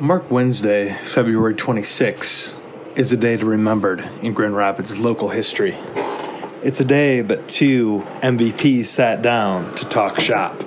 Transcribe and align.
Mark 0.00 0.30
Wednesday, 0.30 0.92
February 0.92 1.56
26, 1.56 2.56
is 2.94 3.10
a 3.10 3.16
day 3.16 3.36
to 3.36 3.44
remembered 3.44 4.08
in 4.22 4.32
Grand 4.32 4.54
Rapids 4.54 4.96
local 4.96 5.30
history. 5.30 5.76
It's 6.62 6.78
a 6.78 6.84
day 6.84 7.20
that 7.20 7.48
two 7.48 8.06
MVPs 8.22 8.84
sat 8.84 9.22
down 9.22 9.74
to 9.74 9.84
talk 9.88 10.20
shop. 10.20 10.62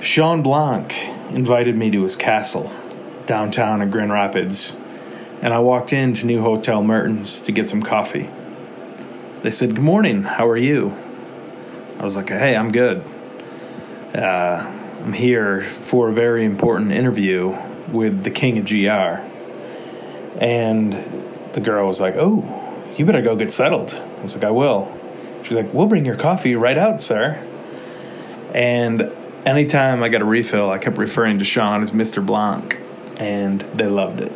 Sean 0.00 0.40
Blanc 0.40 0.96
invited 1.28 1.76
me 1.76 1.90
to 1.90 2.04
his 2.04 2.16
castle 2.16 2.72
downtown 3.26 3.82
in 3.82 3.90
Grand 3.90 4.12
Rapids, 4.12 4.78
and 5.42 5.52
I 5.52 5.58
walked 5.58 5.92
into 5.92 6.24
New 6.24 6.40
Hotel 6.40 6.82
Mertens 6.82 7.42
to 7.42 7.52
get 7.52 7.68
some 7.68 7.82
coffee. 7.82 8.30
They 9.42 9.50
said, 9.50 9.74
Good 9.74 9.84
morning, 9.84 10.22
how 10.22 10.48
are 10.48 10.56
you? 10.56 10.96
I 11.98 12.02
was 12.02 12.16
like, 12.16 12.30
Hey, 12.30 12.56
I'm 12.56 12.72
good. 12.72 13.04
Uh, 14.14 14.79
I'm 15.02 15.14
here 15.14 15.62
for 15.62 16.10
a 16.10 16.12
very 16.12 16.44
important 16.44 16.92
interview 16.92 17.56
with 17.90 18.22
the 18.22 18.30
king 18.30 18.58
of 18.58 18.66
GR. 18.66 19.24
And 20.38 20.92
the 21.54 21.60
girl 21.60 21.86
was 21.86 22.02
like, 22.02 22.16
Oh, 22.18 22.44
you 22.98 23.06
better 23.06 23.22
go 23.22 23.34
get 23.34 23.50
settled. 23.50 23.94
I 23.94 24.22
was 24.22 24.34
like, 24.34 24.44
I 24.44 24.50
will. 24.50 24.94
She's 25.42 25.52
like, 25.52 25.72
We'll 25.72 25.86
bring 25.86 26.04
your 26.04 26.16
coffee 26.16 26.54
right 26.54 26.76
out, 26.76 27.00
sir. 27.00 27.42
And 28.52 29.10
anytime 29.46 30.02
I 30.02 30.10
got 30.10 30.20
a 30.20 30.26
refill, 30.26 30.70
I 30.70 30.76
kept 30.76 30.98
referring 30.98 31.38
to 31.38 31.46
Sean 31.46 31.80
as 31.80 31.92
Mr. 31.92 32.24
Blanc, 32.24 32.78
and 33.18 33.62
they 33.62 33.86
loved 33.86 34.20
it. 34.20 34.32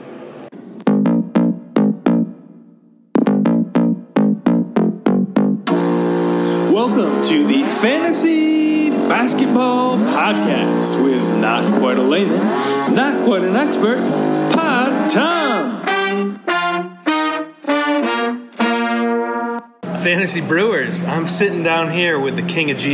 Welcome 6.72 7.22
to 7.28 7.46
the 7.46 7.64
Fantasy 7.82 8.53
Basketball 9.08 9.96
Podcast 9.98 11.02
with 11.02 11.40
not 11.40 11.78
quite 11.78 11.98
a 11.98 12.02
layman, 12.02 12.38
not 12.94 13.24
quite 13.26 13.42
an 13.42 13.54
expert, 13.54 13.98
Pod 14.52 15.10
Tom. 15.10 15.84
Fantasy 20.02 20.40
Brewers, 20.40 21.02
I'm 21.02 21.28
sitting 21.28 21.62
down 21.62 21.92
here 21.92 22.18
with 22.18 22.36
the 22.36 22.42
king 22.42 22.70
of 22.70 22.78
GR, 22.78 22.84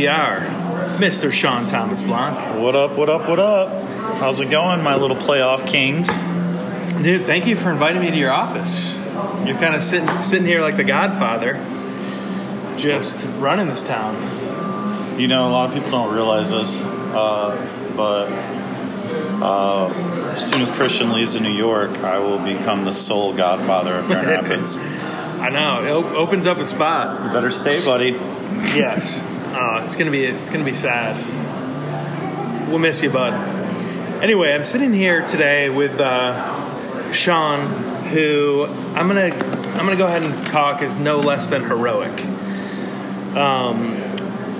Mr. 1.01 1.31
Sean 1.31 1.67
Thomas 1.67 2.01
Blanc. 2.01 2.61
What 2.61 2.75
up, 2.75 2.97
what 2.97 3.09
up, 3.09 3.29
what 3.29 3.39
up? 3.39 3.69
How's 4.19 4.39
it 4.41 4.49
going, 4.49 4.83
my 4.83 4.95
little 4.95 5.17
playoff 5.17 5.65
kings? 5.65 6.07
Dude, 7.03 7.25
thank 7.25 7.47
you 7.47 7.55
for 7.55 7.71
inviting 7.71 8.01
me 8.01 8.11
to 8.11 8.17
your 8.17 8.31
office. 8.31 8.97
You're 9.45 9.57
kind 9.57 9.75
of 9.75 9.81
sitting 9.81 10.21
sitting 10.21 10.45
here 10.45 10.61
like 10.61 10.75
the 10.75 10.83
Godfather, 10.83 11.53
just 12.77 13.25
running 13.37 13.67
this 13.67 13.83
town. 13.83 14.40
You 15.17 15.27
know, 15.27 15.47
a 15.49 15.51
lot 15.51 15.69
of 15.69 15.75
people 15.75 15.91
don't 15.91 16.13
realize 16.13 16.49
this, 16.49 16.85
uh, 16.85 17.93
but 17.95 18.31
uh, 19.41 19.87
as 20.35 20.49
soon 20.49 20.61
as 20.61 20.71
Christian 20.71 21.11
leaves 21.11 21.33
to 21.35 21.41
New 21.41 21.53
York, 21.53 21.91
I 21.99 22.19
will 22.19 22.39
become 22.39 22.85
the 22.85 22.93
sole 22.93 23.33
godfather 23.33 23.95
of 23.95 24.07
Grand 24.07 24.27
Rapids. 24.47 24.77
I 24.79 25.49
know 25.49 25.83
it 25.83 25.91
op- 25.91 26.13
opens 26.13 26.47
up 26.47 26.57
a 26.57 26.65
spot. 26.65 27.23
You 27.25 27.33
better 27.33 27.51
stay, 27.51 27.83
buddy. 27.83 28.11
Yes, 28.75 29.21
uh, 29.21 29.83
it's 29.85 29.95
gonna 29.95 30.11
be 30.11 30.25
it's 30.25 30.49
gonna 30.49 30.63
be 30.63 30.73
sad. 30.73 31.17
We'll 32.69 32.79
miss 32.79 33.01
you, 33.03 33.09
bud. 33.09 33.33
Anyway, 34.23 34.53
I'm 34.53 34.63
sitting 34.63 34.93
here 34.93 35.25
today 35.25 35.69
with 35.69 35.99
uh, 35.99 37.11
Sean, 37.11 37.67
who 38.05 38.65
I'm 38.95 39.07
gonna 39.07 39.33
I'm 39.33 39.85
gonna 39.85 39.97
go 39.97 40.05
ahead 40.05 40.23
and 40.23 40.47
talk 40.47 40.81
is 40.81 40.97
no 40.97 41.19
less 41.19 41.47
than 41.47 41.63
heroic. 41.63 42.23
Um, 43.35 43.97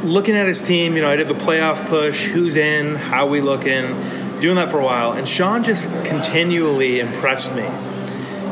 looking 0.04 0.36
at 0.36 0.48
his 0.48 0.62
team, 0.62 0.96
you 0.96 1.02
know, 1.02 1.10
I 1.10 1.16
did 1.16 1.28
the 1.28 1.34
playoff 1.34 1.88
push, 1.88 2.26
who's 2.26 2.56
in, 2.56 2.96
how 2.96 3.28
we 3.28 3.42
looking, 3.42 3.86
doing 4.40 4.56
that 4.56 4.70
for 4.72 4.80
a 4.80 4.84
while, 4.86 5.14
and 5.14 5.28
Sean 5.28 5.64
just 5.64 5.90
continually 6.06 7.00
impressed 7.00 7.54
me. 7.54 7.68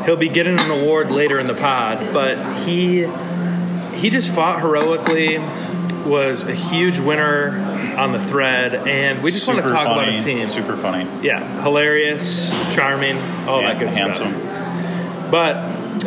He'll 0.06 0.18
be 0.18 0.30
getting 0.30 0.60
an 0.60 0.72
award 0.72 1.12
later 1.12 1.40
in 1.40 1.48
the 1.48 1.56
pod, 1.56 2.14
but 2.14 2.38
he 2.60 3.08
he 3.98 4.10
just 4.10 4.32
fought 4.32 4.62
heroically, 4.62 5.40
was 6.10 6.44
a 6.44 6.56
huge 6.56 7.00
winner 7.00 7.60
on 7.98 8.14
the 8.14 8.22
thread, 8.24 8.88
and 8.88 9.22
we 9.22 9.30
just 9.32 9.46
want 9.48 9.60
to 9.60 9.66
talk 9.70 9.86
funny, 9.88 9.92
about 10.04 10.08
his 10.16 10.24
team. 10.24 10.48
Super 10.48 10.78
funny. 10.78 11.06
Yeah, 11.26 11.62
hilarious, 11.64 12.50
charming, 12.74 13.18
all 13.46 13.62
Yeah, 13.62 13.74
that 13.74 13.80
good 13.80 13.94
handsome. 13.96 14.30
stuff. 14.30 15.32
But 15.32 15.56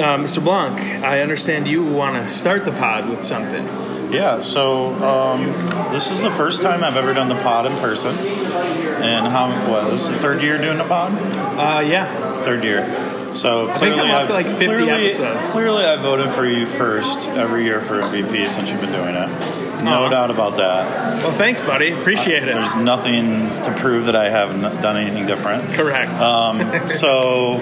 uh, 0.00 0.16
Mr. 0.19 0.42
Blanc, 0.42 0.81
I 1.04 1.20
understand 1.20 1.69
you 1.69 1.84
want 1.84 2.16
to 2.25 2.31
start 2.32 2.64
the 2.64 2.72
pod 2.72 3.10
with 3.10 3.22
something. 3.25 3.66
Yeah, 4.12 4.38
so 4.38 4.92
um, 5.02 5.46
this 5.92 6.10
is 6.10 6.22
the 6.22 6.30
first 6.30 6.62
time 6.62 6.84
I've 6.84 6.96
ever 6.96 7.12
done 7.14 7.28
the 7.28 7.36
pod 7.42 7.66
in 7.66 7.72
person. 7.78 8.14
And 8.14 9.26
how, 9.26 9.70
what, 9.70 9.90
this 9.90 10.04
is 10.06 10.12
the 10.12 10.18
third 10.18 10.42
year 10.42 10.58
doing 10.58 10.78
the 10.78 10.84
pod? 10.84 11.12
Uh, 11.36 11.80
yeah, 11.80 12.42
Third 12.44 12.62
year. 12.64 12.86
So 13.34 13.72
clearly, 13.74 14.00
I'm 14.02 14.10
up 14.10 14.16
I've- 14.22 14.26
to, 14.28 14.32
like, 14.34 14.46
50 14.46 14.66
clearly, 14.66 14.90
episodes. 15.06 15.48
Clearly, 15.48 15.84
I 15.84 15.96
voted 15.96 16.30
for 16.32 16.44
you 16.46 16.66
first 16.66 17.28
every 17.28 17.64
year 17.64 17.80
for 17.80 18.00
MVP 18.00 18.48
since 18.48 18.68
you've 18.68 18.80
been 18.80 18.92
doing 18.92 19.14
it. 19.14 19.82
No 19.82 20.04
Aw. 20.04 20.08
doubt 20.10 20.30
about 20.30 20.56
that. 20.56 21.22
well, 21.24 21.32
thanks, 21.32 21.60
buddy. 21.62 21.92
Appreciate 21.92 22.42
it. 22.42 22.46
There's 22.54 22.76
nothing 22.76 23.48
to 23.64 23.74
prove 23.78 24.04
that 24.06 24.14
I 24.16 24.28
haven't 24.28 24.60
done 24.82 24.96
anything 24.98 25.26
different. 25.26 25.72
Correct. 25.72 26.20
Um, 26.20 26.88
so, 26.88 27.58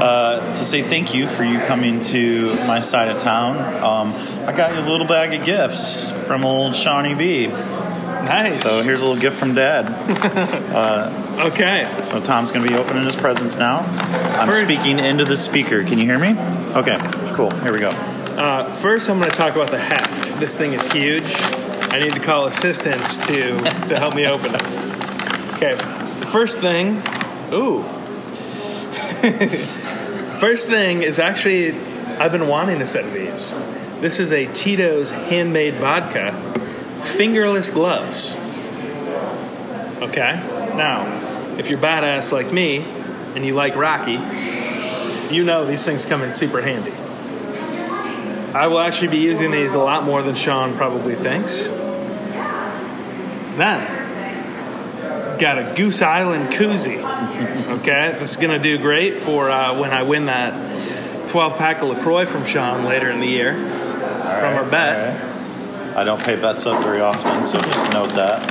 uh, 0.00 0.54
to 0.54 0.64
say 0.64 0.82
thank 0.82 1.14
you 1.14 1.28
for 1.28 1.44
you 1.44 1.60
coming 1.60 2.00
to 2.02 2.54
my 2.66 2.80
side 2.80 3.08
of 3.08 3.18
town, 3.18 3.58
um, 3.82 4.14
I 4.48 4.52
got 4.56 4.74
you 4.74 4.80
a 4.80 4.86
little 4.90 5.06
bag 5.06 5.34
of 5.34 5.44
gifts 5.44 6.10
from 6.10 6.44
old 6.44 6.74
Shawnee 6.74 7.14
B. 7.14 7.46
nice. 7.48 8.62
So 8.62 8.82
here's 8.82 9.02
a 9.02 9.06
little 9.06 9.20
gift 9.20 9.36
from 9.38 9.54
Dad. 9.54 9.88
okay. 11.40 12.00
So 12.02 12.20
Tom's 12.20 12.50
going 12.52 12.64
to 12.66 12.72
be 12.72 12.78
opening 12.78 13.04
his 13.04 13.16
presents 13.16 13.56
now. 13.56 13.78
I'm 14.38 14.46
First- 14.48 14.66
speaking 14.70 14.98
into 14.98 15.24
the 15.24 15.36
speaker. 15.36 15.82
Can 15.84 15.98
you 15.98 16.04
hear 16.04 16.18
me? 16.18 16.38
Okay, 16.74 16.96
cool. 17.34 17.50
Here 17.50 17.72
we 17.72 17.80
go. 17.80 17.90
Uh, 17.90 18.72
first, 18.74 19.10
I'm 19.10 19.18
going 19.18 19.30
to 19.30 19.36
talk 19.36 19.54
about 19.54 19.70
the 19.70 19.78
heft. 19.78 20.38
This 20.40 20.56
thing 20.56 20.72
is 20.72 20.90
huge. 20.90 21.24
I 21.92 21.98
need 22.00 22.12
to 22.12 22.20
call 22.20 22.46
assistance 22.46 23.18
to 23.26 23.58
to 23.88 23.98
help 23.98 24.14
me 24.14 24.26
open 24.26 24.54
it. 24.54 24.62
Okay. 25.56 25.76
First 26.30 26.58
thing. 26.60 27.02
Ooh. 27.52 27.84
First 30.40 30.68
thing 30.70 31.02
is 31.02 31.18
actually, 31.18 31.74
I've 32.16 32.32
been 32.32 32.48
wanting 32.48 32.80
a 32.80 32.86
set 32.86 33.04
of 33.04 33.12
these. 33.12 33.54
This 34.00 34.18
is 34.20 34.32
a 34.32 34.46
Tito's 34.46 35.10
handmade 35.10 35.74
vodka, 35.74 36.32
fingerless 37.18 37.68
gloves. 37.68 38.34
Okay? 40.00 40.36
Now, 40.76 41.58
if 41.58 41.68
you're 41.68 41.78
badass 41.78 42.32
like 42.32 42.50
me 42.54 42.78
and 43.34 43.44
you 43.44 43.52
like 43.52 43.76
Rocky, 43.76 44.18
you 45.30 45.44
know 45.44 45.66
these 45.66 45.84
things 45.84 46.06
come 46.06 46.22
in 46.22 46.32
super 46.32 46.62
handy. 46.62 46.92
I 48.54 48.68
will 48.68 48.80
actually 48.80 49.08
be 49.08 49.18
using 49.18 49.50
these 49.50 49.74
a 49.74 49.78
lot 49.78 50.04
more 50.04 50.22
than 50.22 50.36
Sean 50.36 50.74
probably 50.74 51.16
thinks. 51.16 51.68
Then, 53.58 55.38
got 55.38 55.58
a 55.58 55.74
Goose 55.76 56.00
Island 56.00 56.54
koozie. 56.54 56.96
Okay, 57.70 58.16
this 58.18 58.32
is 58.32 58.36
gonna 58.36 58.58
do 58.58 58.78
great 58.78 59.22
for 59.22 59.48
uh, 59.48 59.78
when 59.78 59.92
I 59.92 60.02
win 60.02 60.26
that 60.26 61.28
12 61.28 61.56
pack 61.56 61.80
of 61.82 61.88
LaCroix 61.88 62.26
from 62.26 62.44
Sean 62.44 62.84
later 62.84 63.08
in 63.08 63.20
the 63.20 63.28
year 63.28 63.54
from 63.54 64.56
our 64.56 64.68
bet. 64.68 65.96
I 65.96 66.02
don't 66.02 66.20
pay 66.20 66.34
bets 66.34 66.66
up 66.66 66.82
very 66.82 67.00
often, 67.00 67.44
so 67.44 67.60
just 67.60 67.92
note 67.92 68.10
that. 68.10 68.44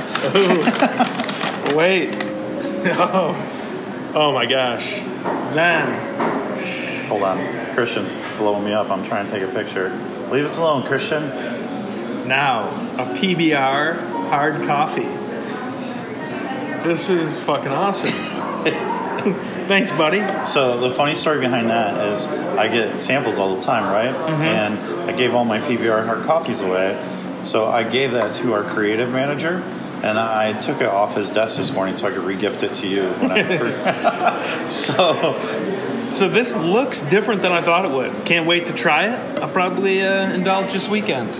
Wait. 1.74 2.26
Oh. 2.82 3.36
oh 4.14 4.32
my 4.32 4.46
gosh. 4.46 4.88
Then, 5.54 7.06
Hold 7.08 7.24
on. 7.24 7.74
Christian's 7.74 8.14
blowing 8.38 8.64
me 8.64 8.72
up. 8.72 8.88
I'm 8.88 9.04
trying 9.04 9.26
to 9.26 9.32
take 9.32 9.42
a 9.42 9.52
picture. 9.52 9.90
Leave 10.30 10.46
us 10.46 10.56
alone, 10.56 10.84
Christian. 10.86 11.28
now, 12.26 12.70
a 12.96 13.14
PBR 13.14 13.98
hard 14.30 14.66
coffee. 14.66 15.02
This 16.88 17.10
is 17.10 17.38
fucking 17.40 17.70
awesome. 17.70 18.14
Thanks, 19.70 19.92
buddy. 19.92 20.18
So 20.46 20.80
the 20.80 20.90
funny 20.90 21.14
story 21.14 21.38
behind 21.38 21.70
that 21.70 22.12
is 22.12 22.26
I 22.26 22.66
get 22.66 23.00
samples 23.00 23.38
all 23.38 23.54
the 23.54 23.62
time, 23.62 23.84
right? 23.84 24.12
And 24.42 24.76
I 25.08 25.12
gave 25.12 25.32
all 25.32 25.44
my 25.44 25.60
PBR 25.60 26.06
hard 26.06 26.24
coffees 26.24 26.60
away. 26.60 27.00
So 27.44 27.66
I 27.66 27.84
gave 27.88 28.10
that 28.10 28.34
to 28.34 28.52
our 28.52 28.64
creative 28.64 29.10
manager, 29.10 29.58
and 30.02 30.18
I 30.18 30.58
took 30.58 30.80
it 30.80 30.88
off 30.88 31.14
his 31.14 31.30
desk 31.30 31.56
this 31.56 31.70
morning 31.70 31.94
so 31.96 32.08
I 32.08 32.10
could 32.10 32.22
regift 32.22 32.64
it 32.64 32.74
to 32.74 32.88
you. 32.88 33.10
When 33.10 33.30
I 33.30 34.66
so 34.68 35.38
So 36.10 36.28
this 36.28 36.56
looks 36.56 37.02
different 37.02 37.40
than 37.40 37.52
I 37.52 37.62
thought 37.62 37.84
it 37.84 37.92
would. 37.92 38.26
Can't 38.26 38.48
wait 38.48 38.66
to 38.66 38.72
try 38.72 39.06
it. 39.06 39.38
I'll 39.38 39.52
probably 39.52 40.02
uh, 40.02 40.32
indulge 40.32 40.72
this 40.72 40.88
weekend. 40.88 41.36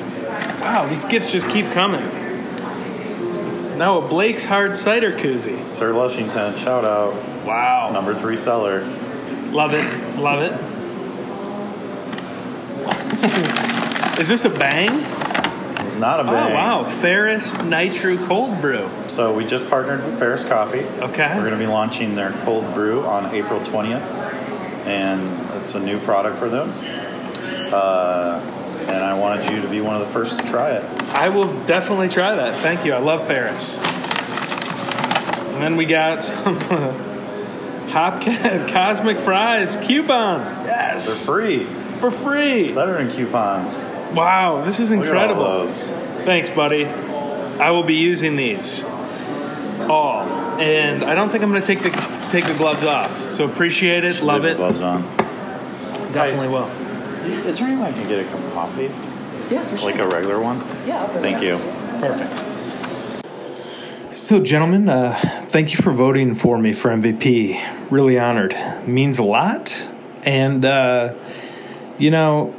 Wow, 0.61 0.87
these 0.89 1.05
gifts 1.05 1.33
just 1.33 1.51
keep 1.51 1.67
coming. 1.73 2.09
Now 3.81 3.97
a 3.97 4.07
Blake's 4.07 4.45
Hard 4.45 4.77
Cider 4.77 5.11
Koozie. 5.11 5.65
Sir 5.65 5.95
Lushington, 5.95 6.55
shout 6.59 6.85
out, 6.85 7.15
Wow. 7.47 7.89
number 7.91 8.15
three 8.15 8.37
seller. 8.37 8.83
Love 9.53 9.73
it. 9.73 10.19
Love 10.19 10.43
it. 10.43 10.53
Is 14.21 14.29
this 14.29 14.45
a 14.45 14.51
bang? 14.51 14.91
It's 15.83 15.97
not 15.97 16.21
a 16.21 16.25
bang. 16.25 16.35
Oh 16.35 16.47
bang. 16.49 16.55
wow, 16.55 16.85
Ferris 16.85 17.57
Nitro 17.71 18.17
Cold 18.29 18.61
Brew. 18.61 18.87
So 19.09 19.33
we 19.33 19.47
just 19.47 19.71
partnered 19.71 20.05
with 20.05 20.19
Ferris 20.19 20.45
Coffee. 20.45 20.81
Okay. 21.01 21.33
We're 21.35 21.41
going 21.49 21.53
to 21.53 21.57
be 21.57 21.67
launching 21.67 22.15
their 22.15 22.33
cold 22.45 22.75
brew 22.75 23.07
on 23.07 23.35
April 23.35 23.61
20th, 23.61 24.05
and 24.85 25.57
it's 25.57 25.75
a 25.75 25.81
new 25.81 25.99
product 26.01 26.37
for 26.37 26.51
them. 26.51 26.71
Uh, 27.73 28.60
and 28.89 28.97
I 29.05 29.15
wanted 29.19 29.51
you 29.53 29.61
to 29.63 29.69
be 29.69 29.81
one 29.81 29.95
of 30.01 30.07
the 30.07 30.13
first 30.13 30.39
to 30.39 30.45
try 30.47 30.71
it. 30.73 30.85
I 31.13 31.29
will 31.29 31.53
definitely 31.67 32.09
try 32.09 32.35
that. 32.37 32.59
Thank 32.61 32.85
you. 32.85 32.93
I 32.95 32.99
love 32.99 33.27
Ferris. 33.27 33.79
And 33.79 35.63
then 35.63 35.77
we 35.77 35.85
got 35.85 36.23
some 36.23 36.57
Hopcat 37.91 38.69
Cosmic 38.73 39.21
Fries 39.21 39.77
coupons. 39.77 40.51
They're 40.53 40.99
free. 41.27 41.65
for 41.99 42.11
free. 42.11 42.73
Better 42.73 42.95
than 43.03 43.11
coupons. 43.15 43.77
Wow, 44.15 44.63
this 44.65 44.81
is 44.81 44.91
Look 44.91 45.01
at 45.07 45.09
all 45.09 45.15
incredible. 45.21 45.45
those. 45.59 45.91
Thanks, 46.25 46.49
buddy. 46.51 46.85
I 46.87 47.71
will 47.73 47.83
be 47.85 47.95
using 47.97 48.37
these 48.37 48.83
all, 49.89 50.23
and 50.61 51.05
I 51.05 51.15
don't 51.15 51.31
think 51.31 51.43
I'm 51.43 51.51
going 51.51 51.61
to 51.63 51.67
take 51.67 51.83
the 51.83 51.91
take 52.31 52.47
the 52.47 52.55
gloves 52.55 52.85
off. 52.85 53.17
So 53.33 53.45
appreciate 53.45 54.05
it, 54.05 54.23
love 54.23 54.43
Leave 54.43 54.53
it, 54.53 54.55
the 54.55 54.59
gloves 54.59 54.83
on. 54.83 55.03
definitely 56.13 56.49
will. 56.49 56.71
Is 57.33 57.59
there 57.59 57.69
any 57.69 57.81
way 57.81 57.89
I 57.89 57.93
can 57.93 58.09
get 58.09 58.25
a 58.27 58.29
cup 58.29 58.41
of 58.41 58.53
coffee? 58.53 58.91
Yeah, 59.51 59.65
for 59.67 59.77
sure. 59.79 59.91
Like 59.91 60.01
a 60.01 60.09
regular 60.09 60.41
one? 60.41 60.59
yeah, 60.87 61.03
I'll 61.03 61.09
Thank 61.21 61.41
that. 61.41 61.45
you. 61.45 61.59
Perfect. 62.01 62.47
So, 64.15 64.41
gentlemen, 64.43 64.89
uh, 64.89 65.15
thank 65.49 65.71
you 65.73 65.77
for 65.83 65.93
voting 65.93 66.35
for 66.35 66.59
me 66.59 66.73
for 66.73 66.91
MVP. 66.91 67.91
Really 67.91 68.19
honored. 68.19 68.55
Means 68.87 69.19
a 69.19 69.23
lot. 69.23 69.89
And, 70.25 70.65
uh, 70.65 71.15
you 71.99 72.11
know, 72.11 72.55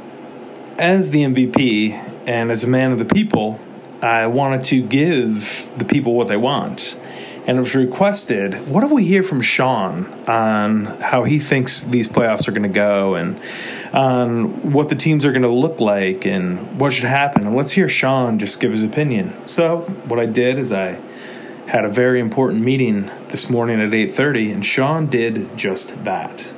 as 0.78 1.10
the 1.10 1.22
MVP 1.22 1.92
and 2.26 2.50
as 2.50 2.64
a 2.64 2.66
man 2.68 2.92
of 2.92 2.98
the 2.98 3.04
people, 3.04 3.60
I 4.00 4.26
wanted 4.26 4.64
to 4.64 4.82
give 4.82 5.70
the 5.76 5.84
people 5.84 6.14
what 6.14 6.28
they 6.28 6.36
want. 6.36 6.96
And 7.44 7.56
it 7.56 7.60
was 7.60 7.74
requested, 7.74 8.68
what 8.68 8.82
do 8.82 8.94
we 8.94 9.04
hear 9.04 9.24
from 9.24 9.40
Sean 9.40 10.06
on 10.28 10.84
how 11.00 11.24
he 11.24 11.40
thinks 11.40 11.82
these 11.82 12.06
playoffs 12.06 12.46
are 12.46 12.52
going 12.52 12.62
to 12.62 12.68
go 12.68 13.16
and 13.16 13.40
on 13.92 14.72
what 14.72 14.88
the 14.88 14.94
teams 14.94 15.26
are 15.26 15.32
going 15.32 15.42
to 15.42 15.48
look 15.48 15.80
like 15.80 16.24
and 16.24 16.78
what 16.80 16.92
should 16.92 17.04
happen? 17.04 17.46
And 17.46 17.56
let's 17.56 17.72
hear 17.72 17.88
Sean 17.88 18.38
just 18.38 18.60
give 18.60 18.70
his 18.70 18.84
opinion. 18.84 19.34
So, 19.48 19.80
what 20.06 20.20
I 20.20 20.26
did 20.26 20.56
is 20.56 20.72
I 20.72 21.00
had 21.66 21.84
a 21.84 21.88
very 21.88 22.20
important 22.20 22.62
meeting 22.62 23.10
this 23.28 23.50
morning 23.50 23.80
at 23.80 23.90
8:30 23.90 24.52
and 24.52 24.64
Sean 24.64 25.06
did 25.06 25.56
just 25.56 26.04
that. 26.04 26.52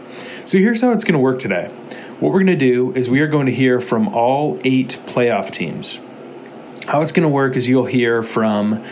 So 0.45 0.59
here's 0.59 0.83
how 0.83 0.93
it's 0.93 1.05
going 1.05 1.15
to 1.15 1.21
work 1.21 1.39
today. 1.39 1.69
What 2.21 2.33
we're 2.33 2.45
going 2.45 2.47
to 2.47 2.57
do 2.57 2.93
is 2.93 3.09
we 3.09 3.21
are 3.21 3.27
going 3.27 3.47
to 3.47 3.53
hear 3.53 3.81
from 3.81 4.09
all 4.09 4.61
8 4.65 5.01
playoff 5.07 5.51
teams. 5.51 6.01
How 6.87 7.01
it's 7.01 7.13
going 7.13 7.27
to 7.27 7.33
work 7.33 7.57
is 7.57 7.67
you'll 7.67 7.87
hear 7.87 8.23
from 8.23 8.85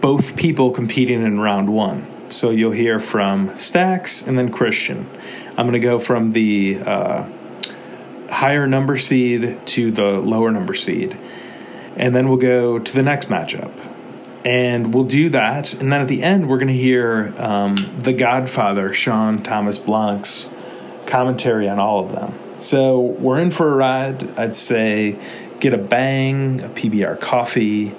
both 0.00 0.36
people 0.36 0.70
competing 0.70 1.24
in 1.24 1.40
round 1.40 1.72
1. 1.72 2.30
So 2.30 2.50
you'll 2.50 2.72
hear 2.72 3.00
from 3.00 3.56
Stacks 3.56 4.22
and 4.22 4.38
then 4.38 4.50
Christian. 4.50 5.08
I'm 5.56 5.66
going 5.66 5.72
to 5.72 5.78
go 5.78 5.98
from 5.98 6.32
the 6.32 6.80
uh, 6.84 7.28
higher 8.30 8.66
number 8.66 8.96
seed 8.98 9.66
to 9.66 9.90
the 9.90 10.20
lower 10.20 10.50
number 10.50 10.74
seed. 10.74 11.18
And 11.96 12.14
then 12.14 12.28
we'll 12.28 12.38
go 12.38 12.78
to 12.78 12.94
the 12.94 13.02
next 13.02 13.28
matchup 13.28 13.72
and 14.44 14.94
we'll 14.94 15.04
do 15.04 15.28
that. 15.30 15.74
And 15.74 15.92
then 15.92 16.00
at 16.00 16.08
the 16.08 16.22
end, 16.22 16.48
we're 16.48 16.58
going 16.58 16.68
to 16.68 16.74
hear 16.74 17.34
um, 17.38 17.76
the 17.98 18.12
Godfather, 18.12 18.92
Sean 18.94 19.42
Thomas 19.42 19.78
Blanc's 19.78 20.48
commentary 21.06 21.68
on 21.68 21.78
all 21.78 22.04
of 22.04 22.12
them. 22.12 22.38
So 22.58 23.00
we're 23.00 23.40
in 23.40 23.50
for 23.50 23.72
a 23.72 23.76
ride. 23.76 24.38
I'd 24.38 24.54
say 24.54 25.18
get 25.60 25.72
a 25.72 25.78
bang, 25.78 26.62
a 26.62 26.68
PBR 26.68 27.20
coffee, 27.20 27.94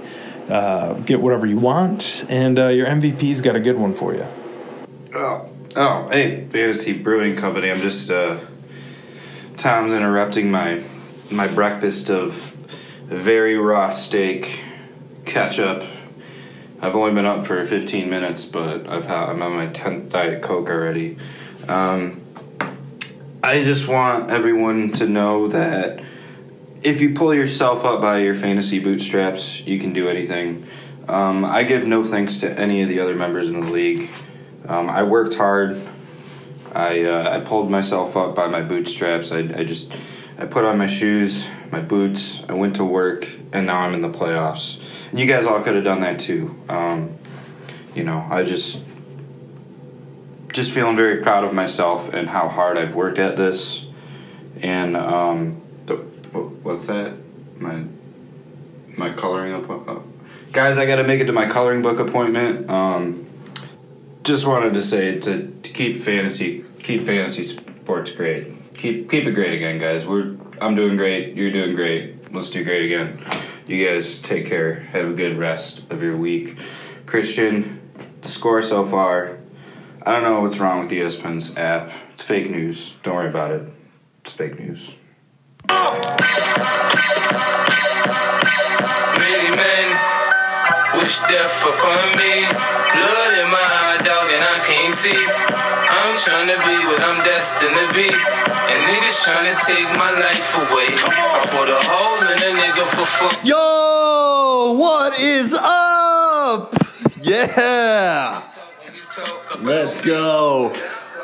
uh, 0.50 0.94
get 0.94 1.22
whatever 1.22 1.46
you 1.46 1.58
want, 1.58 2.26
and 2.30 2.58
uh, 2.58 2.68
your 2.68 2.88
MVP's 2.88 3.42
got 3.42 3.56
a 3.56 3.60
good 3.60 3.78
one 3.78 3.94
for 3.94 4.14
you. 4.14 4.28
Oh, 5.14 5.50
oh, 5.76 6.10
hey, 6.10 6.48
Fantasy 6.50 6.94
Brewing 6.94 7.36
Company. 7.36 7.72
I'm 7.72 7.82
just 7.82 8.10
uh, 8.10 8.40
Tom's 9.58 9.94
interrupting 9.94 10.52
my 10.52 10.84
my 11.30 11.48
breakfast 11.48 12.10
of 12.10 12.56
very 13.06 13.58
raw 13.58 13.90
steak, 13.90 14.62
ketchup. 15.26 15.84
I've 16.82 16.96
only 16.96 17.14
been 17.14 17.26
up 17.26 17.46
for 17.46 17.64
15 17.66 18.10
minutes, 18.10 18.46
but 18.46 18.90
I've 18.90 19.06
had 19.06 19.30
I'm 19.30 19.42
on 19.42 19.54
my 19.54 19.68
10th 19.68 20.10
diet 20.10 20.42
coke 20.42 20.70
already. 20.70 21.18
Um, 21.68 22.22
I 23.44 23.64
just 23.64 23.88
want 23.88 24.32
everyone 24.32 24.92
to 24.94 25.08
know 25.08 25.48
that 25.48 26.02
if 26.82 27.02
you 27.02 27.14
pull 27.14 27.34
yourself 27.34 27.84
up 27.84 28.02
by 28.02 28.20
your 28.20 28.36
fantasy 28.36 28.80
bootstraps, 28.80 29.66
you 29.66 29.80
can 29.80 29.94
do 29.94 30.08
anything. 30.08 30.66
Um, 31.08 31.44
I 31.44 31.64
give 31.64 31.86
no 31.88 32.04
thanks 32.04 32.40
to 32.40 32.60
any 32.60 32.82
of 32.82 32.90
the 32.90 33.00
other 33.00 33.16
members 33.16 33.48
in 33.48 33.60
the 33.60 33.72
league. 33.72 34.10
Um, 34.68 34.90
I 34.90 35.04
worked 35.04 35.34
hard. 35.34 35.80
I 36.74 37.04
uh, 37.04 37.38
I 37.38 37.40
pulled 37.40 37.72
myself 37.72 38.16
up 38.16 38.36
by 38.36 38.48
my 38.48 38.62
bootstraps. 38.62 39.32
I, 39.32 39.40
I 39.40 39.64
just 39.64 39.92
I 40.38 40.46
put 40.46 40.66
on 40.66 40.78
my 40.78 40.88
shoes, 40.88 41.48
my 41.72 41.80
boots. 41.82 42.44
I 42.48 42.54
went 42.54 42.76
to 42.76 42.86
work, 42.86 43.28
and 43.52 43.66
now 43.66 43.82
I'm 43.82 43.94
in 43.96 44.02
the 44.02 44.10
playoffs. 44.10 44.80
And 45.10 45.20
you 45.20 45.26
guys 45.26 45.46
all 45.46 45.62
could 45.62 45.76
have 45.76 45.84
done 45.84 46.02
that 46.02 46.20
too. 46.20 46.56
Um, 46.70 47.18
you 47.96 48.04
know, 48.04 48.26
I 48.30 48.44
just 48.44 48.84
just 50.54 50.72
feeling 50.72 50.96
very 50.96 51.24
proud 51.24 51.44
of 51.44 51.54
myself 51.54 52.14
and 52.14 52.30
how 52.30 52.48
hard 52.48 52.78
I've 52.78 52.96
worked 52.96 53.18
at 53.18 53.36
this. 53.36 53.86
And 54.62 54.96
um, 54.96 55.59
what's 56.34 56.88
that? 56.88 57.16
My 57.60 57.86
my 58.98 59.14
coloring 59.14 59.54
appointment. 59.54 60.02
Guys, 60.52 60.78
I 60.78 60.86
got 60.86 60.96
to 60.96 61.04
make 61.04 61.22
it 61.22 61.26
to 61.26 61.34
my 61.34 61.48
coloring 61.48 61.82
book 61.82 62.00
appointment. 62.00 62.70
Um, 62.70 63.28
just 64.24 64.46
wanted 64.46 64.74
to 64.74 64.82
say 64.82 65.20
to, 65.20 65.48
to 65.48 65.72
keep 65.72 66.02
fantasy 66.02 66.66
keep 66.82 67.06
fantasy 67.06 67.44
sports 67.44 68.12
great. 68.12 68.76
Keep 68.76 69.10
keep 69.10 69.26
it 69.26 69.32
great 69.32 69.54
again, 69.54 69.80
guys. 69.80 70.06
We're 70.06 70.38
I'm 70.62 70.76
doing 70.76 70.98
great. 70.98 71.36
You're 71.36 71.52
doing 71.52 71.76
great. 71.76 72.34
Let's 72.34 72.50
do 72.50 72.64
great 72.64 72.86
again. 72.86 73.20
You 73.68 73.88
guys 73.88 74.18
take 74.18 74.46
care. 74.46 74.80
Have 74.80 75.10
a 75.10 75.14
good 75.14 75.38
rest 75.38 75.84
of 75.90 76.02
your 76.02 76.18
week. 76.18 76.58
Christian, 77.06 77.80
the 78.22 78.30
score 78.30 78.62
so 78.62 78.86
far. 78.86 79.38
I 80.04 80.14
don't 80.14 80.24
know 80.24 80.42
what's 80.42 80.60
wrong 80.60 80.80
with 80.80 80.90
the 80.90 81.02
ESPN's 81.02 81.56
app. 81.58 81.92
It's 82.14 82.24
fake 82.24 82.50
news. 82.50 82.96
Don't 83.04 83.16
worry 83.16 83.30
about 83.30 83.52
it. 83.52 83.70
It's 84.22 84.32
fake 84.32 84.60
news. 84.60 84.96
Many 89.20 89.50
men 89.56 89.88
wish 90.98 91.22
death 91.30 91.58
upon 91.66 92.18
me. 92.18 92.46
Blood 92.94 93.32
in 93.38 93.48
my 93.54 93.62
eye, 93.62 94.02
dog, 94.04 94.28
and 94.34 94.44
I 94.44 94.58
can't 94.66 94.94
see. 94.94 95.20
I'm 95.90 96.18
trying 96.18 96.48
to 96.48 96.58
be 96.66 96.76
what 96.90 97.02
I'm 97.02 97.24
destined 97.24 97.76
to 97.76 97.88
be. 97.94 98.10
And 98.10 98.80
niggas 98.90 99.24
trying 99.24 99.48
to 99.50 99.58
take 99.66 99.90
my 99.98 100.12
life 100.12 100.56
away. 100.58 100.90
I 100.94 101.46
put 101.54 101.70
a 101.70 101.80
hole 101.82 102.22
in 102.22 102.38
a 102.38 102.52
nigga 102.60 102.86
for 102.86 103.06
fuck. 103.06 103.46
Yo, 103.46 104.76
what 104.78 105.20
is 105.20 105.54
up? 105.54 106.74
Yeah, 107.22 108.42
let's 109.62 109.98
go. 110.02 110.72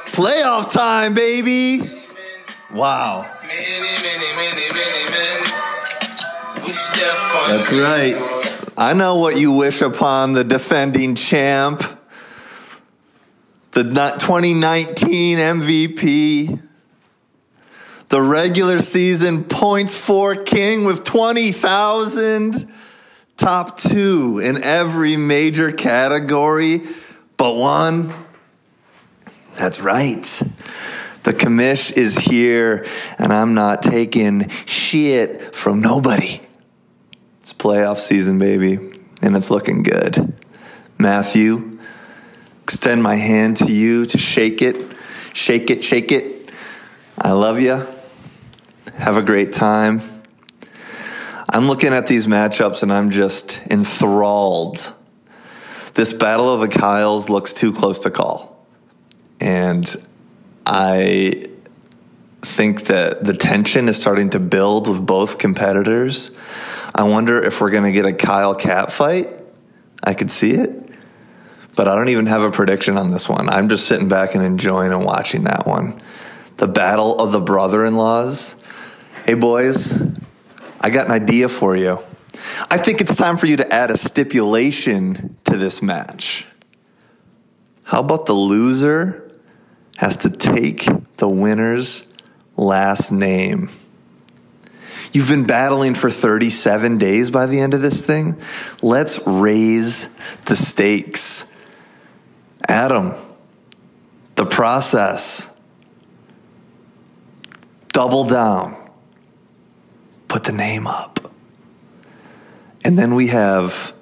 Playoff 0.08 0.72
time, 0.72 1.14
baby. 1.14 1.82
Wow, 2.72 3.26
that's 7.48 7.72
right. 7.72 8.72
I 8.78 8.94
know 8.94 9.18
what 9.18 9.38
you 9.38 9.54
wish 9.54 9.82
upon 9.82 10.34
the 10.34 10.44
defending 10.44 11.16
champ, 11.16 11.82
the 13.72 13.84
2019 13.84 15.38
MVP, 15.38 16.62
the 18.10 18.22
regular 18.22 18.82
season 18.82 19.44
points 19.46 19.96
for 19.96 20.36
king 20.36 20.86
with 20.86 21.04
20,000, 21.04 22.72
top 23.38 23.78
two 23.78 24.40
in 24.40 24.62
every 24.62 25.18
major 25.18 25.72
category 25.72 26.82
but 27.38 27.56
one. 27.56 28.14
That's 29.54 29.80
right. 29.80 30.24
The 31.24 31.34
commish 31.34 31.96
is 31.96 32.18
here, 32.18 32.86
and 33.18 33.34
I'm 33.34 33.54
not 33.54 33.82
taking 33.82 34.50
shit 34.66 35.56
from 35.56 35.82
nobody. 35.82 36.42
It's 37.46 37.54
playoff 37.54 38.00
season, 38.00 38.40
baby, 38.40 38.80
and 39.22 39.36
it's 39.36 39.52
looking 39.52 39.84
good. 39.84 40.34
Matthew, 40.98 41.78
extend 42.64 43.04
my 43.04 43.14
hand 43.14 43.58
to 43.58 43.72
you 43.72 44.08
to 44.08 44.18
shake 44.18 44.64
it, 44.64 44.96
shake 45.32 45.70
it, 45.70 45.84
shake 45.84 46.12
it. 46.12 46.50
I 47.20 47.34
love 47.34 47.62
you. 47.62 47.86
Have 48.96 49.18
a 49.18 49.22
great 49.22 49.54
time. 49.54 50.02
I'm 51.54 51.68
looking 51.68 51.94
at 51.94 52.08
these 52.08 52.26
matchups 52.26 52.82
and 52.82 52.92
I'm 52.92 53.12
just 53.12 53.62
enthralled. 53.70 54.92
This 55.94 56.14
Battle 56.14 56.52
of 56.52 56.62
the 56.62 56.68
Kyles 56.68 57.30
looks 57.30 57.54
too 57.54 57.72
close 57.72 58.00
to 58.00 58.10
call. 58.10 58.66
And 59.40 59.86
I 60.66 61.44
think 62.42 62.86
that 62.86 63.24
the 63.24 63.34
tension 63.34 63.88
is 63.88 64.02
starting 64.02 64.32
to 64.32 64.40
build 64.40 64.88
with 64.88 65.06
both 65.06 65.38
competitors. 65.38 66.32
I 66.96 67.04
wonder 67.04 67.38
if 67.42 67.60
we're 67.60 67.72
going 67.72 67.84
to 67.84 67.92
get 67.92 68.06
a 68.06 68.14
Kyle 68.14 68.56
Cat 68.56 68.90
fight. 68.90 69.28
I 70.02 70.14
could 70.14 70.32
see 70.32 70.52
it. 70.52 70.72
But 71.76 71.90
I 71.90 71.96
don't 71.96 72.08
even 72.08 72.28
have 72.28 72.42
a 72.42 72.52
prediction 72.52 72.98
on 72.98 73.12
this 73.12 73.28
one. 73.28 73.50
I'm 73.50 73.68
just 73.68 73.86
sitting 73.86 74.08
back 74.08 74.34
and 74.34 74.42
enjoying 74.42 74.94
and 74.94 75.04
watching 75.04 75.44
that 75.44 75.68
one. 75.68 76.02
The 76.56 76.70
battle 76.70 77.20
of 77.20 77.34
the 77.34 77.42
brother 77.42 77.84
in 77.84 77.98
laws. 77.98 78.56
Hey, 79.26 79.34
boys, 79.34 80.02
I 80.80 80.90
got 80.90 81.08
an 81.08 81.12
idea 81.12 81.50
for 81.50 81.76
you. 81.76 82.00
I 82.72 82.78
think 82.78 83.02
it's 83.02 83.18
time 83.18 83.36
for 83.36 83.46
you 83.46 83.58
to 83.58 83.74
add 83.74 83.92
a 83.92 83.98
stipulation 83.98 85.36
to 85.44 85.58
this 85.58 85.82
match. 85.82 86.48
How 87.84 88.00
about 88.00 88.26
the 88.26 88.34
loser 88.34 89.30
has 89.98 90.16
to 90.18 90.30
take 90.30 90.88
the 91.18 91.28
winner's 91.28 92.08
last 92.56 93.12
name? 93.12 93.70
You've 95.16 95.30
been 95.30 95.46
battling 95.46 95.96
for 95.96 96.12
37 96.12 96.98
days 96.98 97.32
by 97.32 97.46
the 97.46 97.62
end 97.62 97.74
of 97.74 97.82
this 97.82 98.02
thing. 98.02 98.38
Let's 98.82 99.26
raise 99.26 100.10
the 100.44 100.58
stakes. 100.58 101.46
Adam, 102.68 103.14
the 104.36 104.46
process. 104.46 105.50
Double 107.94 108.26
down. 108.26 108.76
Put 110.28 110.44
the 110.44 110.52
name 110.52 110.86
up. 110.86 111.32
And 112.84 113.00
then 113.00 113.16
we 113.16 113.28
have 113.28 113.94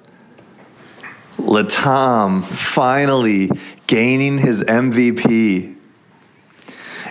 Latom 1.38 2.42
finally 2.42 3.52
gaining 3.86 4.38
his 4.38 4.64
MVP. 4.64 5.76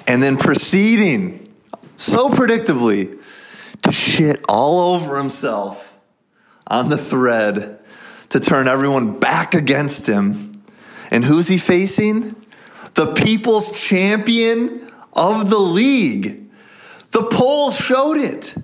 And 0.07 0.22
then 0.22 0.36
proceeding 0.36 1.53
so 1.95 2.29
predictably 2.29 3.23
to 3.84 3.92
shit 3.92 4.44
all 4.50 4.94
over 4.94 5.18
himself 5.18 5.98
on 6.68 6.90
the 6.90 6.98
thread 6.98 7.80
to 8.30 8.40
turn 8.40 8.68
everyone 8.68 9.20
back 9.20 9.54
against 9.54 10.08
him. 10.08 10.52
And 11.12 11.24
who's 11.24 11.48
he 11.48 11.58
facing? 11.58 12.36
The 12.96 13.13
people's 13.13 13.88
champion 13.88 14.90
of 15.13 15.50
the 15.50 15.58
league. 15.58 16.50
The 17.12 17.24
polls 17.24 17.80
showed 17.80 18.18
it. 18.18 18.56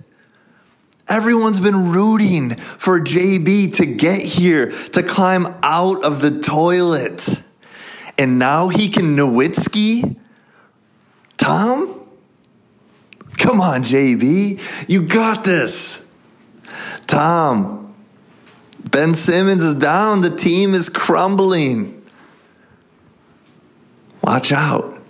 Everyone's 1.08 1.60
been 1.60 1.92
rooting 1.92 2.54
for 2.54 3.00
JB 3.00 3.74
to 3.76 3.86
get 3.86 4.22
here, 4.22 4.70
to 4.70 5.02
climb 5.02 5.46
out 5.62 6.04
of 6.04 6.20
the 6.20 6.40
toilet. 6.40 7.42
And 8.16 8.38
now 8.38 8.68
he 8.68 8.88
can 8.88 9.16
Nowitzki? 9.16 10.16
Tom? 11.36 11.99
Come 13.40 13.60
on, 13.62 13.82
JB. 13.82 14.60
You 14.86 15.02
got 15.02 15.44
this. 15.44 16.04
Tom, 17.06 17.94
Ben 18.84 19.14
Simmons 19.14 19.62
is 19.62 19.74
down. 19.74 20.20
The 20.20 20.36
team 20.36 20.74
is 20.74 20.90
crumbling. 20.90 22.04
Watch 24.22 24.52
out. 24.52 25.02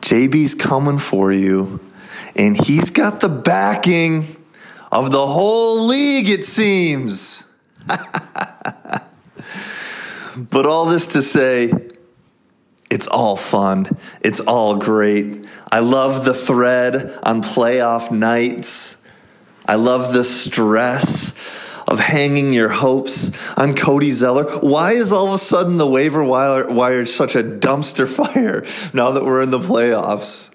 JB's 0.00 0.56
coming 0.56 0.98
for 0.98 1.32
you, 1.32 1.78
and 2.34 2.60
he's 2.60 2.90
got 2.90 3.20
the 3.20 3.28
backing 3.28 4.26
of 4.90 5.12
the 5.12 5.24
whole 5.24 5.86
league, 5.86 6.28
it 6.28 6.44
seems. 6.44 7.44
but 10.36 10.66
all 10.66 10.86
this 10.86 11.08
to 11.08 11.22
say, 11.22 11.70
it's 12.98 13.06
all 13.06 13.36
fun. 13.36 13.86
It's 14.22 14.40
all 14.40 14.74
great. 14.74 15.46
I 15.70 15.78
love 15.78 16.24
the 16.24 16.34
thread 16.34 17.16
on 17.22 17.44
playoff 17.44 18.10
nights. 18.10 18.96
I 19.64 19.76
love 19.76 20.12
the 20.12 20.24
stress 20.24 21.32
of 21.86 22.00
hanging 22.00 22.52
your 22.52 22.70
hopes 22.70 23.30
on 23.56 23.76
Cody 23.76 24.10
Zeller. 24.10 24.46
Why 24.58 24.94
is 24.94 25.12
all 25.12 25.28
of 25.28 25.34
a 25.34 25.38
sudden 25.38 25.76
the 25.76 25.86
waiver 25.86 26.24
wire, 26.24 26.66
wire 26.66 27.06
such 27.06 27.36
a 27.36 27.44
dumpster 27.44 28.08
fire 28.34 28.64
now 28.92 29.12
that 29.12 29.24
we're 29.24 29.42
in 29.42 29.52
the 29.52 29.60
playoffs? 29.60 30.50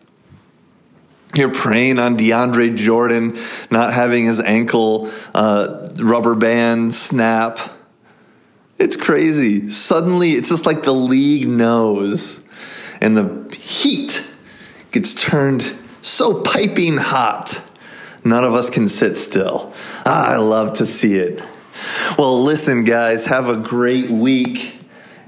You're 1.33 1.53
preying 1.53 1.97
on 1.97 2.17
DeAndre 2.17 2.75
Jordan 2.75 3.37
not 3.71 3.93
having 3.93 4.25
his 4.25 4.41
ankle 4.41 5.09
uh, 5.33 5.91
rubber 5.95 6.35
band 6.35 6.93
snap. 6.93 7.57
It's 8.83 8.97
crazy. 8.97 9.69
Suddenly, 9.69 10.31
it's 10.31 10.49
just 10.49 10.65
like 10.65 10.83
the 10.83 10.93
league 10.93 11.47
knows, 11.47 12.43
and 12.99 13.15
the 13.15 13.55
heat 13.55 14.27
gets 14.91 15.13
turned 15.13 15.73
so 16.01 16.41
piping 16.41 16.97
hot. 16.97 17.63
None 18.25 18.43
of 18.43 18.53
us 18.53 18.69
can 18.69 18.89
sit 18.89 19.17
still. 19.17 19.71
Ah, 20.05 20.33
I 20.33 20.35
love 20.35 20.73
to 20.79 20.85
see 20.85 21.15
it. 21.15 21.41
Well, 22.17 22.43
listen, 22.43 22.83
guys, 22.83 23.25
have 23.27 23.47
a 23.47 23.55
great 23.55 24.09
week. 24.09 24.75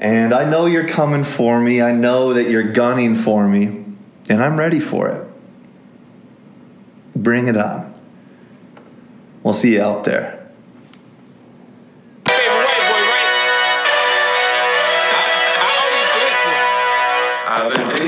And 0.01 0.33
I 0.33 0.49
know 0.49 0.65
you're 0.65 0.89
coming 0.89 1.23
for 1.23 1.57
me. 1.57 1.81
I 1.81 1.93
know 1.93 2.33
that 2.33 2.49
you're 2.49 2.73
gunning 2.73 3.15
for 3.15 3.47
me. 3.47 3.85
And 4.27 4.43
I'm 4.43 4.59
ready 4.59 4.81
for 4.81 5.07
it. 5.07 5.27
Bring 7.15 7.47
it 7.47 7.55
on. 7.55 7.93
We'll 9.43 9.53
see 9.53 9.75
you 9.75 9.81
out 9.81 10.03
there. 10.03 10.34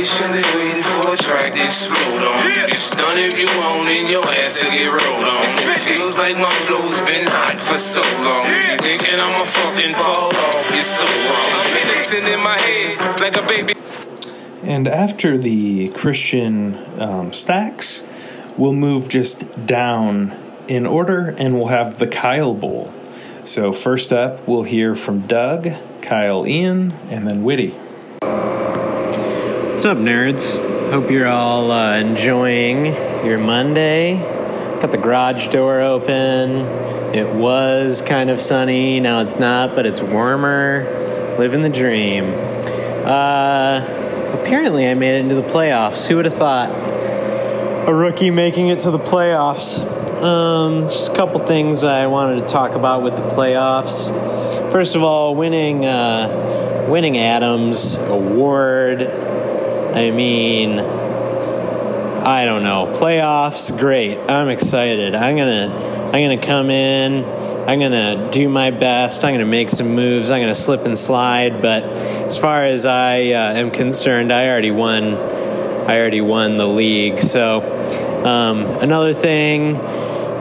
Patiently 0.08 0.42
waiting 0.56 0.82
for 0.82 1.14
a 1.14 1.18
track 1.18 1.52
to 1.52 1.66
explode 1.66 2.24
on. 2.24 2.70
You 2.70 2.78
stun 2.78 3.18
if 3.18 3.38
you 3.38 3.46
want 3.60 3.90
and 3.90 4.08
your 4.08 4.24
ass 4.24 4.62
to 4.62 4.66
get 4.68 4.88
rolled 4.88 5.04
on. 5.04 5.44
It 5.44 5.80
feels 5.80 6.18
like 6.18 6.38
my 6.38 6.50
flow's 6.64 7.02
been 7.02 7.28
hot 7.28 7.60
for 7.60 7.78
so 7.78 8.02
long. 8.24 8.46
You 8.48 8.78
thinking 8.78 9.20
I'ma 9.20 9.44
fucking 9.44 9.94
fall 9.96 10.32
off? 10.32 10.72
You're 10.74 10.84
so 10.84 11.04
wrong. 11.04 11.52
I'm 11.60 11.90
innocent 11.90 12.26
in 12.26 12.40
my 12.40 12.58
head, 12.58 13.20
like 13.20 13.36
a 13.36 13.46
baby. 13.46 13.74
And 14.64 14.88
after 14.88 15.38
the 15.38 15.90
Christian 15.90 17.02
um, 17.02 17.34
stacks, 17.34 18.04
we'll 18.58 18.74
move 18.74 19.10
just 19.10 19.66
down 19.66 20.32
in 20.70 20.86
order 20.86 21.36
and 21.38 21.56
we'll 21.56 21.68
have 21.68 21.98
the 21.98 22.08
Kyle 22.08 22.54
Bowl. 22.54 22.94
So, 23.44 23.74
first 23.74 24.14
up, 24.14 24.48
we'll 24.48 24.64
hear 24.64 24.96
from 24.96 25.28
Doug, 25.28 25.70
Kyle 26.02 26.48
Ian, 26.48 26.92
and 27.10 27.28
then 27.28 27.44
Witty. 27.44 27.76
What's 29.78 29.86
up, 29.86 30.00
nerds? 30.00 30.90
Hope 30.90 31.12
you're 31.12 31.28
all 31.28 31.70
uh, 31.70 31.98
enjoying 31.98 32.88
your 33.24 33.38
Monday. 33.38 34.18
Got 34.82 34.90
the 34.90 34.98
garage 34.98 35.50
door 35.50 35.82
open. 35.82 36.50
It 37.14 37.32
was 37.36 38.02
kind 38.02 38.32
of 38.32 38.42
sunny. 38.42 39.00
Now 39.00 39.20
it's 39.20 39.38
not, 39.38 39.76
but 39.76 39.86
it's 39.86 40.02
warmer. 40.02 41.36
Living 41.38 41.62
the 41.62 41.70
dream. 41.70 42.26
Uh, 43.06 43.86
apparently, 44.42 44.88
I 44.88 44.96
made 44.96 45.16
it 45.16 45.20
into 45.20 45.36
the 45.36 45.44
playoffs. 45.44 46.08
Who 46.08 46.16
would 46.16 46.26
have 46.26 46.34
thought? 46.34 46.72
A 47.88 47.94
rookie 47.94 48.32
making 48.32 48.70
it 48.70 48.80
to 48.80 48.90
the 48.90 48.98
playoffs. 48.98 49.78
Um, 50.24 50.88
just 50.88 51.12
a 51.12 51.16
couple 51.16 51.40
things 51.46 51.84
I 51.84 52.08
wanted 52.08 52.42
to 52.42 52.48
talk 52.48 52.72
about 52.72 53.04
with 53.04 53.16
the 53.16 53.30
playoffs. 53.30 54.08
First 54.72 54.96
of 54.96 55.04
all, 55.04 55.36
winning 55.36 55.86
uh, 55.86 56.86
winning 56.90 57.20
Adams 57.20 57.94
Award. 57.94 59.27
I 59.96 60.12
mean, 60.12 60.80
I 62.28 62.46
don't 62.46 62.64
know. 62.64 62.92
Playoffs, 62.94 63.78
great. 63.78 64.18
I'm 64.18 64.50
excited. 64.50 65.16
I'm 65.16 65.38
gonna 65.38 65.98
I'm 66.08 66.12
gonna 66.12 66.42
come 66.42 66.70
in. 66.70 67.24
I'm 67.70 67.80
gonna 67.80 68.30
do 68.32 68.50
my 68.50 68.72
best. 68.72 69.24
I'm 69.24 69.34
gonna 69.34 69.46
make 69.46 69.70
some 69.70 69.96
moves. 69.96 70.30
I'm 70.30 70.42
gonna 70.42 70.56
slip 70.56 70.86
and 70.86 70.98
slide. 70.98 71.62
But 71.62 71.84
as 71.84 72.38
far 72.38 72.64
as 72.64 72.86
I 72.86 73.32
uh, 73.32 73.54
am 73.54 73.72
concerned, 73.72 74.34
I 74.34 74.50
already 74.50 74.72
won. 74.72 75.14
I 75.14 76.00
already 76.00 76.22
won 76.22 76.58
the 76.58 76.68
league. 76.68 77.20
So 77.20 77.62
um, 78.26 78.66
another 78.82 79.14
thing. 79.14 79.76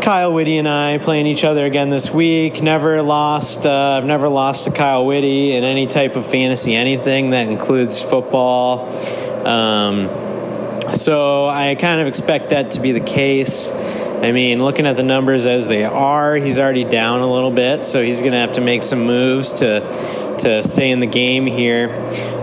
Kyle 0.03 0.33
Whitty 0.33 0.59
and 0.59 0.69
I 0.69 0.99
playing 0.99 1.27
each 1.27 1.43
other 1.43 1.65
again 1.65 1.91
this 1.91 2.13
week. 2.13 2.63
Never 2.63 3.03
lost. 3.03 3.67
Uh, 3.67 3.99
I've 3.99 4.05
never 4.05 4.29
lost 4.29 4.67
to 4.67 4.71
Kyle 4.71 5.05
Whitty 5.05 5.53
in 5.53 5.65
any 5.65 5.89
type 5.89 6.15
of 6.15 6.25
fantasy 6.25 6.77
anything 6.77 7.31
that 7.31 7.49
includes 7.49 8.01
football. 8.01 8.89
Um, 9.47 10.09
so 10.93 11.47
I 11.47 11.77
kind 11.77 12.01
of 12.01 12.09
expect 12.09 12.51
that 12.51 12.73
to 12.73 12.81
be 12.81 12.93
the 12.93 13.01
case. 13.01 13.73
I 13.73 14.33
mean, 14.33 14.63
looking 14.63 14.87
at 14.87 14.97
the 14.97 15.03
numbers 15.03 15.47
as 15.47 15.69
they 15.69 15.85
are, 15.85 16.35
he's 16.35 16.59
already 16.59 16.85
down 16.85 17.21
a 17.21 17.31
little 17.31 17.53
bit, 17.53 17.85
so 17.85 18.03
he's 18.03 18.21
going 18.21 18.33
to 18.33 18.39
have 18.39 18.55
to 18.55 18.61
make 18.61 18.83
some 18.83 19.05
moves 19.05 19.55
to 19.55 19.81
to 20.41 20.63
stay 20.63 20.91
in 20.91 21.01
the 21.01 21.07
game 21.07 21.47
here. 21.47 21.89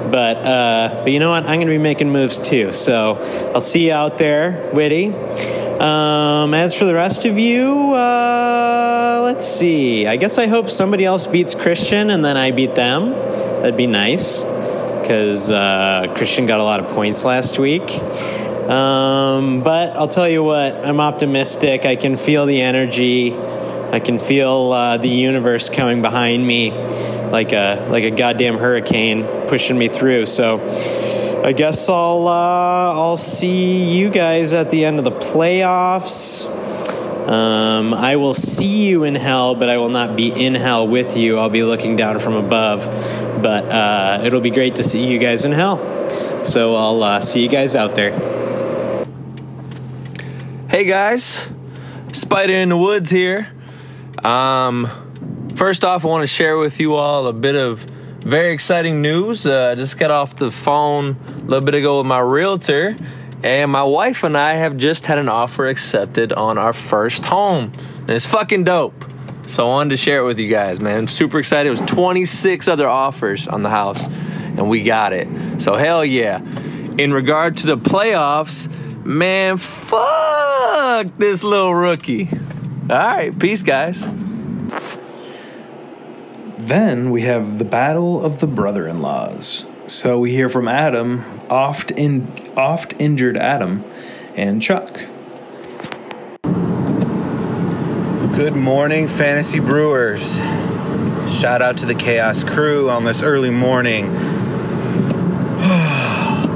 But 0.10 0.38
uh, 0.38 1.02
but 1.04 1.12
you 1.12 1.20
know 1.20 1.32
what? 1.32 1.44
I'm 1.44 1.58
going 1.58 1.68
to 1.68 1.74
be 1.74 1.78
making 1.78 2.12
moves 2.12 2.38
too. 2.38 2.72
So 2.72 3.16
I'll 3.54 3.62
see 3.62 3.88
you 3.88 3.94
out 3.94 4.18
there, 4.18 4.72
Witty. 4.74 5.14
Um, 5.80 6.54
as 6.54 6.78
for 6.78 6.86
the 6.86 6.94
rest 6.94 7.26
of 7.26 7.38
you, 7.38 7.94
uh, 7.94 9.22
let's 9.24 9.46
see. 9.46 10.08
I 10.08 10.16
guess 10.16 10.38
I 10.38 10.48
hope 10.48 10.70
somebody 10.70 11.04
else 11.04 11.28
beats 11.28 11.54
Christian 11.54 12.10
and 12.10 12.24
then 12.24 12.38
I 12.38 12.52
beat 12.52 12.76
them. 12.76 13.10
That'd 13.10 13.76
be 13.76 13.88
nice 13.88 14.46
because 15.04 15.52
uh, 15.52 16.14
Christian 16.16 16.46
got 16.46 16.62
a 16.62 16.64
lot 16.64 16.80
of 16.80 16.88
points 16.88 17.26
last 17.26 17.60
week. 17.60 17.92
Um, 17.92 19.62
but 19.62 19.98
I'll 19.98 20.08
tell 20.08 20.30
you 20.30 20.42
what, 20.42 20.86
I'm 20.86 21.02
optimistic. 21.02 21.86
I 21.86 21.98
can 21.98 22.16
feel 22.16 22.46
the 22.46 22.62
energy. 22.62 23.36
I 23.36 24.00
can 24.00 24.18
feel 24.18 24.72
uh, 24.72 24.98
the 24.98 25.10
universe 25.10 25.70
coming 25.70 26.02
behind 26.02 26.48
me 26.48 26.72
like 26.72 27.52
a 27.52 27.86
like 27.90 28.06
a 28.06 28.12
goddamn 28.12 28.58
hurricane 28.58 29.26
pushing 29.48 29.78
me 29.78 29.90
through. 29.90 30.28
So 30.28 30.62
I 31.44 31.52
guess 31.52 31.90
I'll 31.90 32.28
uh, 32.28 32.94
I'll 32.94 33.18
see 33.18 33.98
you 33.98 34.10
guys 34.10 34.54
at 34.54 34.72
the 34.72 34.86
end 34.86 35.00
of 35.00 35.06
the 35.06 35.12
playoffs. 35.12 36.50
Um, 37.28 37.94
I 37.94 38.16
will 38.16 38.34
see 38.34 38.88
you 38.88 39.04
in 39.04 39.16
hell, 39.16 39.56
but 39.56 39.70
I 39.70 39.78
will 39.78 39.90
not 39.90 40.16
be 40.16 40.30
in 40.30 40.56
hell 40.56 40.88
with 40.88 41.18
you. 41.18 41.38
I'll 41.38 41.50
be 41.50 41.64
looking 41.64 41.96
down 41.96 42.20
from 42.20 42.36
above. 42.36 42.88
But 43.44 43.66
uh, 43.66 44.22
it'll 44.24 44.40
be 44.40 44.52
great 44.52 44.76
to 44.76 44.86
see 44.86 45.06
you 45.06 45.20
guys 45.20 45.44
in 45.44 45.52
hell. 45.52 45.78
So 46.46 46.76
I'll 46.76 47.04
uh, 47.04 47.20
see 47.20 47.44
you 47.44 47.50
guys 47.50 47.76
out 47.76 47.94
there. 47.94 48.12
Hey 50.70 50.86
guys, 50.86 51.50
Spider 52.14 52.54
in 52.54 52.70
the 52.70 52.78
Woods 52.78 53.10
here. 53.10 53.52
Um, 54.24 54.90
first 55.56 55.84
off, 55.84 56.06
I 56.06 56.08
want 56.08 56.22
to 56.22 56.28
share 56.28 56.58
with 56.58 56.80
you 56.80 56.96
all 56.96 57.28
a 57.28 57.34
bit 57.34 57.58
of 57.58 57.82
very 58.22 58.54
exciting 58.54 59.02
news. 59.02 59.46
Uh, 59.46 59.72
I 59.72 59.76
just 59.76 60.00
got 60.00 60.10
off 60.10 60.38
the 60.38 60.50
phone 60.50 61.18
a 61.28 61.32
little 61.42 61.66
bit 61.66 61.76
ago 61.76 61.98
with 61.98 62.08
my 62.08 62.20
realtor, 62.20 62.96
and 63.44 63.70
my 63.70 63.84
wife 63.84 64.24
and 64.24 64.38
I 64.38 64.54
have 64.54 64.78
just 64.78 65.06
had 65.06 65.18
an 65.18 65.28
offer 65.28 65.68
accepted 65.68 66.32
on 66.32 66.58
our 66.58 66.72
first 66.72 67.26
home. 67.26 67.74
And 68.00 68.12
it's 68.12 68.26
fucking 68.26 68.64
dope. 68.64 69.13
So 69.46 69.66
I 69.66 69.70
wanted 69.70 69.92
to 69.92 69.98
share 69.98 70.20
it 70.20 70.26
with 70.26 70.40
you 70.40 70.48
guys, 70.48 70.80
man. 70.80 70.98
I'm 70.98 71.08
super 71.08 71.38
excited. 71.38 71.68
It 71.68 71.72
was 71.72 71.82
26 71.82 72.68
other 72.68 72.88
offers 72.88 73.48
on 73.48 73.62
the 73.62 73.70
house, 73.70 74.08
and 74.08 74.70
we 74.70 74.84
got 74.84 75.14
it. 75.14 75.62
So 75.62 75.76
hell 75.76 76.04
yeah. 76.04 76.40
In 76.98 77.14
regard 77.14 77.58
to 77.58 77.68
the 77.68 77.78
playoffs, 77.78 78.70
man, 79.06 79.58
fuck 79.58 81.08
this 81.18 81.44
little 81.44 81.76
rookie. 81.76 82.30
All 82.90 82.98
right, 82.98 83.38
peace, 83.38 83.64
guys. 83.64 84.08
Then 86.58 87.12
we 87.12 87.24
have 87.24 87.60
the 87.60 87.66
Battle 87.66 88.24
of 88.24 88.40
the 88.40 88.48
Brother-in-Laws. 88.48 89.66
So 89.88 90.20
we 90.20 90.32
hear 90.32 90.48
from 90.48 90.68
Adam, 90.68 91.24
oft 91.50 91.92
in 91.92 92.34
oft 92.56 92.94
injured 93.00 93.38
Adam, 93.38 93.84
and 94.36 94.62
Chuck. 94.62 95.02
Good 98.44 98.58
morning, 98.58 99.08
Fantasy 99.08 99.62
Brewers. 99.62 100.36
Shout 100.36 101.62
out 101.62 101.78
to 101.78 101.86
the 101.86 101.96
Chaos 101.96 102.44
crew 102.44 102.90
on 102.90 103.06
this 103.06 103.24
early 103.24 103.52
morning. 103.52 104.08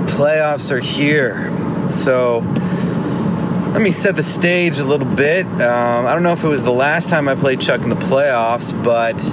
Playoffs 0.05 0.69
are 0.69 0.81
here. 0.81 1.49
So 1.87 2.39
let 3.71 3.81
me 3.81 3.91
set 3.91 4.17
the 4.17 4.23
stage 4.23 4.79
a 4.79 4.83
little 4.83 5.07
bit. 5.07 5.45
Um, 5.45 6.05
I 6.05 6.13
don't 6.13 6.23
know 6.23 6.33
if 6.33 6.43
it 6.43 6.49
was 6.49 6.65
the 6.65 6.73
last 6.73 7.07
time 7.09 7.29
I 7.29 7.35
played 7.35 7.61
Chuck 7.61 7.83
in 7.83 7.89
the 7.89 7.95
playoffs, 7.95 8.73
but 8.83 9.23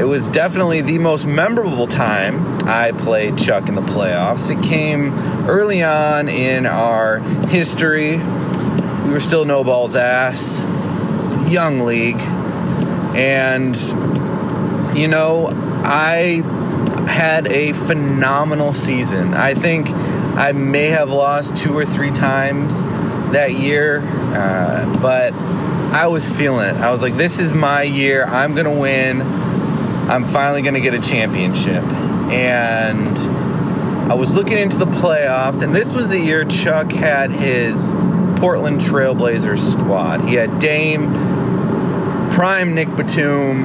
it 0.00 0.04
was 0.04 0.26
definitely 0.30 0.80
the 0.80 0.98
most 0.98 1.26
memorable 1.26 1.86
time 1.86 2.66
I 2.66 2.92
played 2.92 3.36
Chuck 3.36 3.68
in 3.68 3.74
the 3.74 3.82
playoffs. 3.82 4.48
It 4.50 4.62
came 4.66 5.12
early 5.46 5.82
on 5.82 6.30
in 6.30 6.64
our 6.64 7.18
history. 7.48 8.16
We 8.16 9.10
were 9.10 9.20
still 9.20 9.44
no 9.44 9.62
balls 9.62 9.96
ass, 9.96 10.62
young 11.50 11.80
league, 11.80 12.20
and 13.16 13.76
you 14.96 15.08
know, 15.08 15.48
I 15.84 16.42
had 17.08 17.50
a 17.50 17.72
phenomenal 17.72 18.72
season. 18.72 19.34
I 19.34 19.54
think 19.54 19.88
I 19.90 20.52
may 20.52 20.86
have 20.86 21.10
lost 21.10 21.56
two 21.56 21.76
or 21.76 21.84
three 21.84 22.10
times 22.10 22.86
that 23.32 23.54
year, 23.54 24.00
uh, 24.00 24.98
but 25.00 25.32
I 25.34 26.06
was 26.06 26.28
feeling 26.28 26.68
it. 26.68 26.76
I 26.76 26.90
was 26.90 27.02
like, 27.02 27.16
this 27.16 27.40
is 27.40 27.52
my 27.52 27.82
year. 27.82 28.24
I'm 28.24 28.54
going 28.54 28.66
to 28.66 28.80
win. 28.80 29.22
I'm 29.22 30.24
finally 30.24 30.62
going 30.62 30.74
to 30.74 30.80
get 30.80 30.94
a 30.94 31.00
championship. 31.00 31.82
And 32.32 33.18
I 34.10 34.14
was 34.14 34.32
looking 34.32 34.58
into 34.58 34.78
the 34.78 34.86
playoffs, 34.86 35.62
and 35.62 35.74
this 35.74 35.92
was 35.92 36.08
the 36.08 36.18
year 36.18 36.44
Chuck 36.44 36.90
had 36.90 37.30
his 37.30 37.92
Portland 38.36 38.80
Trailblazers 38.80 39.58
squad. 39.72 40.22
He 40.28 40.34
had 40.34 40.58
Dame, 40.58 41.12
Prime 42.40 42.74
Nick 42.74 42.88
Batum, 42.96 43.64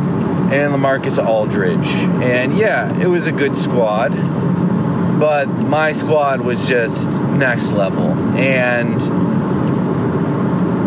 and 0.51 0.73
Lamarcus 0.73 1.17
Aldridge. 1.17 1.87
And 2.21 2.57
yeah, 2.57 2.93
it 2.99 3.07
was 3.07 3.25
a 3.25 3.31
good 3.31 3.55
squad, 3.55 4.09
but 5.17 5.47
my 5.47 5.93
squad 5.93 6.41
was 6.41 6.67
just 6.67 7.09
next 7.21 7.71
level. 7.71 8.11
And 8.37 9.01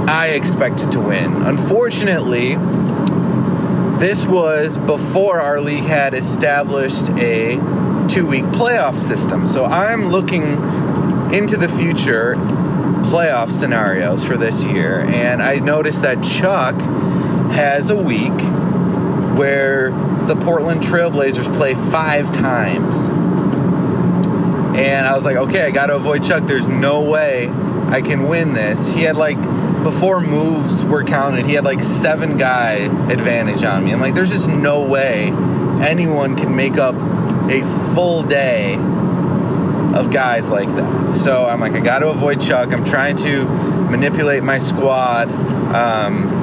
I 0.07 0.33
expected 0.35 0.93
to 0.93 1.01
win. 1.01 1.37
Unfortunately, 1.47 2.57
this 3.99 4.27
was 4.27 4.77
before 4.77 5.41
our 5.41 5.59
league 5.59 5.85
had 5.85 6.13
established 6.13 7.09
a 7.13 7.55
two 8.07 8.27
week 8.27 8.45
playoff 8.53 8.99
system. 8.99 9.49
So 9.49 9.65
I'm 9.65 10.11
looking 10.11 10.43
into 11.33 11.57
the 11.57 11.71
future 11.71 12.35
playoff 13.07 13.49
scenarios 13.51 14.27
for 14.27 14.37
this 14.37 14.63
year, 14.63 15.01
and 15.01 15.43
I 15.43 15.55
noticed 15.61 16.03
that 16.03 16.23
Chuck 16.23 16.77
has 17.51 17.91
a 17.91 17.97
week 17.97 18.41
where 19.39 19.91
the 20.27 20.37
Portland 20.37 20.83
Trailblazers 20.83 21.53
play 21.55 21.75
five 21.75 22.33
times. 22.33 23.07
And 24.77 25.07
I 25.07 25.15
was 25.15 25.25
like, 25.25 25.37
okay, 25.37 25.63
I 25.63 25.71
got 25.71 25.87
to 25.87 25.97
avoid 25.97 26.23
Chuck. 26.23 26.47
There's 26.47 26.69
no 26.69 27.01
way 27.03 27.49
I 27.49 28.03
can 28.03 28.29
win 28.29 28.53
this. 28.53 28.93
He 28.93 29.03
had 29.03 29.17
like, 29.17 29.41
before 29.83 30.21
moves 30.21 30.85
were 30.85 31.03
counted, 31.03 31.47
he 31.47 31.55
had 31.55 31.65
like 31.65 31.83
seven 31.83 32.37
guy 32.37 32.75
advantage 33.11 33.63
on 33.65 33.85
me. 33.85 33.93
I'm 33.93 34.01
like, 34.01 34.15
there's 34.15 34.31
just 34.31 34.49
no 34.49 34.85
way 34.87 35.33
anyone 35.83 36.37
can 36.37 36.55
make 36.55 36.77
up 36.77 36.95
a 37.51 37.63
full 37.95 38.23
day 38.23 38.75
of 38.75 40.11
guys 40.11 40.51
like 40.51 40.69
that. 40.69 41.15
So 41.15 41.47
I'm 41.47 41.61
like, 41.61 41.73
I 41.73 41.81
got 41.81 42.01
to 42.01 42.09
avoid 42.09 42.41
Chuck. 42.41 42.73
I'm 42.73 42.85
trying 42.85 43.17
to 43.17 43.47
manipulate 43.47 44.43
my 44.43 44.59
squad. 44.59 45.31
Um, 45.75 46.38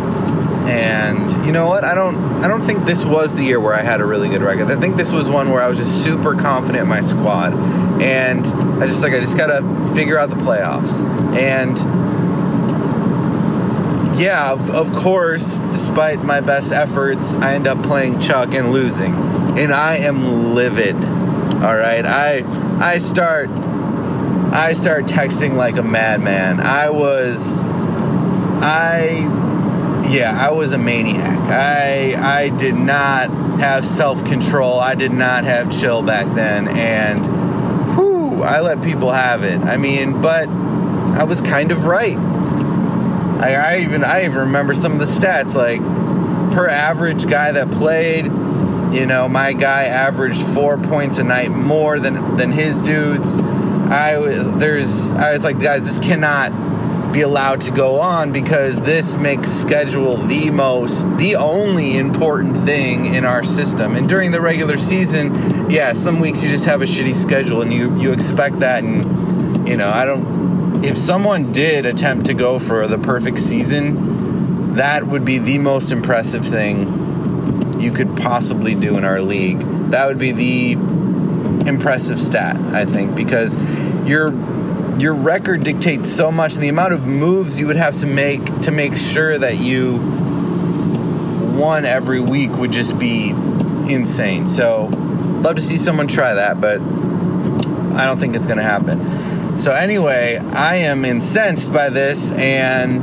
and 0.67 1.45
you 1.45 1.51
know 1.51 1.67
what? 1.67 1.83
I 1.83 1.93
don't. 1.93 2.43
I 2.43 2.47
don't 2.47 2.61
think 2.61 2.85
this 2.85 3.05
was 3.05 3.35
the 3.35 3.43
year 3.43 3.59
where 3.59 3.73
I 3.73 3.81
had 3.81 4.01
a 4.01 4.05
really 4.05 4.29
good 4.29 4.41
record. 4.41 4.69
I 4.71 4.79
think 4.79 4.97
this 4.97 5.11
was 5.11 5.29
one 5.29 5.51
where 5.51 5.61
I 5.61 5.67
was 5.67 5.77
just 5.77 6.03
super 6.03 6.35
confident 6.35 6.81
in 6.81 6.87
my 6.87 7.01
squad, 7.01 7.53
and 8.01 8.45
I 8.81 8.87
just 8.87 9.03
like 9.03 9.13
I 9.13 9.19
just 9.19 9.37
gotta 9.37 9.61
figure 9.93 10.17
out 10.17 10.29
the 10.29 10.35
playoffs. 10.35 11.03
And 11.37 11.77
yeah, 14.17 14.51
of, 14.51 14.69
of 14.69 14.91
course, 14.91 15.59
despite 15.71 16.23
my 16.23 16.41
best 16.41 16.71
efforts, 16.71 17.33
I 17.33 17.53
end 17.53 17.67
up 17.67 17.83
playing 17.83 18.19
Chuck 18.19 18.53
and 18.53 18.71
losing, 18.71 19.13
and 19.13 19.73
I 19.73 19.97
am 19.97 20.55
livid. 20.55 20.95
All 20.95 21.75
right, 21.75 22.05
I 22.05 22.43
I 22.79 22.97
start 22.97 23.49
I 23.49 24.73
start 24.73 25.05
texting 25.05 25.55
like 25.55 25.77
a 25.77 25.83
madman. 25.83 26.59
I 26.59 26.89
was 26.89 27.59
I 28.61 29.44
yeah, 30.09 30.37
I 30.39 30.51
was 30.51 30.73
a 30.73 30.77
maniac. 30.77 31.39
I 31.49 32.15
I 32.15 32.49
did 32.49 32.75
not 32.75 33.29
have 33.59 33.85
self-control. 33.85 34.79
I 34.79 34.95
did 34.95 35.11
not 35.11 35.43
have 35.43 35.71
chill 35.71 36.01
back 36.01 36.33
then 36.35 36.67
and 36.67 37.25
whew, 37.95 38.43
I 38.43 38.61
let 38.61 38.81
people 38.81 39.11
have 39.11 39.43
it. 39.43 39.61
I 39.61 39.77
mean, 39.77 40.21
but 40.21 40.49
I 40.49 41.23
was 41.23 41.41
kind 41.41 41.71
of 41.71 41.85
right. 41.85 42.17
I, 42.17 43.53
I 43.53 43.79
even 43.79 44.03
I 44.03 44.25
even 44.25 44.39
remember 44.39 44.73
some 44.73 44.93
of 44.93 44.99
the 44.99 45.05
stats 45.05 45.55
like 45.55 45.81
per 46.53 46.67
average 46.67 47.27
guy 47.27 47.51
that 47.51 47.71
played, 47.71 48.25
you 48.93 49.05
know, 49.05 49.27
my 49.27 49.53
guy 49.53 49.85
averaged 49.85 50.41
4 50.41 50.77
points 50.77 51.17
a 51.17 51.23
night 51.23 51.51
more 51.51 51.99
than 51.99 52.37
than 52.37 52.51
his 52.51 52.81
dudes. 52.81 53.39
I 53.39 54.17
was 54.17 54.49
there's 54.55 55.09
I 55.11 55.33
was 55.33 55.43
like 55.43 55.59
guys, 55.59 55.85
this 55.85 55.99
cannot 55.99 56.51
be 57.15 57.21
allowed 57.21 57.61
to 57.61 57.71
go 57.71 58.01
on 58.01 58.33
because 58.33 58.81
this 58.81 59.15
makes 59.15 59.49
schedule 59.49 60.17
the 60.17 60.51
most 60.51 61.03
the 61.15 61.37
only 61.37 61.97
important 61.97 62.57
thing 62.57 63.05
in 63.15 63.23
our 63.23 63.41
system. 63.41 63.95
And 63.95 64.09
during 64.09 64.31
the 64.33 64.41
regular 64.41 64.75
season 64.75 65.69
yeah 65.69 65.93
some 65.93 66.19
weeks 66.19 66.43
you 66.43 66.49
just 66.49 66.65
have 66.65 66.81
a 66.81 66.85
shitty 66.85 67.15
schedule 67.15 67.61
and 67.61 67.73
you 67.73 67.97
you 68.01 68.11
expect 68.11 68.59
that. 68.59 68.83
And 68.83 69.65
you 69.65 69.77
know 69.77 69.89
i 69.89 70.03
don't 70.03 70.83
if 70.83 70.97
someone 70.97 71.53
did 71.53 71.85
attempt 71.85 72.25
to 72.25 72.33
go 72.33 72.59
for 72.59 72.85
the 72.85 72.97
perfect 72.97 73.39
season 73.39 74.75
that 74.75 75.07
would 75.07 75.23
be 75.23 75.37
the 75.37 75.57
most 75.57 75.91
impressive 75.91 76.45
thing 76.45 77.79
you 77.79 77.93
could 77.93 78.17
possibly 78.17 78.75
do 78.75 78.97
in 78.97 79.05
our 79.05 79.21
league. 79.21 79.59
That 79.91 80.07
would 80.07 80.19
be 80.19 80.33
the 80.33 80.71
impressive 81.65 82.19
stat 82.19 82.57
i 82.75 82.83
think 82.83 83.15
because 83.15 83.55
you're 84.05 84.31
your 84.97 85.13
record 85.13 85.63
dictates 85.63 86.09
so 86.09 86.31
much 86.31 86.53
and 86.55 86.63
the 86.63 86.69
amount 86.69 86.93
of 86.93 87.05
moves 87.05 87.59
you 87.59 87.67
would 87.67 87.75
have 87.75 87.97
to 87.99 88.05
make 88.05 88.61
to 88.61 88.71
make 88.71 88.95
sure 88.95 89.37
that 89.37 89.57
you 89.57 89.97
won 91.55 91.85
every 91.85 92.19
week 92.19 92.51
would 92.53 92.71
just 92.71 92.97
be 92.97 93.29
insane. 93.29 94.47
So, 94.47 94.85
love 95.41 95.55
to 95.57 95.61
see 95.61 95.77
someone 95.77 96.07
try 96.07 96.33
that, 96.35 96.61
but 96.61 96.81
I 96.81 98.05
don't 98.05 98.17
think 98.17 98.35
it's 98.35 98.45
going 98.45 98.57
to 98.57 98.63
happen. 98.63 99.59
So, 99.59 99.71
anyway, 99.71 100.37
I 100.37 100.75
am 100.77 101.05
incensed 101.05 101.71
by 101.71 101.89
this 101.89 102.31
and 102.31 103.01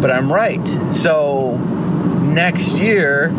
but 0.00 0.10
I'm 0.10 0.32
right. 0.32 0.66
So, 0.92 1.56
next 1.58 2.78
year 2.78 3.30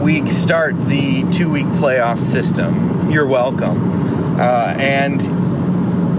we 0.00 0.24
start 0.30 0.80
the 0.86 1.28
two 1.30 1.50
week 1.50 1.66
playoff 1.66 2.18
system. 2.18 3.10
You're 3.10 3.26
welcome. 3.26 4.38
Uh, 4.40 4.74
and, 4.78 5.20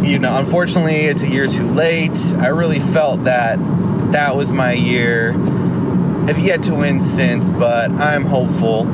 you 0.04 0.20
know, 0.20 0.38
unfortunately, 0.38 0.96
it's 0.96 1.24
a 1.24 1.30
year 1.30 1.48
too 1.48 1.68
late. 1.68 2.18
I 2.38 2.48
really 2.48 2.80
felt 2.80 3.26
that 3.26 3.58
that 4.12 4.36
was 4.36 4.52
my 4.52 4.74
year. 4.74 5.34
I've 6.28 6.40
yet 6.40 6.64
to 6.64 6.76
win 6.76 7.02
since, 7.02 7.52
but 7.52 7.92
I'm 7.92 8.24
hopeful. 8.24 8.88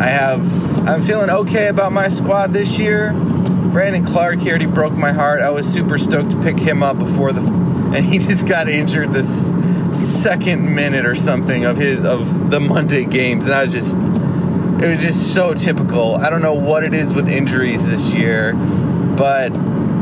I 0.00 0.06
have, 0.06 0.88
I'm 0.88 1.02
feeling 1.02 1.30
okay 1.30 1.68
about 1.68 1.92
my 1.92 2.08
squad 2.08 2.52
this 2.52 2.78
year. 2.78 3.12
Brandon 3.12 4.04
Clarke, 4.04 4.40
he 4.40 4.50
already 4.50 4.66
broke 4.66 4.92
my 4.92 5.12
heart. 5.12 5.40
I 5.40 5.50
was 5.50 5.66
super 5.66 5.98
stoked 5.98 6.30
to 6.32 6.42
pick 6.42 6.58
him 6.58 6.82
up 6.82 6.98
before 6.98 7.32
the, 7.32 7.40
and 7.94 8.04
he 8.04 8.18
just 8.18 8.46
got 8.46 8.68
injured 8.68 9.12
this 9.12 9.52
second 9.92 10.74
minute 10.74 11.06
or 11.06 11.14
something 11.14 11.64
of 11.64 11.76
his 11.76 12.04
of 12.04 12.50
the 12.50 12.58
Monday 12.58 13.04
games, 13.04 13.44
and 13.46 13.54
I 13.54 13.64
was 13.64 13.72
just 13.72 13.94
it 13.94 14.88
was 14.88 15.00
just 15.00 15.32
so 15.34 15.54
typical. 15.54 16.16
I 16.16 16.30
don't 16.30 16.42
know 16.42 16.54
what 16.54 16.82
it 16.82 16.94
is 16.94 17.14
with 17.14 17.28
injuries 17.28 17.88
this 17.88 18.12
year, 18.12 18.54
but 18.54 19.50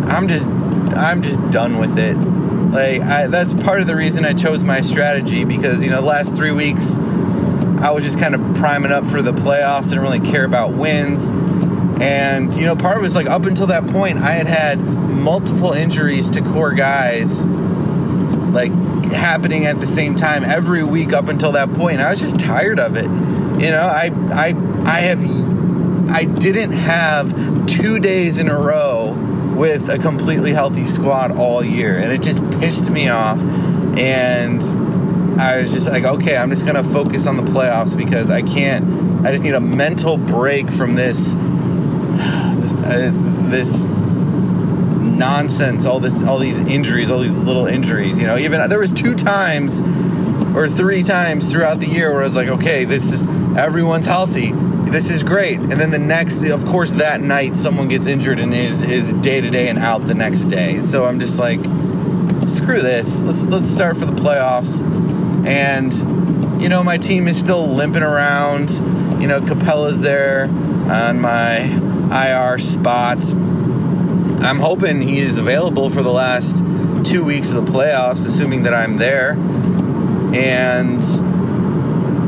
I'm 0.04 0.28
just 0.28 0.46
I'm 0.48 1.22
just 1.22 1.40
done 1.50 1.78
with 1.78 1.98
it. 1.98 2.16
Like 2.16 3.00
I, 3.02 3.26
that's 3.26 3.52
part 3.52 3.80
of 3.80 3.86
the 3.86 3.96
reason 3.96 4.24
I 4.24 4.32
chose 4.34 4.64
my 4.64 4.80
strategy 4.80 5.44
because 5.44 5.84
you 5.84 5.90
know 5.90 6.00
the 6.00 6.06
last 6.06 6.36
three 6.36 6.52
weeks 6.52 6.98
I 6.98 7.90
was 7.90 8.04
just 8.04 8.18
kind 8.18 8.34
of 8.34 8.54
priming 8.54 8.92
up 8.92 9.06
for 9.06 9.22
the 9.22 9.32
playoffs. 9.32 9.84
Didn't 9.90 10.02
really 10.02 10.20
care 10.20 10.44
about 10.44 10.72
wins, 10.72 11.30
and 12.00 12.54
you 12.56 12.64
know 12.64 12.76
part 12.76 12.96
of 12.96 13.02
it 13.02 13.06
was 13.06 13.16
like 13.16 13.28
up 13.28 13.44
until 13.44 13.66
that 13.68 13.86
point 13.88 14.18
I 14.18 14.32
had 14.32 14.46
had 14.46 14.80
multiple 14.80 15.72
injuries 15.72 16.30
to 16.30 16.42
core 16.42 16.72
guys, 16.72 17.44
like 17.44 18.72
happening 19.12 19.66
at 19.66 19.80
the 19.80 19.86
same 19.86 20.14
time 20.14 20.44
every 20.44 20.84
week 20.84 21.12
up 21.12 21.28
until 21.28 21.52
that 21.52 21.74
point. 21.74 22.00
I 22.00 22.10
was 22.10 22.20
just 22.20 22.38
tired 22.38 22.78
of 22.78 22.96
it. 22.96 23.04
You 23.04 23.70
know, 23.70 23.82
I 23.82 24.10
I 24.30 24.54
I 24.86 25.00
have 25.00 25.20
I 26.10 26.24
didn't 26.24 26.72
have 26.72 27.66
two 27.66 27.98
days 27.98 28.38
in 28.38 28.48
a 28.48 28.58
row 28.58 29.01
with 29.62 29.88
a 29.90 29.96
completely 29.96 30.52
healthy 30.52 30.82
squad 30.82 31.38
all 31.38 31.62
year, 31.62 31.96
and 31.96 32.10
it 32.10 32.20
just 32.20 32.40
pissed 32.58 32.90
me 32.90 33.08
off. 33.08 33.38
And 33.96 34.60
I 35.40 35.60
was 35.60 35.72
just 35.72 35.88
like, 35.88 36.02
okay, 36.02 36.36
I'm 36.36 36.50
just 36.50 36.66
gonna 36.66 36.82
focus 36.82 37.28
on 37.28 37.36
the 37.36 37.44
playoffs 37.44 37.96
because 37.96 38.28
I 38.28 38.42
can't. 38.42 39.24
I 39.24 39.30
just 39.30 39.44
need 39.44 39.54
a 39.54 39.60
mental 39.60 40.16
break 40.16 40.68
from 40.68 40.96
this 40.96 41.36
uh, 41.38 43.10
this 43.52 43.78
nonsense 43.78 45.86
all 45.86 46.00
this 46.00 46.20
all 46.24 46.38
these 46.38 46.58
injuries 46.58 47.10
all 47.10 47.20
these 47.20 47.36
little 47.36 47.66
injuries 47.66 48.18
you 48.18 48.26
know 48.26 48.36
even 48.36 48.68
there 48.68 48.80
was 48.80 48.90
two 48.90 49.14
times 49.14 49.80
or 50.56 50.66
three 50.66 51.04
times 51.04 51.52
throughout 51.52 51.78
the 51.78 51.86
year 51.86 52.10
where 52.10 52.22
i 52.22 52.24
was 52.24 52.34
like 52.34 52.48
okay 52.48 52.84
this 52.84 53.12
is 53.12 53.24
everyone's 53.56 54.06
healthy 54.06 54.52
this 54.90 55.10
is 55.10 55.22
great. 55.22 55.58
And 55.58 55.72
then 55.72 55.90
the 55.90 55.98
next 55.98 56.42
of 56.44 56.64
course 56.64 56.92
that 56.92 57.20
night 57.20 57.56
someone 57.56 57.88
gets 57.88 58.06
injured 58.06 58.40
and 58.40 58.54
is 58.54 58.82
is 58.82 59.12
day 59.14 59.40
to 59.40 59.50
day 59.50 59.68
and 59.68 59.78
out 59.78 60.06
the 60.06 60.14
next 60.14 60.44
day. 60.44 60.80
So 60.80 61.04
i'm 61.04 61.20
just 61.20 61.38
like 61.38 61.60
screw 62.46 62.80
this. 62.80 63.22
Let's 63.22 63.46
let's 63.46 63.68
start 63.68 63.96
for 63.96 64.04
the 64.04 64.12
playoffs. 64.12 64.82
And 65.46 66.62
you 66.62 66.68
know 66.68 66.82
my 66.82 66.98
team 66.98 67.28
is 67.28 67.38
still 67.38 67.66
limping 67.66 68.02
around. 68.02 68.70
You 69.20 69.28
know 69.28 69.40
Capela's 69.40 70.00
there 70.00 70.44
on 70.44 71.20
my 71.20 71.58
ir 72.12 72.58
spots. 72.58 73.32
I'm 73.32 74.58
hoping 74.58 75.00
he 75.00 75.20
is 75.20 75.38
available 75.38 75.88
for 75.88 76.02
the 76.02 76.12
last 76.12 76.64
two 77.04 77.22
weeks 77.22 77.52
of 77.52 77.64
the 77.64 77.72
playoffs, 77.72 78.26
assuming 78.26 78.64
that 78.64 78.74
I'm 78.74 78.96
there. 78.96 79.32
And 80.34 81.02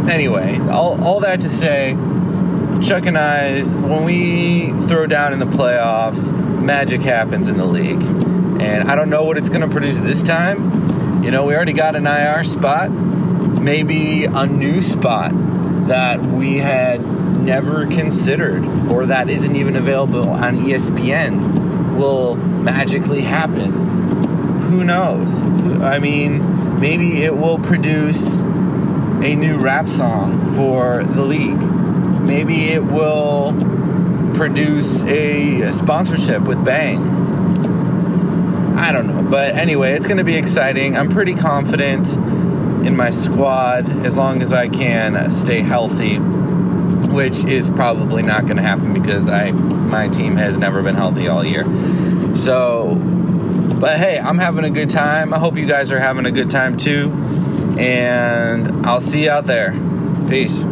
anyway, 0.08 0.58
all, 0.70 1.02
all 1.04 1.20
that 1.20 1.40
to 1.40 1.48
say, 1.48 1.94
Chuck 2.84 3.06
and 3.06 3.16
I, 3.16 3.62
when 3.62 4.04
we 4.04 4.68
throw 4.88 5.06
down 5.06 5.32
in 5.32 5.38
the 5.38 5.46
playoffs, 5.46 6.30
magic 6.60 7.00
happens 7.00 7.48
in 7.48 7.56
the 7.56 7.64
league. 7.64 8.02
And 8.02 8.90
I 8.90 8.94
don't 8.94 9.08
know 9.08 9.24
what 9.24 9.38
it's 9.38 9.48
going 9.48 9.62
to 9.62 9.68
produce 9.68 10.00
this 10.00 10.22
time. 10.22 11.24
You 11.24 11.30
know, 11.30 11.46
we 11.46 11.54
already 11.54 11.72
got 11.72 11.96
an 11.96 12.06
IR 12.06 12.44
spot, 12.44 12.90
maybe 12.90 14.26
a 14.26 14.46
new 14.46 14.82
spot 14.82 15.32
that 15.88 16.20
we 16.20 16.58
had 16.58 17.00
never 17.40 17.86
considered 17.86 18.66
or 18.90 19.06
that 19.06 19.30
isn't 19.30 19.56
even 19.56 19.76
available 19.76 20.28
on 20.28 20.58
ESPN 20.58 21.96
will 21.96 22.36
magically 22.36 23.22
happen. 23.22 23.72
Who 24.60 24.84
knows? 24.84 25.40
I 25.80 25.98
mean, 26.00 26.80
maybe 26.80 27.22
it 27.22 27.34
will 27.34 27.58
produce 27.58 28.42
a 28.42 29.34
new 29.36 29.58
rap 29.58 29.88
song 29.88 30.44
for 30.54 31.02
the 31.02 31.24
league. 31.24 31.73
Maybe 32.24 32.70
it 32.70 32.84
will 32.84 33.52
produce 34.34 35.02
a 35.04 35.70
sponsorship 35.72 36.42
with 36.42 36.64
Bang. 36.64 37.24
I 38.76 38.92
don't 38.92 39.06
know. 39.06 39.22
But 39.22 39.54
anyway, 39.54 39.92
it's 39.92 40.06
going 40.06 40.18
to 40.18 40.24
be 40.24 40.36
exciting. 40.36 40.96
I'm 40.96 41.08
pretty 41.08 41.34
confident 41.34 42.14
in 42.86 42.96
my 42.96 43.10
squad 43.10 43.88
as 44.04 44.16
long 44.16 44.42
as 44.42 44.52
I 44.52 44.68
can 44.68 45.30
stay 45.30 45.60
healthy, 45.60 46.16
which 46.18 47.44
is 47.44 47.70
probably 47.70 48.22
not 48.22 48.46
going 48.46 48.56
to 48.56 48.62
happen 48.62 48.92
because 48.92 49.28
I 49.28 49.52
my 49.52 50.08
team 50.08 50.36
has 50.36 50.58
never 50.58 50.82
been 50.82 50.96
healthy 50.96 51.28
all 51.28 51.44
year. 51.44 51.64
So, 52.34 52.96
but 53.80 53.96
hey, 53.98 54.18
I'm 54.18 54.38
having 54.38 54.64
a 54.64 54.70
good 54.70 54.90
time. 54.90 55.32
I 55.32 55.38
hope 55.38 55.56
you 55.56 55.66
guys 55.66 55.92
are 55.92 56.00
having 56.00 56.26
a 56.26 56.32
good 56.32 56.50
time 56.50 56.76
too. 56.76 57.12
And 57.78 58.86
I'll 58.86 59.00
see 59.00 59.24
you 59.24 59.30
out 59.30 59.46
there. 59.46 59.72
Peace. 60.28 60.64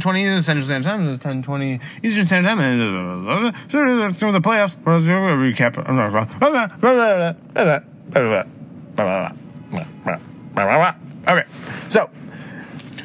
920 0.00 0.42
Central 0.42 0.64
Standard 0.64 0.88
Time. 0.88 1.00
It's 1.02 1.24
1020 1.24 1.80
Eastern 2.02 2.26
Standard 2.26 2.48
Time. 2.48 2.60
And 2.60 3.70
through 3.70 4.32
the 4.32 4.40
playoffs. 4.40 4.76
Recap. 4.82 5.78
Okay, 11.26 11.44
so 11.90 12.10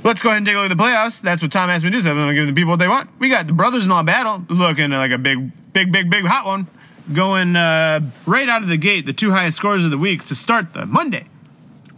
let's 0.03 0.21
go 0.21 0.29
ahead 0.29 0.37
and 0.37 0.45
take 0.45 0.55
a 0.55 0.59
look 0.59 0.71
at 0.71 0.77
the 0.77 0.83
playoffs. 0.83 1.21
That's 1.21 1.41
what 1.41 1.51
Tom 1.51 1.69
asked 1.69 1.83
me 1.83 1.91
to 1.91 1.97
do. 1.97 2.01
So 2.01 2.11
I'm 2.11 2.27
to 2.27 2.33
give 2.33 2.47
the 2.47 2.53
people 2.53 2.71
what 2.71 2.79
they 2.79 2.87
want. 2.87 3.09
We 3.19 3.29
got 3.29 3.47
the 3.47 3.53
brothers-in-law 3.53 4.03
battle 4.03 4.43
looking 4.49 4.89
like 4.91 5.11
a 5.11 5.17
big, 5.17 5.51
big, 5.73 5.91
big, 5.91 6.09
big 6.09 6.25
hot 6.25 6.45
one. 6.45 6.67
Going 7.13 7.55
uh, 7.55 8.01
right 8.25 8.49
out 8.49 8.61
of 8.61 8.67
the 8.67 8.77
gate, 8.77 9.05
the 9.05 9.13
two 9.13 9.31
highest 9.31 9.57
scores 9.57 9.83
of 9.83 9.91
the 9.91 9.97
week 9.97 10.25
to 10.25 10.35
start 10.35 10.73
the 10.73 10.85
Monday. 10.85 11.25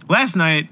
Last 0.08 0.36
night, 0.36 0.70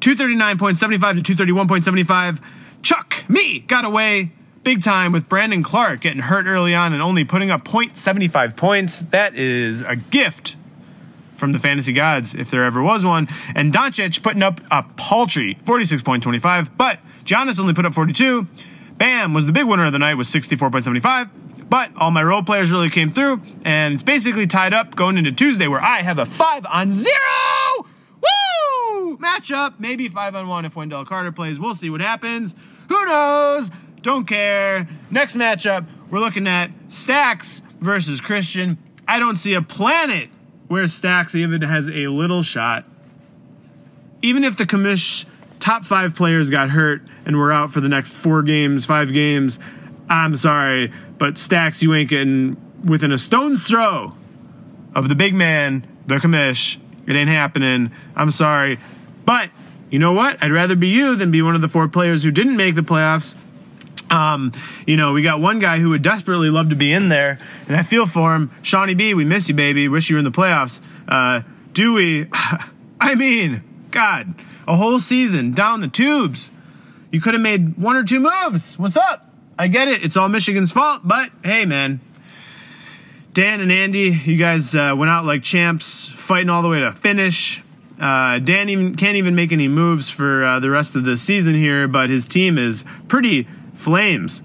239.75 0.00 1.24
to 1.24 1.34
231.75. 1.34 2.40
Chuck, 2.82 3.24
me, 3.28 3.60
got 3.60 3.84
away 3.84 4.32
big 4.62 4.82
time 4.82 5.12
with 5.12 5.28
Brandon 5.28 5.62
Clarke 5.62 6.00
getting 6.00 6.22
hurt 6.22 6.46
early 6.46 6.74
on 6.74 6.92
and 6.92 7.02
only 7.02 7.24
putting 7.24 7.50
up 7.50 7.64
0.75 7.64 8.56
points. 8.56 9.00
That 9.00 9.34
is 9.34 9.82
a 9.82 9.96
gift 9.96 10.56
from 11.36 11.52
the 11.52 11.58
fantasy 11.58 11.92
gods, 11.92 12.34
if 12.34 12.50
there 12.50 12.64
ever 12.64 12.82
was 12.82 13.04
one. 13.04 13.28
And 13.54 13.72
Doncic 13.72 14.22
putting 14.22 14.42
up 14.42 14.60
a 14.70 14.84
paltry 14.96 15.58
46.25, 15.64 16.70
but 16.76 17.00
Giannis 17.24 17.58
only 17.58 17.74
put 17.74 17.84
up 17.84 17.94
42. 17.94 18.46
Bam 18.96 19.34
was 19.34 19.46
the 19.46 19.52
big 19.52 19.66
winner 19.66 19.86
of 19.86 19.92
the 19.92 19.98
night 19.98 20.14
with 20.14 20.28
64.75. 20.28 21.30
But 21.68 21.90
all 21.96 22.10
my 22.10 22.22
role 22.22 22.42
players 22.42 22.70
really 22.70 22.90
came 22.90 23.14
through, 23.14 23.40
and 23.64 23.94
it's 23.94 24.02
basically 24.02 24.46
tied 24.46 24.74
up 24.74 24.94
going 24.94 25.16
into 25.16 25.32
Tuesday 25.32 25.66
where 25.66 25.80
I 25.80 26.02
have 26.02 26.18
a 26.18 26.26
five 26.26 26.66
on 26.66 26.92
zero. 26.92 27.16
Woo! 28.20 29.16
Matchup, 29.16 29.80
maybe 29.80 30.08
five 30.08 30.34
on 30.34 30.48
one 30.48 30.66
if 30.66 30.76
Wendell 30.76 31.06
Carter 31.06 31.32
plays. 31.32 31.58
We'll 31.58 31.74
see 31.74 31.88
what 31.88 32.02
happens. 32.02 32.54
Who 32.92 33.06
knows? 33.06 33.70
Don't 34.02 34.26
care. 34.26 34.86
Next 35.10 35.34
matchup, 35.34 35.86
we're 36.10 36.20
looking 36.20 36.46
at 36.46 36.70
Stacks 36.88 37.62
versus 37.80 38.20
Christian. 38.20 38.76
I 39.08 39.18
don't 39.18 39.36
see 39.36 39.54
a 39.54 39.62
planet 39.62 40.28
where 40.68 40.86
Stacks 40.88 41.34
even 41.34 41.62
has 41.62 41.88
a 41.88 42.08
little 42.08 42.42
shot. 42.42 42.84
Even 44.20 44.44
if 44.44 44.58
the 44.58 44.66
commish 44.66 45.24
top 45.58 45.86
five 45.86 46.14
players 46.14 46.50
got 46.50 46.68
hurt 46.68 47.00
and 47.24 47.38
we're 47.38 47.50
out 47.50 47.72
for 47.72 47.80
the 47.80 47.88
next 47.88 48.12
four 48.12 48.42
games, 48.42 48.84
five 48.84 49.10
games, 49.10 49.58
I'm 50.10 50.36
sorry, 50.36 50.92
but 51.16 51.38
Stacks, 51.38 51.82
you 51.82 51.94
ain't 51.94 52.10
getting 52.10 52.58
within 52.84 53.10
a 53.10 53.18
stone's 53.18 53.64
throw 53.64 54.14
of 54.94 55.08
the 55.08 55.14
big 55.14 55.32
man, 55.32 55.86
the 56.06 56.16
commish. 56.16 56.76
It 57.06 57.16
ain't 57.16 57.30
happening. 57.30 57.90
I'm 58.14 58.30
sorry. 58.30 58.78
But 59.24 59.48
you 59.92 59.98
know 59.98 60.12
what? 60.12 60.42
I'd 60.42 60.50
rather 60.50 60.74
be 60.74 60.88
you 60.88 61.16
than 61.16 61.30
be 61.30 61.42
one 61.42 61.54
of 61.54 61.60
the 61.60 61.68
four 61.68 61.86
players 61.86 62.24
who 62.24 62.30
didn't 62.30 62.56
make 62.56 62.74
the 62.74 62.80
playoffs. 62.80 63.34
Um, 64.10 64.52
you 64.86 64.96
know, 64.96 65.12
we 65.12 65.20
got 65.20 65.38
one 65.38 65.58
guy 65.58 65.80
who 65.80 65.90
would 65.90 66.00
desperately 66.00 66.48
love 66.48 66.70
to 66.70 66.74
be 66.74 66.94
in 66.94 67.10
there, 67.10 67.38
and 67.68 67.76
I 67.76 67.82
feel 67.82 68.06
for 68.06 68.34
him. 68.34 68.50
Shawnee 68.62 68.94
B, 68.94 69.12
we 69.12 69.26
miss 69.26 69.50
you, 69.50 69.54
baby. 69.54 69.88
Wish 69.88 70.08
you 70.08 70.16
were 70.16 70.18
in 70.18 70.24
the 70.24 70.30
playoffs. 70.30 70.80
Uh, 71.06 71.42
we? 71.76 72.26
I 73.00 73.14
mean, 73.14 73.62
God, 73.90 74.34
a 74.66 74.76
whole 74.76 74.98
season 74.98 75.52
down 75.52 75.82
the 75.82 75.88
tubes. 75.88 76.48
You 77.10 77.20
could 77.20 77.34
have 77.34 77.42
made 77.42 77.76
one 77.76 77.94
or 77.94 78.02
two 78.02 78.20
moves. 78.20 78.78
What's 78.78 78.96
up? 78.96 79.28
I 79.58 79.68
get 79.68 79.88
it. 79.88 80.02
It's 80.02 80.16
all 80.16 80.30
Michigan's 80.30 80.72
fault, 80.72 81.02
but 81.04 81.30
hey, 81.44 81.66
man. 81.66 82.00
Dan 83.34 83.60
and 83.60 83.70
Andy, 83.70 84.22
you 84.24 84.38
guys 84.38 84.74
uh, 84.74 84.94
went 84.96 85.10
out 85.10 85.26
like 85.26 85.42
champs, 85.42 86.08
fighting 86.08 86.48
all 86.48 86.62
the 86.62 86.68
way 86.68 86.80
to 86.80 86.92
finish. 86.92 87.62
Uh, 88.02 88.40
Dan 88.40 88.68
even 88.68 88.96
can't 88.96 89.16
even 89.16 89.36
make 89.36 89.52
any 89.52 89.68
moves 89.68 90.10
for 90.10 90.44
uh, 90.44 90.58
the 90.58 90.68
rest 90.68 90.96
of 90.96 91.04
the 91.04 91.16
season 91.16 91.54
here, 91.54 91.86
but 91.86 92.10
his 92.10 92.26
team 92.26 92.58
is 92.58 92.84
pretty 93.06 93.46
flames. 93.74 94.42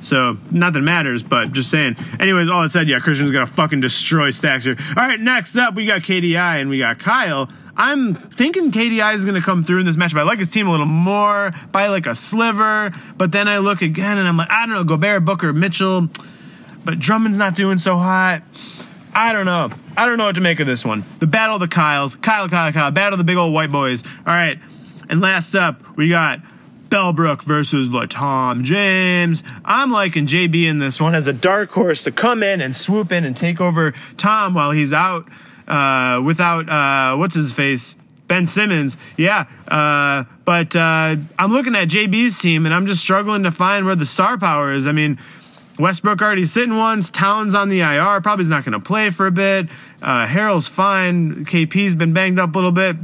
So 0.00 0.38
not 0.50 0.72
that 0.72 0.80
matters, 0.80 1.22
but 1.22 1.52
just 1.52 1.70
saying. 1.70 1.96
Anyways, 2.18 2.48
all 2.48 2.62
that 2.62 2.72
said, 2.72 2.88
yeah, 2.88 3.00
Christian's 3.00 3.30
gonna 3.30 3.46
fucking 3.46 3.82
destroy 3.82 4.30
Stacks 4.30 4.64
here. 4.64 4.76
All 4.96 5.06
right, 5.06 5.20
next 5.20 5.56
up 5.56 5.74
we 5.74 5.84
got 5.84 6.02
KDI 6.02 6.60
and 6.60 6.70
we 6.70 6.78
got 6.78 6.98
Kyle. 6.98 7.50
I'm 7.76 8.14
thinking 8.14 8.72
KDI 8.72 9.14
is 9.14 9.26
gonna 9.26 9.42
come 9.42 9.64
through 9.64 9.80
in 9.80 9.86
this 9.86 9.96
matchup. 9.96 10.18
I 10.18 10.22
like 10.22 10.38
his 10.38 10.48
team 10.48 10.66
a 10.66 10.70
little 10.70 10.86
more 10.86 11.52
by 11.72 11.88
like 11.88 12.06
a 12.06 12.14
sliver, 12.14 12.94
but 13.18 13.30
then 13.30 13.46
I 13.46 13.58
look 13.58 13.82
again 13.82 14.16
and 14.16 14.26
I'm 14.26 14.38
like, 14.38 14.50
I 14.50 14.64
don't 14.64 14.74
know, 14.74 14.84
Gobert, 14.84 15.24
Booker, 15.26 15.52
Mitchell, 15.52 16.08
but 16.82 16.98
Drummond's 16.98 17.36
not 17.36 17.54
doing 17.54 17.76
so 17.76 17.98
hot. 17.98 18.42
I 19.16 19.32
don't 19.32 19.46
know. 19.46 19.70
I 19.96 20.04
don't 20.04 20.18
know 20.18 20.26
what 20.26 20.34
to 20.34 20.42
make 20.42 20.60
of 20.60 20.66
this 20.66 20.84
one. 20.84 21.02
The 21.20 21.26
battle 21.26 21.56
of 21.56 21.60
the 21.60 21.68
Kyles, 21.68 22.16
Kyle, 22.16 22.50
Kyle, 22.50 22.70
Kyle, 22.70 22.90
battle 22.90 23.14
of 23.14 23.18
the 23.18 23.24
big 23.24 23.38
old 23.38 23.54
white 23.54 23.72
boys. 23.72 24.04
All 24.04 24.10
right, 24.26 24.58
and 25.08 25.22
last 25.22 25.54
up 25.54 25.96
we 25.96 26.10
got 26.10 26.40
Bellbrook 26.90 27.40
versus 27.40 27.88
Latom 27.88 28.62
James. 28.62 29.42
I'm 29.64 29.90
liking 29.90 30.26
JB 30.26 30.66
in 30.66 30.76
this 30.76 31.00
one 31.00 31.14
as 31.14 31.28
a 31.28 31.32
dark 31.32 31.70
horse 31.70 32.04
to 32.04 32.12
come 32.12 32.42
in 32.42 32.60
and 32.60 32.76
swoop 32.76 33.10
in 33.10 33.24
and 33.24 33.34
take 33.34 33.58
over 33.58 33.94
Tom 34.18 34.52
while 34.52 34.72
he's 34.72 34.92
out 34.92 35.26
uh, 35.66 36.20
without 36.22 36.68
uh, 36.68 37.16
what's 37.16 37.34
his 37.34 37.52
face. 37.52 37.96
Ben 38.28 38.46
Simmons, 38.46 38.98
yeah, 39.16 39.46
uh, 39.68 40.24
but 40.44 40.74
uh, 40.76 41.16
I'm 41.38 41.52
looking 41.52 41.74
at 41.74 41.88
JB's 41.88 42.38
team 42.38 42.66
and 42.66 42.74
I'm 42.74 42.86
just 42.86 43.00
struggling 43.00 43.44
to 43.44 43.52
find 43.52 43.86
where 43.86 43.94
the 43.94 44.04
star 44.04 44.36
power 44.36 44.72
is. 44.72 44.86
I 44.86 44.92
mean, 44.92 45.18
Westbrook 45.78 46.22
already 46.22 46.46
sitting 46.46 46.76
once. 46.76 47.10
Towns 47.10 47.54
on 47.54 47.68
the 47.68 47.80
IR, 47.80 48.20
probably 48.20 48.42
is 48.42 48.48
not 48.48 48.64
going 48.64 48.72
to 48.72 48.80
play 48.80 49.10
for 49.10 49.26
a 49.26 49.30
bit. 49.30 49.68
Uh, 50.02 50.26
Harrell's 50.26 50.68
fine. 50.68 51.44
KP's 51.44 51.94
been 51.94 52.12
banged 52.12 52.38
up 52.38 52.54
a 52.54 52.58
little 52.58 52.72
bit. 52.72 52.96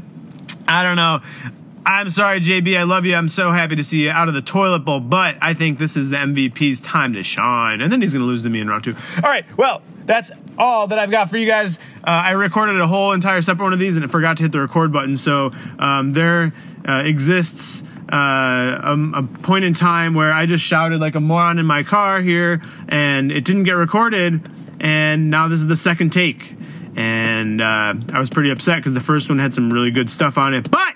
I 0.67 0.83
don't 0.83 0.97
know. 0.97 1.21
I'm 1.85 2.11
sorry, 2.11 2.41
JB. 2.41 2.79
I 2.79 2.85
love 2.85 3.05
you. 3.05 3.15
I'm 3.15 3.29
so 3.29 3.51
happy 3.51 3.77
to 3.77 3.85
see 3.85 4.05
you 4.05 4.11
out 4.11 4.29
of 4.29 4.35
the 4.35 4.43
toilet 4.43 4.81
bowl, 4.81 5.01
but 5.01 5.37
I 5.43 5.55
think 5.55 5.79
this 5.79 5.97
is 5.97 6.11
the 6.11 6.17
MVP's 6.17 6.81
time 6.81 7.15
to 7.15 7.23
shine. 7.23 7.81
And 7.81 7.93
then 7.93 8.01
he's 8.01 8.13
going 8.13 8.21
to 8.21 8.27
lose 8.27 8.45
to 8.45 8.51
me 8.51 8.61
in 8.61 8.69
round 8.69 8.85
two. 8.85 8.95
All 9.17 9.29
right. 9.29 9.45
Well, 9.57 9.83
that's 10.05 10.31
all 10.59 10.87
that 10.87 10.99
I've 10.99 11.11
got 11.11 11.29
for 11.31 11.39
you 11.39 11.47
guys. 11.47 11.79
Uh, 12.05 12.11
I 12.11 12.31
recorded 12.33 12.81
a 12.81 12.87
whole 12.87 13.13
entire 13.13 13.43
separate 13.43 13.65
one 13.65 13.73
of 13.73 13.79
these 13.79 13.97
and 13.97 14.05
I 14.05 14.09
forgot 14.09 14.37
to 14.37 14.45
hit 14.45 14.53
the 14.53 14.61
record 14.61 14.93
button. 14.93 15.17
So 15.17 15.53
um, 15.79 16.13
there 16.13 16.53
uh, 16.89 17.03
exists 17.05 17.83
uh, 18.13 18.95
a, 18.95 19.13
a 19.15 19.23
point 19.23 19.65
in 19.65 19.73
time 19.73 20.15
where 20.15 20.33
I 20.33 20.45
just 20.47 20.63
shouted 20.63 21.01
like 21.01 21.15
a 21.15 21.21
moron 21.21 21.59
in 21.59 21.67
my 21.67 21.83
car 21.83 22.21
here 22.21 22.63
and 22.89 23.33
it 23.33 23.45
didn't 23.45 23.65
get 23.65 23.73
recorded. 23.73 24.51
And 24.81 25.31
now 25.31 25.49
this 25.49 25.61
is 25.61 25.67
the 25.67 25.77
second 25.77 26.11
take. 26.11 26.55
And 26.95 27.63
uh, 27.63 27.95
I 28.13 28.19
was 28.19 28.29
pretty 28.29 28.51
upset 28.51 28.77
because 28.77 28.93
the 28.93 29.01
first 29.01 29.31
one 29.31 29.39
had 29.39 29.55
some 29.55 29.73
really 29.73 29.91
good 29.91 30.11
stuff 30.11 30.37
on 30.37 30.53
it. 30.53 30.71
But 30.71 30.95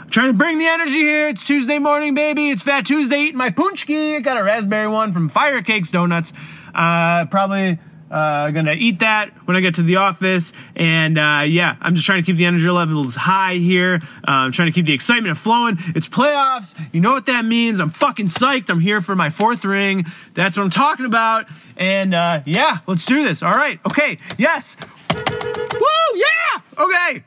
I'm 0.00 0.10
trying 0.10 0.28
to 0.28 0.32
bring 0.32 0.58
the 0.58 0.66
energy 0.66 0.98
here. 0.98 1.28
It's 1.28 1.44
Tuesday 1.44 1.78
morning, 1.78 2.14
baby. 2.14 2.50
It's 2.50 2.62
Fat 2.62 2.86
Tuesday 2.86 3.20
eating 3.20 3.36
my 3.36 3.50
paczki. 3.50 4.16
I 4.16 4.20
got 4.20 4.36
a 4.36 4.42
raspberry 4.42 4.88
one 4.88 5.12
from 5.12 5.28
Fire 5.28 5.62
Cakes 5.62 5.90
Donuts. 5.90 6.32
Uh, 6.74 7.26
probably 7.26 7.78
uh, 8.10 8.50
gonna 8.50 8.72
eat 8.72 9.00
that 9.00 9.30
when 9.46 9.56
I 9.56 9.60
get 9.60 9.76
to 9.76 9.82
the 9.82 9.96
office. 9.96 10.52
And 10.74 11.18
uh, 11.18 11.42
yeah, 11.46 11.76
I'm 11.80 11.94
just 11.94 12.06
trying 12.06 12.22
to 12.22 12.26
keep 12.26 12.36
the 12.36 12.44
energy 12.44 12.68
levels 12.68 13.14
high 13.14 13.54
here. 13.54 14.00
Uh, 14.26 14.30
I'm 14.30 14.52
trying 14.52 14.68
to 14.68 14.72
keep 14.72 14.86
the 14.86 14.94
excitement 14.94 15.36
flowing. 15.38 15.78
It's 15.94 16.08
playoffs. 16.08 16.78
You 16.92 17.00
know 17.00 17.12
what 17.12 17.26
that 17.26 17.44
means. 17.44 17.80
I'm 17.80 17.90
fucking 17.90 18.26
psyched. 18.26 18.70
I'm 18.70 18.80
here 18.80 19.00
for 19.00 19.16
my 19.16 19.30
fourth 19.30 19.64
ring. 19.64 20.06
That's 20.34 20.56
what 20.56 20.62
I'm 20.64 20.70
talking 20.70 21.06
about. 21.06 21.46
And 21.76 22.14
uh, 22.14 22.42
yeah, 22.46 22.78
let's 22.86 23.04
do 23.04 23.24
this. 23.24 23.42
All 23.42 23.52
right. 23.52 23.80
Okay. 23.86 24.18
Yes. 24.38 24.76
Woo! 25.14 25.80
Yeah. 26.14 26.60
Okay. 26.78 27.24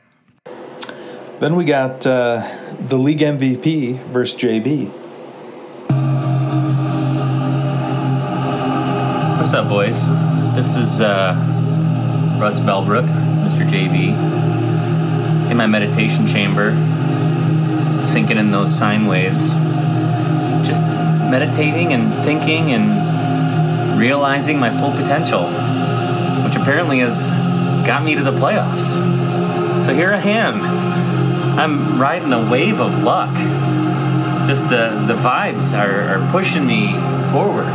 Then 1.40 1.56
we 1.56 1.64
got 1.64 2.06
uh, 2.06 2.46
the 2.80 2.96
league 2.96 3.20
MVP 3.20 3.98
versus 4.06 4.40
JB. 4.40 4.90
What's 9.38 9.54
up, 9.54 9.70
boys? 9.70 10.06
This 10.54 10.74
is 10.74 11.00
uh, 11.00 11.34
Russ 12.40 12.58
Belbrook, 12.58 13.06
Mr. 13.06 13.66
JB, 13.66 15.48
in 15.48 15.56
my 15.56 15.66
meditation 15.66 16.26
chamber, 16.26 16.72
sinking 18.02 18.36
in 18.36 18.50
those 18.50 18.76
sine 18.76 19.06
waves, 19.06 19.50
just 20.66 20.88
meditating 21.30 21.92
and 21.92 22.12
thinking 22.24 22.72
and 22.72 23.98
realizing 23.98 24.58
my 24.58 24.70
full 24.70 24.90
potential, 24.90 25.44
which 26.44 26.56
apparently 26.56 26.98
has 26.98 27.30
got 27.86 28.02
me 28.02 28.16
to 28.16 28.22
the 28.24 28.32
playoffs. 28.32 29.84
So 29.86 29.94
here 29.94 30.12
I 30.12 30.20
am. 30.20 30.60
I'm 31.58 32.00
riding 32.00 32.32
a 32.32 32.50
wave 32.50 32.80
of 32.80 33.04
luck. 33.04 33.34
Just 34.48 34.64
the, 34.64 35.04
the 35.06 35.14
vibes 35.14 35.78
are, 35.78 36.18
are 36.18 36.32
pushing 36.32 36.66
me 36.66 36.92
forward. 37.30 37.66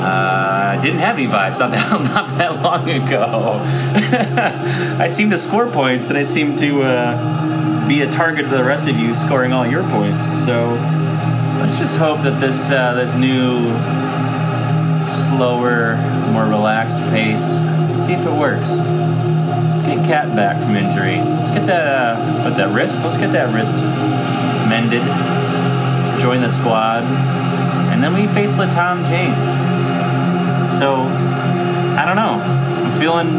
Uh, 0.00 0.47
I 0.78 0.80
didn't 0.80 1.00
have 1.00 1.16
any 1.16 1.26
vibes 1.26 1.58
not 1.58 1.72
that 1.72 1.90
not 2.14 2.38
that 2.38 2.62
long 2.62 2.88
ago. 2.88 3.58
I 5.02 5.08
seem 5.08 5.30
to 5.30 5.36
score 5.36 5.68
points, 5.68 6.08
and 6.08 6.16
I 6.16 6.22
seem 6.22 6.56
to 6.58 6.82
uh, 6.82 7.88
be 7.88 8.02
a 8.02 8.08
target 8.08 8.44
for 8.46 8.56
the 8.56 8.62
rest 8.62 8.86
of 8.86 8.96
you 8.96 9.12
scoring 9.12 9.52
all 9.52 9.66
your 9.66 9.82
points. 9.90 10.26
So 10.44 10.74
let's 11.58 11.76
just 11.78 11.96
hope 11.96 12.22
that 12.22 12.38
this 12.38 12.70
uh, 12.70 12.94
this 12.94 13.16
new, 13.16 13.58
slower, 15.10 15.96
more 16.30 16.44
relaxed 16.44 16.98
pace. 17.10 17.64
Let's 17.90 18.06
see 18.06 18.12
if 18.12 18.24
it 18.24 18.30
works. 18.30 18.76
Let's 18.76 19.82
get 19.82 20.06
Cat 20.06 20.36
back 20.36 20.62
from 20.62 20.76
injury. 20.76 21.16
Let's 21.16 21.50
get 21.50 21.66
that 21.66 21.86
uh, 21.88 22.44
what's 22.44 22.56
that 22.56 22.72
wrist? 22.72 23.00
Let's 23.00 23.16
get 23.16 23.32
that 23.32 23.52
wrist 23.52 23.74
mended. 24.68 25.02
Join 26.20 26.40
the 26.40 26.48
squad, 26.48 27.02
and 27.02 28.00
then 28.00 28.14
we 28.14 28.28
face 28.32 28.52
Latom 28.52 29.04
James. 29.04 29.77
So, 30.70 31.02
I 31.02 32.04
don't 32.06 32.16
know. 32.16 32.40
I'm 32.40 33.00
feeling 33.00 33.30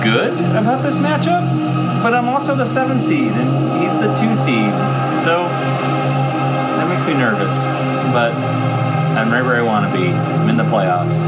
good 0.00 0.32
about 0.56 0.82
this 0.82 0.96
matchup, 0.96 2.02
but 2.02 2.14
I'm 2.14 2.28
also 2.28 2.54
the 2.54 2.64
seven 2.64 3.00
seed, 3.00 3.32
and 3.32 3.82
he's 3.82 3.92
the 3.94 4.14
two 4.14 4.34
seed. 4.34 4.72
So, 5.24 5.44
that 6.78 6.88
makes 6.88 7.04
me 7.04 7.14
nervous. 7.14 7.62
But 8.12 8.32
I'm 8.32 9.32
right 9.32 9.42
where 9.42 9.56
I 9.56 9.62
want 9.62 9.92
to 9.92 9.98
be. 9.98 10.08
I'm 10.08 10.48
in 10.48 10.56
the 10.56 10.64
playoffs. 10.64 11.26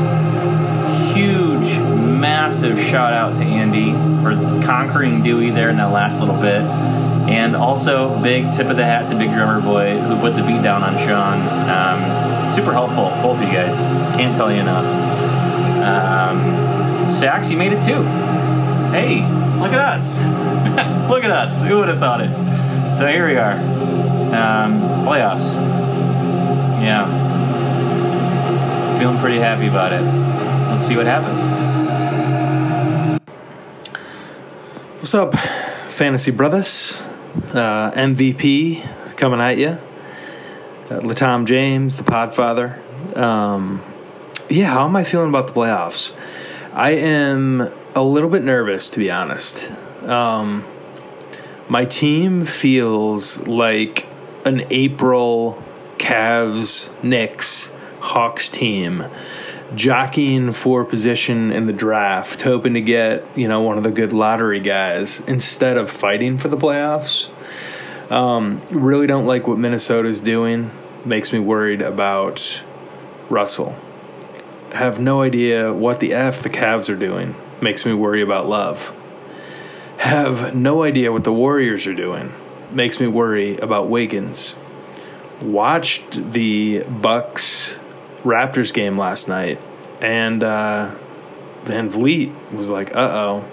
Huge, 1.12 1.78
massive 1.78 2.78
shout 2.78 3.12
out 3.12 3.36
to 3.36 3.42
Andy 3.42 3.92
for 4.22 4.32
conquering 4.64 5.22
Dewey 5.22 5.50
there 5.50 5.70
in 5.70 5.76
that 5.76 5.90
last 5.90 6.20
little 6.20 6.36
bit. 6.36 6.62
And 7.30 7.54
also, 7.54 8.20
big 8.22 8.52
tip 8.52 8.68
of 8.68 8.76
the 8.76 8.84
hat 8.84 9.08
to 9.08 9.16
Big 9.16 9.30
Drummer 9.32 9.60
Boy 9.60 9.98
who 9.98 10.20
put 10.20 10.34
the 10.34 10.42
beat 10.42 10.62
down 10.62 10.82
on 10.82 10.96
Sean. 10.98 11.40
Um, 11.68 12.29
super 12.54 12.72
helpful, 12.72 13.10
both 13.22 13.38
of 13.38 13.42
you 13.42 13.52
guys. 13.52 13.80
Can't 14.16 14.34
tell 14.34 14.52
you 14.52 14.60
enough. 14.60 14.86
Um, 15.82 17.12
Stacks, 17.12 17.50
you 17.50 17.56
made 17.56 17.72
it 17.72 17.82
too. 17.82 18.02
Hey, 18.92 19.20
look 19.60 19.72
at 19.72 19.78
us. 19.78 20.20
look 21.10 21.24
at 21.24 21.30
us. 21.30 21.62
Who 21.62 21.78
would 21.78 21.88
have 21.88 21.98
thought 21.98 22.20
it? 22.20 22.30
So 22.96 23.06
here 23.06 23.26
we 23.26 23.36
are. 23.36 23.52
Um, 23.52 24.80
playoffs. 25.06 25.54
Yeah. 26.82 27.06
Feeling 28.98 29.18
pretty 29.18 29.38
happy 29.38 29.68
about 29.68 29.92
it. 29.92 30.02
Let's 30.70 30.86
see 30.86 30.96
what 30.96 31.06
happens. 31.06 31.44
What's 34.98 35.14
up, 35.14 35.34
Fantasy 35.34 36.30
Brothers? 36.30 37.00
Uh, 37.52 37.90
MVP 37.92 39.16
coming 39.16 39.40
at 39.40 39.56
you. 39.56 39.78
Uh, 40.90 40.98
Latom 40.98 41.46
James, 41.46 41.98
the 41.98 42.02
Podfather. 42.02 43.16
Um, 43.16 43.80
yeah, 44.48 44.66
how 44.66 44.86
am 44.86 44.96
I 44.96 45.04
feeling 45.04 45.28
about 45.28 45.46
the 45.46 45.52
playoffs? 45.52 46.18
I 46.72 46.90
am 46.90 47.72
a 47.94 48.02
little 48.02 48.28
bit 48.28 48.42
nervous, 48.42 48.90
to 48.90 48.98
be 48.98 49.08
honest. 49.08 49.70
Um, 50.02 50.66
my 51.68 51.84
team 51.84 52.44
feels 52.44 53.46
like 53.46 54.08
an 54.44 54.62
April 54.70 55.62
Cavs, 55.98 56.90
Knicks, 57.04 57.70
Hawks 58.00 58.48
team 58.48 59.04
jockeying 59.76 60.50
for 60.50 60.84
position 60.84 61.52
in 61.52 61.66
the 61.66 61.72
draft, 61.72 62.42
hoping 62.42 62.74
to 62.74 62.80
get, 62.80 63.24
you 63.38 63.46
know, 63.46 63.62
one 63.62 63.78
of 63.78 63.84
the 63.84 63.92
good 63.92 64.12
lottery 64.12 64.58
guys 64.58 65.20
instead 65.28 65.78
of 65.78 65.88
fighting 65.88 66.36
for 66.36 66.48
the 66.48 66.56
playoffs. 66.56 67.28
Um, 68.10 68.60
really 68.72 69.06
don't 69.06 69.24
like 69.24 69.46
what 69.46 69.56
Minnesota's 69.56 70.20
doing. 70.20 70.72
Makes 71.04 71.32
me 71.32 71.38
worried 71.38 71.80
about 71.80 72.62
Russell. 73.30 73.76
Have 74.72 75.00
no 75.00 75.22
idea 75.22 75.72
what 75.72 75.98
the 76.00 76.12
F 76.12 76.42
the 76.42 76.50
Cavs 76.50 76.92
are 76.92 76.96
doing. 76.96 77.34
Makes 77.62 77.86
me 77.86 77.94
worry 77.94 78.20
about 78.22 78.46
Love. 78.46 78.92
Have 79.98 80.54
no 80.54 80.82
idea 80.82 81.10
what 81.10 81.24
the 81.24 81.32
Warriors 81.32 81.86
are 81.86 81.94
doing. 81.94 82.32
Makes 82.70 83.00
me 83.00 83.06
worry 83.06 83.56
about 83.58 83.88
Wiggins. 83.88 84.56
watched 85.42 86.32
the 86.32 86.84
Bucks 86.84 87.78
Raptors 88.22 88.72
game 88.72 88.98
last 88.98 89.26
night, 89.26 89.58
and 90.00 90.42
uh, 90.42 90.94
VanVleet 91.64 92.52
was 92.52 92.68
like, 92.68 92.94
"Uh 92.94 93.10
oh," 93.12 93.44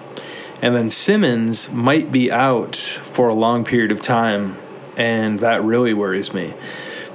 and 0.62 0.76
then 0.76 0.90
Simmons 0.90 1.72
might 1.72 2.12
be 2.12 2.30
out 2.30 2.76
for 2.76 3.30
a 3.30 3.34
long 3.36 3.64
period 3.64 3.92
of 3.92 4.02
time, 4.02 4.58
and 4.98 5.40
that 5.40 5.64
really 5.64 5.94
worries 5.94 6.34
me 6.34 6.54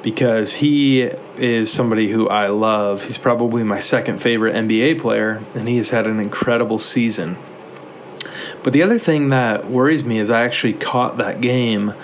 because 0.02 0.54
he 0.54 1.02
is 1.36 1.72
somebody 1.72 2.10
who 2.10 2.28
I 2.28 2.48
love. 2.48 3.04
He's 3.04 3.18
probably 3.18 3.62
my 3.62 3.78
second 3.78 4.18
favorite 4.18 4.54
NBA 4.54 5.00
player, 5.00 5.42
and 5.54 5.68
he 5.68 5.76
has 5.76 5.90
had 5.90 6.06
an 6.06 6.18
incredible 6.18 6.78
season. 6.78 7.38
But 8.62 8.72
the 8.72 8.82
other 8.82 8.98
thing 8.98 9.30
that 9.30 9.70
worries 9.70 10.04
me 10.04 10.18
is 10.18 10.30
I 10.30 10.42
actually 10.44 10.74
caught 10.74 11.18
that 11.18 11.40
game, 11.40 11.94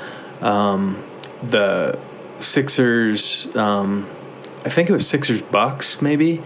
um, 0.40 1.04
the 1.42 1.98
Sixers. 2.40 3.48
Um, 3.54 4.08
I 4.64 4.68
think 4.68 4.88
it 4.88 4.92
was 4.92 5.06
Sixers 5.06 5.42
Bucks, 5.42 6.02
maybe. 6.02 6.42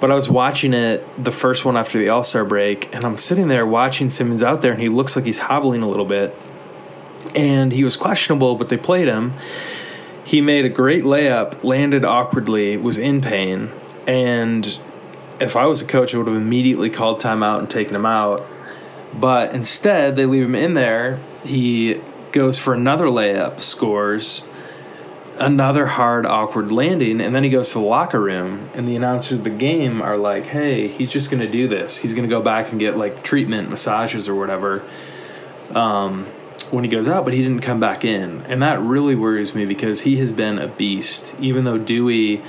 But 0.00 0.10
I 0.10 0.14
was 0.14 0.28
watching 0.28 0.74
it, 0.74 1.06
the 1.22 1.30
first 1.30 1.64
one 1.64 1.76
after 1.76 1.96
the 1.96 2.08
All 2.08 2.24
Star 2.24 2.44
break, 2.44 2.92
and 2.92 3.04
I'm 3.04 3.18
sitting 3.18 3.46
there 3.46 3.64
watching 3.64 4.10
Simmons 4.10 4.42
out 4.42 4.60
there, 4.60 4.72
and 4.72 4.82
he 4.82 4.88
looks 4.88 5.14
like 5.14 5.24
he's 5.24 5.38
hobbling 5.38 5.82
a 5.82 5.88
little 5.88 6.04
bit. 6.04 6.36
And 7.36 7.72
he 7.72 7.84
was 7.84 7.96
questionable, 7.96 8.56
but 8.56 8.68
they 8.68 8.76
played 8.76 9.06
him. 9.06 9.34
He 10.32 10.40
made 10.40 10.64
a 10.64 10.70
great 10.70 11.04
layup, 11.04 11.62
landed 11.62 12.06
awkwardly, 12.06 12.78
was 12.78 12.96
in 12.96 13.20
pain, 13.20 13.70
and 14.06 14.80
if 15.38 15.56
I 15.56 15.66
was 15.66 15.82
a 15.82 15.84
coach, 15.84 16.14
I 16.14 16.16
would 16.16 16.26
have 16.26 16.34
immediately 16.34 16.88
called 16.88 17.20
timeout 17.20 17.58
and 17.58 17.68
taken 17.68 17.94
him 17.94 18.06
out. 18.06 18.42
But 19.12 19.52
instead, 19.52 20.16
they 20.16 20.24
leave 20.24 20.46
him 20.46 20.54
in 20.54 20.72
there. 20.72 21.20
He 21.44 22.00
goes 22.30 22.56
for 22.56 22.72
another 22.72 23.08
layup, 23.08 23.60
scores 23.60 24.42
another 25.36 25.84
hard, 25.84 26.24
awkward 26.24 26.72
landing, 26.72 27.20
and 27.20 27.34
then 27.34 27.44
he 27.44 27.50
goes 27.50 27.68
to 27.72 27.74
the 27.74 27.84
locker 27.84 28.22
room, 28.22 28.70
and 28.72 28.88
the 28.88 28.96
announcers 28.96 29.32
of 29.32 29.44
the 29.44 29.50
game 29.50 30.00
are 30.00 30.16
like, 30.16 30.46
"Hey, 30.46 30.86
he's 30.86 31.10
just 31.10 31.30
going 31.30 31.42
to 31.42 31.52
do 31.52 31.68
this. 31.68 31.98
He's 31.98 32.14
going 32.14 32.26
to 32.26 32.34
go 32.34 32.40
back 32.40 32.70
and 32.70 32.80
get 32.80 32.96
like 32.96 33.22
treatment, 33.22 33.68
massages, 33.68 34.30
or 34.30 34.34
whatever." 34.34 34.82
Um, 35.74 36.24
when 36.72 36.84
he 36.84 36.90
goes 36.90 37.06
out, 37.06 37.24
but 37.24 37.34
he 37.34 37.42
didn't 37.42 37.60
come 37.60 37.80
back 37.80 38.04
in, 38.04 38.42
and 38.42 38.62
that 38.62 38.80
really 38.80 39.14
worries 39.14 39.54
me 39.54 39.66
because 39.66 40.00
he 40.00 40.16
has 40.16 40.32
been 40.32 40.58
a 40.58 40.66
beast. 40.66 41.34
Even 41.38 41.64
though 41.64 41.78
Dewey 41.78 42.42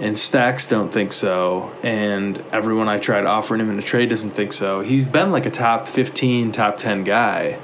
and 0.00 0.18
Stacks 0.18 0.66
don't 0.66 0.92
think 0.92 1.12
so, 1.12 1.72
and 1.82 2.42
everyone 2.52 2.88
I 2.88 2.98
tried 2.98 3.26
offering 3.26 3.60
him 3.60 3.70
in 3.70 3.78
a 3.78 3.82
trade 3.82 4.08
doesn't 4.08 4.30
think 4.30 4.52
so. 4.52 4.80
He's 4.80 5.06
been 5.06 5.30
like 5.30 5.46
a 5.46 5.50
top 5.50 5.86
fifteen, 5.86 6.50
top 6.50 6.78
ten 6.78 7.04
guy 7.04 7.58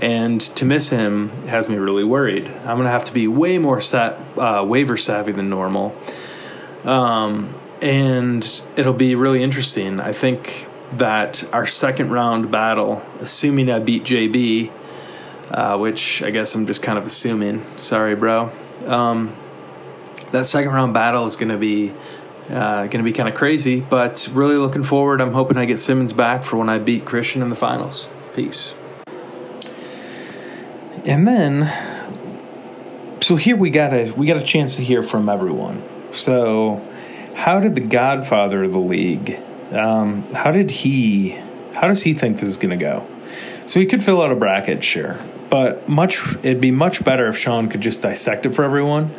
and 0.00 0.40
to 0.40 0.64
miss 0.64 0.88
him 0.88 1.30
has 1.46 1.68
me 1.68 1.76
really 1.76 2.04
worried. 2.04 2.48
I'm 2.48 2.76
gonna 2.76 2.90
have 2.90 3.04
to 3.06 3.12
be 3.12 3.28
way 3.28 3.58
more 3.58 3.80
uh, 3.92 4.64
waiver 4.66 4.96
savvy 4.96 5.32
than 5.32 5.48
normal, 5.48 5.96
um, 6.84 7.54
and 7.80 8.62
it'll 8.76 8.92
be 8.92 9.14
really 9.14 9.42
interesting. 9.42 10.00
I 10.00 10.12
think 10.12 10.68
that 10.92 11.44
our 11.52 11.66
second 11.66 12.10
round 12.10 12.50
battle, 12.50 13.02
assuming 13.20 13.70
I 13.70 13.78
beat 13.78 14.04
JB, 14.04 14.70
uh, 15.54 15.78
which 15.78 16.20
I 16.22 16.30
guess 16.30 16.54
I'm 16.54 16.66
just 16.66 16.82
kind 16.82 16.98
of 16.98 17.06
assuming. 17.06 17.64
Sorry, 17.78 18.16
bro. 18.16 18.50
Um, 18.86 19.34
that 20.32 20.46
second 20.46 20.72
round 20.72 20.92
battle 20.92 21.26
is 21.26 21.36
gonna 21.36 21.58
be. 21.58 21.92
Uh, 22.50 22.82
going 22.88 22.98
to 22.98 23.02
be 23.02 23.12
kind 23.12 23.26
of 23.26 23.34
crazy, 23.34 23.80
but 23.80 24.28
really 24.34 24.56
looking 24.56 24.82
forward. 24.82 25.22
I'm 25.22 25.32
hoping 25.32 25.56
I 25.56 25.64
get 25.64 25.80
Simmons 25.80 26.12
back 26.12 26.44
for 26.44 26.58
when 26.58 26.68
I 26.68 26.78
beat 26.78 27.06
Christian 27.06 27.40
in 27.40 27.48
the 27.48 27.56
finals. 27.56 28.10
Peace. 28.34 28.74
And 31.06 31.26
then, 31.26 31.72
so 33.22 33.36
here 33.36 33.56
we 33.56 33.70
got 33.70 33.94
a 33.94 34.10
we 34.12 34.26
got 34.26 34.36
a 34.36 34.42
chance 34.42 34.76
to 34.76 34.82
hear 34.84 35.02
from 35.02 35.30
everyone. 35.30 35.82
So, 36.12 36.86
how 37.34 37.60
did 37.60 37.76
the 37.76 37.80
Godfather 37.80 38.64
of 38.64 38.72
the 38.72 38.78
league? 38.78 39.40
Um, 39.72 40.30
how 40.34 40.52
did 40.52 40.70
he? 40.70 41.30
How 41.72 41.88
does 41.88 42.02
he 42.02 42.12
think 42.12 42.40
this 42.40 42.50
is 42.50 42.58
going 42.58 42.78
to 42.78 42.84
go? 42.84 43.06
So 43.66 43.80
he 43.80 43.86
could 43.86 44.04
fill 44.04 44.20
out 44.20 44.30
a 44.30 44.36
bracket, 44.36 44.84
sure, 44.84 45.18
but 45.54 45.88
much 45.88 46.34
it'd 46.38 46.60
be 46.60 46.72
much 46.72 47.04
better 47.04 47.28
if 47.28 47.38
Sean 47.38 47.68
could 47.68 47.80
just 47.80 48.02
dissect 48.02 48.44
it 48.44 48.56
for 48.56 48.64
everyone. 48.64 49.14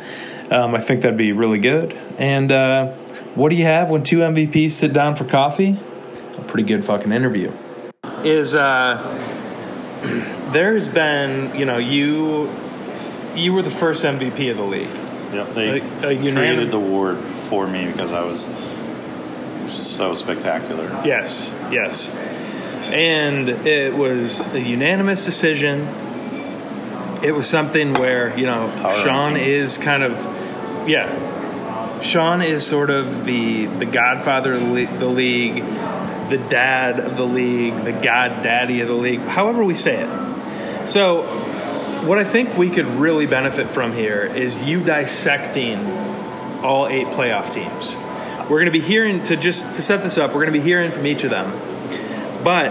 Um, 0.50 0.74
I 0.74 0.80
think 0.82 1.00
that'd 1.00 1.16
be 1.16 1.32
really 1.32 1.58
good. 1.58 1.94
And 2.18 2.52
uh, 2.52 2.88
what 3.34 3.48
do 3.48 3.54
you 3.56 3.64
have 3.64 3.88
when 3.88 4.02
two 4.02 4.18
MVPs 4.18 4.72
sit 4.72 4.92
down 4.92 5.16
for 5.16 5.24
coffee? 5.24 5.78
A 6.36 6.42
pretty 6.42 6.64
good 6.64 6.84
fucking 6.84 7.10
interview. 7.10 7.54
Is 8.22 8.54
uh 8.54 8.98
there's 10.52 10.90
been, 10.90 11.56
you 11.58 11.64
know, 11.64 11.78
you 11.78 12.52
you 13.34 13.54
were 13.54 13.62
the 13.62 13.70
first 13.70 14.04
MVP 14.04 14.50
of 14.50 14.58
the 14.58 14.62
league. 14.62 14.90
Yep, 15.32 15.54
they 15.54 15.68
A- 15.70 15.74
a 15.76 16.16
unanim- 16.16 16.34
created 16.34 16.70
the 16.70 16.76
award 16.76 17.16
for 17.48 17.66
me 17.66 17.86
because 17.86 18.12
I 18.12 18.20
was 18.20 18.46
so 19.72 20.12
spectacular. 20.12 20.84
Yes, 21.02 21.54
yes. 21.70 22.10
And 22.92 23.48
it 23.48 23.94
was 23.96 24.44
a 24.52 24.60
unanimous 24.60 25.24
decision. 25.24 25.88
It 27.26 27.34
was 27.34 27.48
something 27.48 27.94
where, 27.94 28.38
you 28.38 28.46
know, 28.46 28.72
Power 28.76 28.94
Sean 28.94 29.34
rankings. 29.34 29.46
is 29.46 29.78
kind 29.78 30.04
of 30.04 30.88
yeah. 30.88 32.00
Sean 32.00 32.40
is 32.40 32.64
sort 32.64 32.88
of 32.88 33.24
the 33.24 33.66
the 33.66 33.84
godfather 33.84 34.52
of 34.52 34.60
the 35.00 35.06
league, 35.06 35.56
the 35.56 36.38
dad 36.48 37.00
of 37.00 37.16
the 37.16 37.26
league, 37.26 37.82
the 37.82 37.92
god 37.92 38.42
daddy 38.42 38.80
of 38.80 38.86
the 38.86 38.94
league, 38.94 39.20
however 39.20 39.64
we 39.64 39.74
say 39.74 40.04
it. 40.04 40.88
So, 40.88 41.22
what 42.06 42.18
I 42.18 42.24
think 42.24 42.56
we 42.56 42.70
could 42.70 42.86
really 42.86 43.26
benefit 43.26 43.70
from 43.70 43.92
here 43.92 44.24
is 44.24 44.58
you 44.58 44.84
dissecting 44.84 45.84
all 46.62 46.86
eight 46.86 47.08
playoff 47.08 47.52
teams. 47.52 47.96
We're 48.48 48.60
going 48.60 48.66
to 48.66 48.70
be 48.70 48.78
hearing 48.78 49.24
to 49.24 49.36
just 49.36 49.74
to 49.74 49.82
set 49.82 50.04
this 50.04 50.16
up. 50.16 50.30
We're 50.30 50.44
going 50.44 50.52
to 50.54 50.60
be 50.60 50.64
hearing 50.64 50.92
from 50.92 51.06
each 51.06 51.24
of 51.24 51.30
them. 51.30 51.50
But 52.44 52.70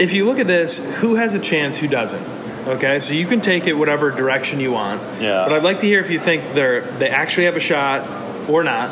if 0.00 0.14
you 0.14 0.24
look 0.24 0.38
at 0.38 0.46
this, 0.46 0.78
who 0.78 1.16
has 1.16 1.34
a 1.34 1.38
chance, 1.38 1.76
who 1.76 1.86
doesn't? 1.86 2.43
Okay, 2.66 2.98
so 2.98 3.12
you 3.12 3.26
can 3.26 3.40
take 3.40 3.66
it 3.66 3.74
whatever 3.74 4.10
direction 4.10 4.58
you 4.58 4.72
want. 4.72 5.02
Yeah. 5.20 5.44
But 5.46 5.52
I'd 5.52 5.62
like 5.62 5.80
to 5.80 5.86
hear 5.86 6.00
if 6.00 6.10
you 6.10 6.18
think 6.18 6.54
they're 6.54 6.80
they 6.92 7.10
actually 7.10 7.44
have 7.44 7.56
a 7.56 7.60
shot 7.60 8.48
or 8.48 8.64
not, 8.64 8.90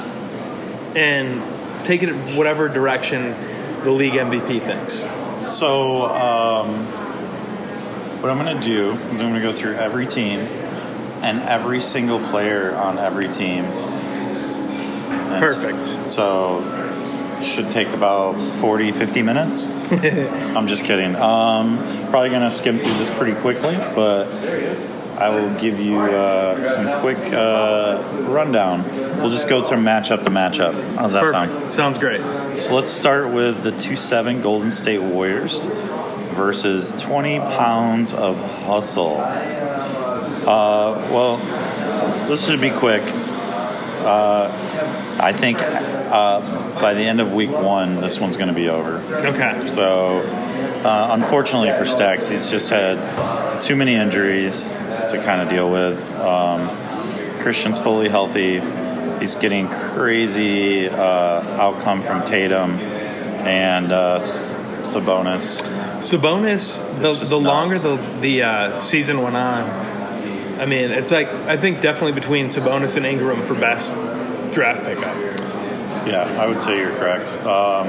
and 0.96 1.42
take 1.86 2.02
it 2.02 2.12
whatever 2.36 2.68
direction 2.68 3.34
the 3.82 3.90
league 3.90 4.12
MVP 4.12 4.62
thinks. 4.62 5.04
So, 5.42 6.06
um, 6.06 6.86
what 8.22 8.30
I'm 8.30 8.38
going 8.38 8.60
to 8.60 8.62
do 8.62 8.92
is 9.10 9.20
I'm 9.20 9.30
going 9.30 9.34
to 9.34 9.40
go 9.40 9.52
through 9.52 9.74
every 9.74 10.06
team 10.06 10.40
and 11.22 11.40
every 11.40 11.80
single 11.80 12.20
player 12.28 12.74
on 12.76 12.98
every 12.98 13.28
team. 13.28 13.64
And 13.64 15.40
Perfect. 15.40 16.10
So, 16.10 16.60
should 17.44 17.70
take 17.70 17.88
about 17.88 18.34
40, 18.60 18.92
50 18.92 19.22
minutes. 19.22 19.68
I'm 20.56 20.66
just 20.66 20.84
kidding. 20.84 21.14
Um, 21.16 21.78
probably 22.10 22.30
going 22.30 22.42
to 22.42 22.50
skim 22.50 22.78
through 22.78 22.94
this 22.98 23.10
pretty 23.10 23.38
quickly, 23.40 23.76
but 23.76 24.28
I 25.18 25.28
will 25.28 25.54
give 25.60 25.78
you 25.78 25.98
uh, 26.00 26.64
some 26.64 27.00
quick 27.00 27.18
uh, 27.32 28.02
rundown. 28.28 28.84
We'll 29.18 29.30
just 29.30 29.48
go 29.48 29.62
through 29.62 29.78
matchup 29.78 30.24
to 30.24 30.30
matchup. 30.30 30.96
How's 30.96 31.12
that 31.12 31.28
sound? 31.28 31.72
Sounds 31.72 31.98
great. 31.98 32.20
So 32.56 32.74
let's 32.74 32.90
start 32.90 33.30
with 33.30 33.62
the 33.62 33.72
2 33.72 33.94
7 33.96 34.40
Golden 34.40 34.70
State 34.70 35.00
Warriors 35.00 35.66
versus 36.34 36.92
20 36.94 37.38
pounds 37.38 38.12
of 38.12 38.36
hustle. 38.64 39.18
Uh, 39.18 40.98
well, 41.12 41.36
this 42.28 42.46
should 42.46 42.60
be 42.60 42.70
quick. 42.70 43.02
Uh, 44.04 44.50
I 45.20 45.32
think 45.32 45.58
uh, 46.12 46.80
by 46.80 46.94
the 46.94 47.02
end 47.02 47.20
of 47.20 47.32
week 47.32 47.50
one, 47.50 48.00
this 48.00 48.20
one's 48.20 48.36
going 48.36 48.48
to 48.48 48.54
be 48.54 48.68
over. 48.68 48.96
Okay. 49.26 49.66
So, 49.66 50.18
uh, 50.84 51.08
unfortunately 51.10 51.70
for 51.70 51.86
Stacks, 51.86 52.28
he's 52.28 52.50
just 52.50 52.68
had 52.70 53.60
too 53.60 53.76
many 53.76 53.94
injuries 53.94 54.78
to 54.78 55.22
kind 55.24 55.40
of 55.40 55.48
deal 55.48 55.70
with. 55.70 55.98
Um, 56.16 56.68
Christian's 57.40 57.78
fully 57.78 58.08
healthy. 58.08 58.60
He's 59.20 59.34
getting 59.36 59.68
crazy 59.68 60.88
uh, 60.88 61.00
outcome 61.00 62.02
from 62.02 62.24
Tatum 62.24 62.72
and 62.72 63.90
uh, 63.92 64.16
S- 64.20 64.56
Sabonis. 64.82 65.62
Sabonis, 66.00 66.82
the 67.00 67.12
the 67.24 67.38
longer 67.38 67.76
nuts. 67.76 67.84
the 67.84 67.96
the 68.20 68.42
uh, 68.42 68.80
season 68.80 69.22
went 69.22 69.36
on, 69.36 69.62
I 70.60 70.66
mean, 70.66 70.90
it's 70.90 71.12
like 71.12 71.28
I 71.28 71.56
think 71.56 71.80
definitely 71.80 72.12
between 72.12 72.46
Sabonis 72.46 72.96
and 72.96 73.06
Ingram 73.06 73.46
for 73.46 73.54
best 73.54 73.94
draft 74.52 74.82
pickup. 74.82 75.31
Yeah, 76.06 76.22
I 76.40 76.46
would 76.46 76.60
say 76.60 76.78
you're 76.78 76.96
correct. 76.96 77.30
Um, 77.38 77.88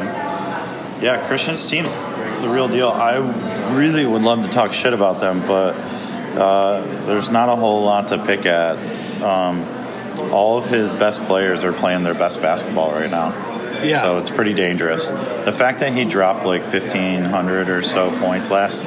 yeah, 1.02 1.24
Christian's 1.28 1.68
team's 1.70 2.06
the 2.42 2.50
real 2.50 2.68
deal. 2.68 2.90
I 2.90 3.18
really 3.76 4.06
would 4.06 4.22
love 4.22 4.42
to 4.44 4.50
talk 4.50 4.74
shit 4.74 4.94
about 4.94 5.20
them, 5.20 5.42
but 5.42 5.76
uh, 6.38 6.82
there's 7.06 7.30
not 7.32 7.50
a 7.50 7.56
whole 7.56 7.84
lot 7.84 8.10
to 8.10 8.24
pick 8.26 8.46
at. 8.46 8.78
Um, 9.22 9.66
all 10.32 10.58
of 10.58 10.68
his 10.70 10.94
best 10.94 11.22
players 11.26 11.64
are 11.64 11.74
playing 11.74 12.04
their 12.04 12.14
best 12.14 12.42
basketball 12.42 12.92
right 12.92 13.10
now. 13.10 13.30
Yeah. 13.84 14.02
So 14.02 14.18
it's 14.20 14.30
pretty 14.30 14.54
dangerous. 14.54 15.10
The 15.10 15.52
fact 15.52 15.80
that 15.80 15.94
he 15.94 16.06
dropped 16.06 16.46
like 16.46 16.62
1,500 16.62 17.70
or 17.70 17.82
so 17.82 18.18
points 18.20 18.50
last 18.50 18.84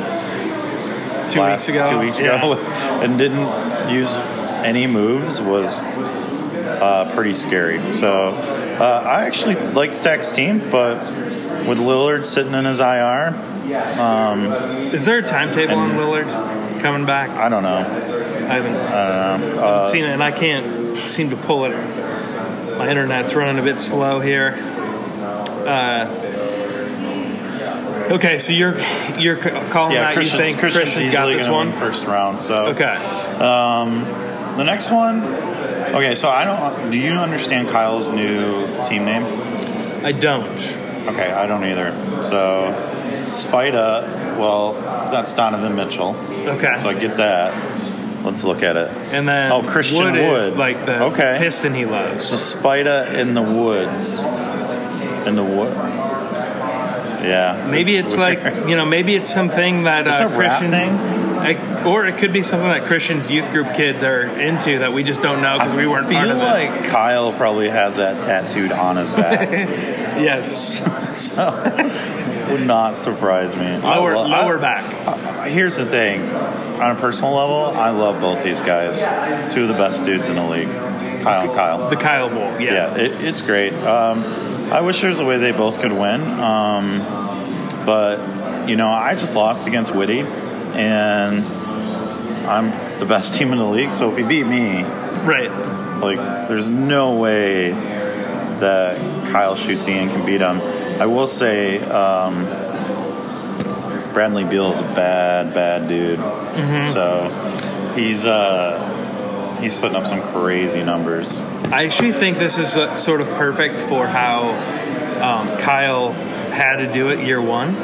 Two 1.32 1.40
last 1.40 1.66
weeks 1.66 1.68
ago, 1.68 1.90
two 1.90 1.98
weeks 1.98 2.20
Yeah. 2.20 2.36
ago, 2.38 2.54
and 3.02 3.18
didn't 3.18 3.90
use 3.92 4.14
any 4.64 4.86
moves 4.86 5.40
was 5.40 5.96
uh, 6.82 7.14
pretty 7.14 7.32
scary. 7.34 7.92
So 7.92 8.28
uh, 8.30 9.02
I 9.06 9.24
actually 9.24 9.54
like 9.72 9.92
Stack's 9.92 10.32
team, 10.32 10.58
but 10.70 10.98
with 11.66 11.78
Lillard 11.78 12.24
sitting 12.24 12.54
in 12.54 12.64
his 12.64 12.80
IR, 12.80 13.34
um, 14.00 14.46
Is 14.94 15.04
there 15.04 15.18
a 15.18 15.22
timetable 15.22 15.74
on 15.76 15.92
Lillard 15.92 16.80
coming 16.80 17.04
back? 17.06 17.30
I 17.30 17.48
don't 17.48 17.62
know. 17.62 17.76
I 17.78 17.80
haven't, 17.80 18.76
I 18.76 19.08
don't 19.38 19.40
know. 19.40 19.46
haven't 19.46 19.58
Uh, 19.58 19.86
seen 19.86 20.04
it, 20.04 20.10
and 20.10 20.22
I 20.22 20.30
can't 20.30 20.96
seem 20.98 21.30
to 21.30 21.36
pull 21.36 21.64
it. 21.64 21.70
My 22.78 22.88
internet's 22.88 23.34
running 23.34 23.58
a 23.58 23.62
bit 23.62 23.80
slow 23.80 24.20
here. 24.20 24.54
Uh, 25.66 26.06
okay, 28.12 28.38
so 28.38 28.52
you're 28.52 28.78
you're 29.18 29.36
calling 29.36 29.94
yeah, 29.94 30.02
that 30.02 30.14
Christian's, 30.14 30.38
you 30.38 30.44
think 30.44 30.58
Christian's 30.60 30.90
Christian's 30.92 31.12
got 31.12 31.26
this 31.26 31.48
one? 31.48 31.72
first 31.72 32.06
round. 32.06 32.40
So 32.42 32.66
Okay. 32.66 32.84
Um, 32.84 34.04
the 34.56 34.62
next 34.64 34.90
one. 34.92 35.22
Okay, 35.96 36.14
so 36.14 36.28
I 36.28 36.44
don't. 36.44 36.90
Do 36.90 36.98
you 36.98 37.12
understand 37.12 37.68
Kyle's 37.70 38.10
new 38.10 38.66
team 38.82 39.06
name? 39.06 39.24
I 40.04 40.12
don't. 40.12 40.44
Okay, 41.08 41.32
I 41.32 41.46
don't 41.46 41.64
either. 41.64 41.92
So, 42.26 42.74
Spida. 43.24 44.36
Well, 44.36 44.74
that's 45.10 45.32
Donovan 45.32 45.74
Mitchell. 45.74 46.14
Okay. 46.14 46.74
So 46.82 46.90
I 46.90 46.94
get 46.98 47.16
that. 47.16 48.24
Let's 48.26 48.44
look 48.44 48.62
at 48.62 48.76
it. 48.76 48.90
And 49.12 49.26
then 49.26 49.52
Oh, 49.52 49.62
Christian 49.62 50.12
Wood, 50.12 50.16
is 50.16 50.50
like 50.50 50.84
the 50.84 51.04
Okay. 51.04 51.36
piston 51.38 51.72
he 51.72 51.86
loves. 51.86 52.26
So 52.26 52.36
Spida 52.36 53.14
in 53.14 53.32
the 53.32 53.42
woods. 53.42 54.18
In 55.26 55.34
the 55.34 55.44
wood. 55.44 55.72
Yeah. 57.24 57.66
Maybe 57.70 57.96
it's 57.96 58.16
weird. 58.16 58.44
like 58.44 58.68
you 58.68 58.76
know, 58.76 58.84
maybe 58.84 59.14
it's 59.14 59.32
something 59.32 59.84
that 59.84 60.06
It's 60.06 60.20
uh, 60.20 60.28
Christian 60.28 60.70
thing? 60.70 61.15
I- 61.46 61.84
or 61.84 62.06
it 62.06 62.18
could 62.18 62.32
be 62.32 62.42
something 62.42 62.68
that 62.68 62.84
Christian's 62.86 63.30
youth 63.30 63.50
group 63.52 63.74
kids 63.74 64.02
are 64.02 64.22
into 64.22 64.80
that 64.80 64.92
we 64.92 65.02
just 65.04 65.22
don't 65.22 65.40
know 65.42 65.58
because 65.58 65.72
we 65.74 65.86
weren't 65.86 66.06
I 66.06 66.12
part 66.14 66.26
feel 66.28 66.36
of 66.40 66.42
it. 66.42 66.72
like 66.80 66.84
Kyle 66.90 67.32
probably 67.32 67.68
has 67.70 67.96
that 67.96 68.22
tattooed 68.22 68.72
on 68.72 68.96
his 68.96 69.10
back. 69.10 69.50
yes, 70.18 70.80
so 71.32 71.52
would 72.50 72.66
not 72.66 72.96
surprise 72.96 73.56
me. 73.56 73.66
I 73.66 73.96
lower 73.98 74.16
lo- 74.16 74.24
I- 74.30 74.42
lower 74.44 74.58
back. 74.58 74.84
Uh, 75.06 75.42
Here's 75.44 75.76
the 75.76 75.86
thing. 75.86 76.22
On 76.28 76.90
a 76.90 76.94
personal 76.96 77.32
level, 77.34 77.66
I 77.78 77.90
love 77.90 78.20
both 78.20 78.42
these 78.42 78.60
guys. 78.60 78.98
Two 79.54 79.62
of 79.62 79.68
the 79.68 79.74
best 79.74 80.04
dudes 80.04 80.28
in 80.28 80.34
the 80.36 80.44
league. 80.44 80.68
Kyle 81.22 81.42
and 81.46 81.54
Kyle. 81.54 81.88
The 81.88 81.96
Kyle 81.96 82.28
Bowl, 82.28 82.60
yeah. 82.60 82.94
Yeah, 82.94 82.96
it, 82.96 83.12
it's 83.24 83.40
great. 83.42 83.72
Um, 83.72 84.24
I 84.72 84.80
wish 84.80 85.00
there 85.00 85.10
was 85.10 85.20
a 85.20 85.24
way 85.24 85.38
they 85.38 85.52
both 85.52 85.80
could 85.80 85.92
win. 85.92 86.20
Um, 86.22 86.98
but, 87.86 88.68
you 88.68 88.76
know, 88.76 88.88
I 88.90 89.14
just 89.14 89.36
lost 89.36 89.66
against 89.68 89.94
Witty, 89.94 90.22
and 90.76 91.44
I'm 92.46 92.98
the 92.98 93.06
best 93.06 93.34
team 93.38 93.52
in 93.52 93.58
the 93.58 93.64
league. 93.66 93.92
So 93.92 94.10
if 94.10 94.16
he 94.16 94.22
beat 94.22 94.46
me, 94.46 94.82
Right. 95.24 95.50
like, 96.00 96.48
there's 96.48 96.70
no 96.70 97.14
way 97.16 97.70
that 97.70 99.28
Kyle 99.30 99.56
shoots 99.56 99.88
Ian 99.88 100.08
can 100.08 100.24
beat 100.24 100.40
him. 100.40 100.60
I 101.00 101.06
will 101.06 101.26
say, 101.26 101.80
um, 101.80 102.44
Bradley 104.12 104.44
Beal 104.44 104.70
is 104.72 104.80
a 104.80 104.84
bad, 104.94 105.52
bad 105.52 105.88
dude. 105.88 106.18
So 106.92 107.92
he's 107.94 108.24
uh, 108.24 109.58
he's 109.60 109.76
putting 109.76 109.94
up 109.96 110.06
some 110.06 110.22
crazy 110.22 110.82
numbers. 110.82 111.38
I 111.70 111.84
actually 111.84 112.12
think 112.12 112.38
this 112.38 112.56
is 112.56 112.76
uh, 112.76 112.94
sort 112.94 113.20
of 113.20 113.28
perfect 113.30 113.78
for 113.80 114.06
how 114.06 114.50
um, 115.20 115.58
Kyle 115.58 116.12
had 116.12 116.76
to 116.76 116.90
do 116.90 117.10
it 117.10 117.26
year 117.26 117.42
one 117.42 117.74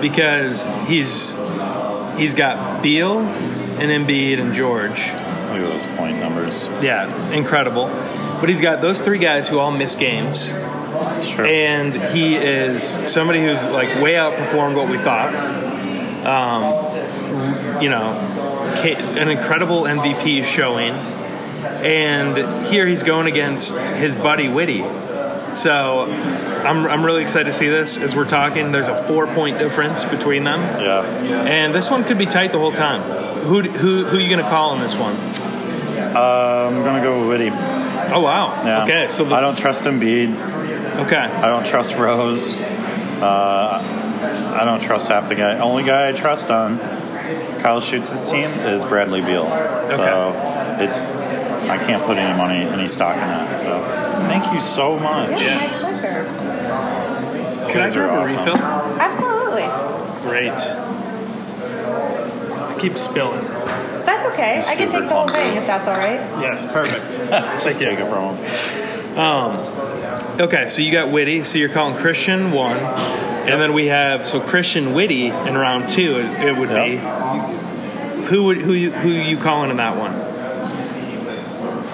because 0.00 0.66
he's 0.88 1.34
he's 2.20 2.34
got 2.34 2.82
Beal 2.82 3.18
and 3.18 3.90
Embiid 3.90 4.38
and 4.38 4.52
George. 4.52 4.90
Look 4.90 5.58
at 5.58 5.66
those 5.66 5.86
point 5.96 6.18
numbers. 6.18 6.64
Yeah, 6.82 7.32
incredible. 7.32 7.86
But 8.40 8.48
he's 8.48 8.60
got 8.60 8.80
those 8.80 9.00
three 9.00 9.18
guys 9.18 9.48
who 9.48 9.58
all 9.58 9.72
miss 9.72 9.96
games. 9.96 10.52
Sure. 11.24 11.46
and 11.46 11.94
he 12.12 12.36
is 12.36 12.82
somebody 13.10 13.40
who's 13.40 13.64
like 13.64 14.02
way 14.02 14.14
outperformed 14.14 14.76
what 14.76 14.88
we 14.90 14.98
thought. 14.98 15.34
Um, 16.26 17.82
you 17.82 17.88
know, 17.88 18.10
an 18.82 19.30
incredible 19.30 19.82
MVP 19.82 20.44
showing, 20.44 20.92
and 20.92 22.66
here 22.66 22.86
he's 22.86 23.02
going 23.02 23.26
against 23.26 23.76
his 23.76 24.14
buddy 24.14 24.48
Whitty. 24.48 24.82
So 25.56 26.10
I'm, 26.10 26.86
I'm 26.86 27.04
really 27.04 27.22
excited 27.22 27.46
to 27.46 27.52
see 27.52 27.68
this 27.68 27.98
as 27.98 28.14
we're 28.14 28.28
talking. 28.28 28.72
There's 28.72 28.88
a 28.88 29.04
four 29.04 29.26
point 29.26 29.58
difference 29.58 30.04
between 30.04 30.44
them, 30.44 30.60
yeah. 30.60 31.02
and 31.44 31.74
this 31.74 31.90
one 31.90 32.04
could 32.04 32.18
be 32.18 32.26
tight 32.26 32.52
the 32.52 32.58
whole 32.58 32.72
time. 32.72 33.02
Who 33.46 33.62
who 33.62 34.04
who 34.04 34.16
are 34.16 34.20
you 34.20 34.28
going 34.28 34.42
to 34.42 34.50
call 34.50 34.74
in 34.74 34.80
this 34.80 34.94
one? 34.94 35.14
Uh, 36.14 36.70
I'm 36.72 36.82
gonna 36.82 37.02
go 37.02 37.20
with 37.20 37.40
Witty. 37.40 37.50
Oh 38.12 38.20
wow. 38.20 38.64
Yeah. 38.64 38.84
Okay, 38.84 39.08
so 39.08 39.24
the, 39.24 39.34
I 39.34 39.40
don't 39.40 39.56
trust 39.56 39.84
Embiid. 39.84 40.34
okay. 41.06 41.16
I 41.16 41.46
don't 41.46 41.66
trust 41.66 41.94
Rose. 41.96 42.58
Uh, 42.58 44.56
I 44.60 44.64
don't 44.64 44.80
trust 44.80 45.08
half 45.08 45.28
the 45.28 45.34
guy. 45.34 45.58
Only 45.58 45.84
guy 45.84 46.08
I 46.08 46.12
trust 46.12 46.50
on 46.50 46.78
Kyle 47.60 47.80
Shoots' 47.80 48.28
team 48.30 48.50
is 48.50 48.84
Bradley 48.84 49.20
Beal. 49.20 49.48
So 49.48 50.76
it's 50.80 51.02
I 51.70 51.78
can't 51.78 52.02
put 52.04 52.18
any 52.18 52.36
money, 52.36 52.64
any 52.64 52.88
stock 52.88 53.14
in 53.14 53.20
that. 53.20 53.58
So 53.58 53.80
thank 54.28 54.52
you 54.52 54.60
so 54.60 54.98
much. 54.98 55.40
Yes. 55.40 55.84
My 55.84 55.98
pleasure. 55.98 56.24
Can 57.70 57.80
I 57.80 57.84
guys 57.84 57.96
are 57.96 58.06
grab 58.06 58.10
a 58.10 58.22
awesome. 58.22 58.38
refill? 58.38 58.56
Absolutely. 59.00 59.68
Great. 60.28 60.50
I 62.60 62.78
keep 62.80 62.98
spilling. 62.98 63.44
That's 64.04 64.26
okay. 64.32 64.58
I 64.58 64.74
can 64.74 64.90
take 64.90 65.08
the 65.08 65.14
whole 65.14 65.28
thing 65.28 65.56
if 65.56 65.66
that's 65.66 65.86
all 65.86 65.94
right. 65.96 66.18
Yes, 66.40 66.64
perfect. 66.64 67.18
Just 67.62 67.80
take 67.80 67.98
it 67.98 68.08
from 68.08 68.36
him. 68.36 69.18
Um, 69.18 69.56
okay, 70.40 70.68
so 70.68 70.82
you 70.82 70.90
got 70.90 71.10
Witty. 71.12 71.44
So 71.44 71.58
you're 71.58 71.68
calling 71.68 71.96
Christian 71.96 72.52
one, 72.52 72.76
and 72.78 73.60
then 73.60 73.72
we 73.72 73.86
have 73.86 74.26
so 74.26 74.40
Christian 74.40 74.94
Witty 74.94 75.26
in 75.26 75.56
round 75.56 75.88
two. 75.88 76.18
It, 76.18 76.48
it 76.48 76.56
would 76.56 76.68
be. 76.68 76.96
Who 78.26 78.44
would 78.44 78.58
who 78.58 78.72
you, 78.72 78.90
who 78.92 79.10
you 79.10 79.36
calling 79.38 79.70
in 79.70 79.76
that 79.78 79.96
one? 79.96 80.12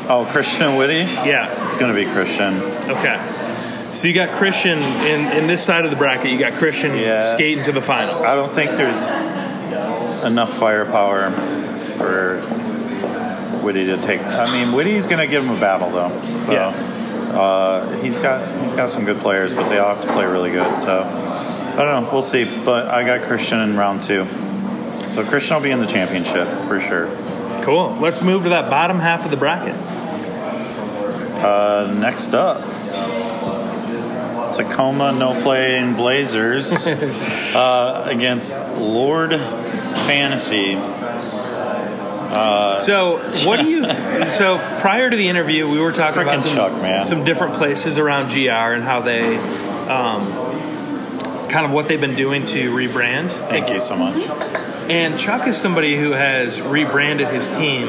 Oh, 0.08 0.24
Christian 0.30 0.62
and 0.62 0.78
Witty. 0.78 0.98
Yeah. 1.28 1.64
It's 1.64 1.76
gonna 1.76 1.94
be 1.94 2.04
Christian. 2.06 2.60
Okay. 2.90 3.20
So 3.92 4.08
you 4.08 4.14
got 4.14 4.36
Christian 4.38 4.78
in 4.78 5.32
in 5.32 5.46
this 5.46 5.62
side 5.64 5.84
of 5.84 5.90
the 5.90 5.96
bracket. 5.96 6.30
You 6.30 6.38
got 6.38 6.54
Christian 6.54 6.96
Yeah. 6.96 7.22
skating 7.22 7.64
to 7.64 7.72
the 7.72 7.80
finals. 7.80 8.22
I 8.24 8.34
don't 8.36 8.52
think 8.52 8.72
there's 8.72 9.10
enough 10.24 10.56
firepower 10.58 11.30
for 11.96 12.42
Witty 13.62 13.86
to 13.86 13.96
take. 13.98 14.20
I 14.22 14.50
mean, 14.52 14.72
Witty's 14.74 15.06
going 15.06 15.18
to 15.18 15.26
give 15.26 15.44
him 15.44 15.50
a 15.50 15.60
battle 15.60 15.90
though. 15.90 16.40
So 16.42 16.52
uh, 16.54 17.96
he's 17.98 18.18
got 18.18 18.46
he's 18.62 18.74
got 18.74 18.90
some 18.90 19.04
good 19.04 19.18
players, 19.18 19.52
but 19.54 19.68
they 19.68 19.78
all 19.78 19.94
have 19.94 20.04
to 20.04 20.12
play 20.12 20.24
really 20.26 20.50
good. 20.50 20.78
So 20.78 21.02
I 21.02 21.76
don't 21.76 22.04
know. 22.04 22.10
We'll 22.12 22.22
see. 22.22 22.44
But 22.64 22.86
I 22.88 23.02
got 23.04 23.22
Christian 23.26 23.58
in 23.60 23.76
round 23.76 24.02
two. 24.02 24.26
So 25.08 25.24
Christian 25.24 25.56
will 25.56 25.62
be 25.62 25.70
in 25.70 25.80
the 25.80 25.86
championship 25.86 26.48
for 26.66 26.80
sure. 26.80 27.08
Cool. 27.62 27.96
Let's 28.00 28.20
move 28.20 28.44
to 28.44 28.50
that 28.50 28.70
bottom 28.70 28.98
half 29.00 29.24
of 29.24 29.30
the 29.30 29.36
bracket. 29.36 29.74
Uh, 31.36 31.94
next 31.98 32.34
up, 32.34 32.62
Tacoma 34.52 35.12
no 35.12 35.40
playing 35.42 35.94
Blazers 35.94 36.86
uh, 36.86 38.06
against 38.08 38.58
Lord 38.78 39.30
Fantasy. 39.30 40.74
Uh, 40.76 42.80
So 42.80 43.18
what 43.46 43.60
do 43.60 43.70
you? 43.70 43.86
So 44.28 44.58
prior 44.80 45.08
to 45.08 45.16
the 45.16 45.28
interview, 45.28 45.68
we 45.68 45.78
were 45.78 45.92
talking 45.92 46.22
about 46.22 46.42
some, 46.42 46.56
Chuck, 46.56 47.06
some 47.06 47.22
different 47.24 47.54
places 47.54 47.96
around 47.98 48.32
GR 48.32 48.50
and 48.50 48.82
how 48.82 49.00
they, 49.02 49.36
um, 49.36 50.26
kind 51.48 51.64
of 51.64 51.70
what 51.70 51.86
they've 51.86 52.00
been 52.00 52.16
doing 52.16 52.44
to 52.46 52.74
rebrand. 52.74 53.30
Thank 53.30 53.70
you 53.70 53.80
so 53.80 53.94
much. 53.96 54.16
And 54.90 55.16
Chuck 55.18 55.46
is 55.46 55.56
somebody 55.56 55.96
who 55.96 56.10
has 56.12 56.60
rebranded 56.60 57.28
his 57.28 57.50
team 57.50 57.86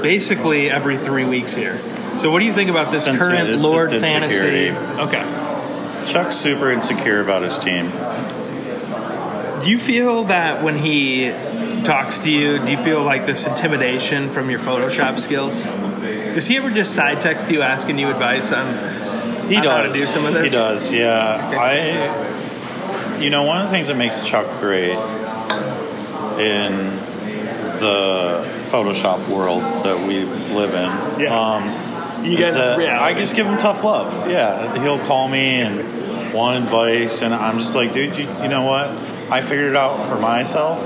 basically 0.00 0.70
every 0.70 0.96
three 0.96 1.24
weeks 1.24 1.52
here. 1.52 1.76
So 2.18 2.30
what 2.30 2.40
do 2.40 2.46
you 2.46 2.52
think 2.52 2.68
about 2.70 2.90
this 2.90 3.04
current 3.06 3.48
it's 3.48 3.62
Lord 3.62 3.90
just 3.90 4.04
Fantasy? 4.04 4.68
insecurity. 4.68 5.00
Okay. 5.02 6.12
Chuck's 6.12 6.36
super 6.36 6.72
insecure 6.72 7.20
about 7.20 7.42
his 7.42 7.58
team. 7.58 7.90
Do 9.62 9.70
you 9.70 9.78
feel 9.78 10.24
that 10.24 10.62
when 10.62 10.76
he 10.78 11.30
talks 11.84 12.18
to 12.18 12.30
you, 12.30 12.58
do 12.58 12.70
you 12.70 12.78
feel 12.82 13.02
like 13.02 13.26
this 13.26 13.46
intimidation 13.46 14.30
from 14.30 14.50
your 14.50 14.58
Photoshop 14.60 15.20
skills? 15.20 15.64
Does 15.64 16.46
he 16.46 16.56
ever 16.56 16.70
just 16.70 16.92
side 16.92 17.20
text 17.20 17.50
you 17.50 17.62
asking 17.62 17.98
you 17.98 18.08
advice 18.08 18.52
on, 18.52 18.66
He 19.48 19.56
does. 19.56 19.64
how 19.64 19.82
to 19.82 19.92
do 19.92 20.04
some 20.04 20.26
of 20.26 20.34
this? 20.34 20.44
He 20.44 20.50
does. 20.50 20.92
Yeah. 20.92 21.56
I. 21.58 23.18
You 23.20 23.30
know, 23.30 23.42
one 23.44 23.58
of 23.60 23.64
the 23.66 23.70
things 23.70 23.88
that 23.88 23.96
makes 23.96 24.24
Chuck 24.24 24.46
great 24.60 24.92
in 24.92 26.72
the 27.80 28.44
Photoshop 28.70 29.28
world 29.28 29.62
that 29.84 30.06
we 30.06 30.24
live 30.24 30.72
in. 30.74 31.20
Yeah. 31.20 31.34
Um, 31.38 31.87
You 32.22 32.36
guys, 32.38 32.54
yeah. 32.54 32.98
I 33.02 33.14
just 33.14 33.34
give 33.36 33.46
him 33.46 33.58
tough 33.58 33.84
love. 33.84 34.28
Yeah, 34.30 34.80
he'll 34.82 34.98
call 35.06 35.28
me 35.28 35.60
and 35.60 36.32
want 36.34 36.62
advice, 36.64 37.22
and 37.22 37.32
I'm 37.34 37.58
just 37.58 37.74
like, 37.74 37.92
dude, 37.92 38.16
you, 38.16 38.24
you 38.42 38.48
know 38.48 38.64
what? 38.64 38.88
I 39.30 39.40
figured 39.40 39.70
it 39.70 39.76
out 39.76 40.08
for 40.08 40.18
myself. 40.20 40.80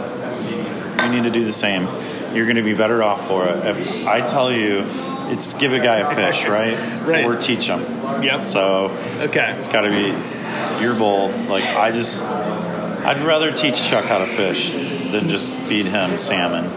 You 1.03 1.09
need 1.11 1.25
to 1.25 1.31
do 1.31 1.45
the 1.45 1.53
same. 1.53 1.89
you're 2.35 2.47
going 2.47 2.57
to 2.57 2.63
be 2.63 2.75
better 2.75 3.03
off 3.03 3.27
for 3.29 3.47
it. 3.49 3.67
If 3.67 4.07
I 4.07 4.21
tell 4.25 4.53
you, 4.53 4.85
it's 5.31 5.55
give 5.55 5.73
a 5.73 5.79
guy 5.81 5.99
a 5.99 6.15
fish, 6.15 6.47
right? 6.49 6.77
Right. 7.03 7.25
Or 7.25 7.37
teach 7.37 7.67
him. 7.67 7.81
Yep. 8.23 8.49
So 8.49 8.87
Okay. 9.21 9.53
it's 9.57 9.67
got 9.69 9.83
to 9.83 9.91
be 9.91 10.83
your 10.83 10.95
bowl. 10.95 11.29
Like 11.49 11.65
I 11.65 11.91
just, 11.91 12.25
I'd 12.25 13.21
rather 13.23 13.51
teach 13.53 13.83
Chuck 13.83 14.05
how 14.05 14.19
to 14.19 14.27
fish 14.27 14.71
than 15.11 15.29
just 15.29 15.53
feed 15.53 15.87
him 15.87 16.19
salmon. 16.19 16.71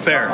Fair. 0.00 0.28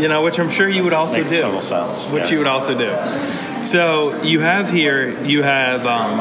You 0.00 0.08
know, 0.08 0.22
which 0.22 0.38
I'm 0.38 0.50
sure 0.50 0.68
you 0.68 0.84
would 0.84 0.92
also 0.92 1.18
Makes 1.18 1.30
do. 1.30 1.40
total 1.42 1.60
sense. 1.62 2.08
Which 2.10 2.24
yeah. 2.24 2.30
you 2.30 2.38
would 2.38 2.46
also 2.46 2.76
do. 2.76 3.64
So 3.64 4.22
you 4.22 4.40
have 4.40 4.70
here, 4.70 5.24
you 5.24 5.42
have 5.42 5.84
um, 5.86 6.18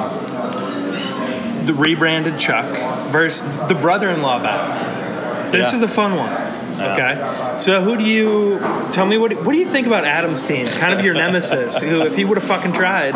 the 1.65 1.73
rebranded 1.73 2.39
Chuck 2.39 2.65
versus 3.11 3.43
the 3.67 3.75
brother-in-law 3.75 4.41
battle. 4.41 5.51
This 5.51 5.69
Yeah. 5.71 5.75
is 5.77 5.81
a 5.83 5.87
fun 5.87 6.15
one. 6.15 6.31
Okay. 6.79 7.57
So 7.59 7.81
who 7.81 7.97
do 7.97 8.03
you 8.03 8.59
tell 8.91 9.05
me 9.05 9.17
what 9.17 9.33
what 9.43 9.53
do 9.53 9.59
you 9.59 9.65
think 9.69 9.87
about 9.87 10.03
Adam's 10.03 10.43
team? 10.43 10.67
Kind 10.67 10.93
of 10.97 11.03
your 11.05 11.13
nemesis. 11.23 11.79
who, 11.79 12.01
if 12.03 12.15
he 12.15 12.23
would 12.25 12.37
have 12.37 12.47
fucking 12.47 12.73
tried, 12.73 13.13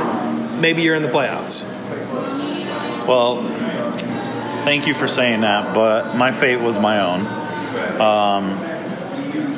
maybe 0.59 0.82
you're 0.82 0.95
in 0.95 1.03
the 1.03 1.09
playoffs. 1.09 1.63
Well, 3.07 3.43
thank 4.63 4.88
you 4.88 4.93
for 4.93 5.07
saying 5.07 5.41
that, 5.41 5.73
but 5.75 6.15
my 6.15 6.32
fate 6.32 6.59
was 6.61 6.77
my 6.79 6.99
own. 7.01 7.27
Um, 8.01 8.57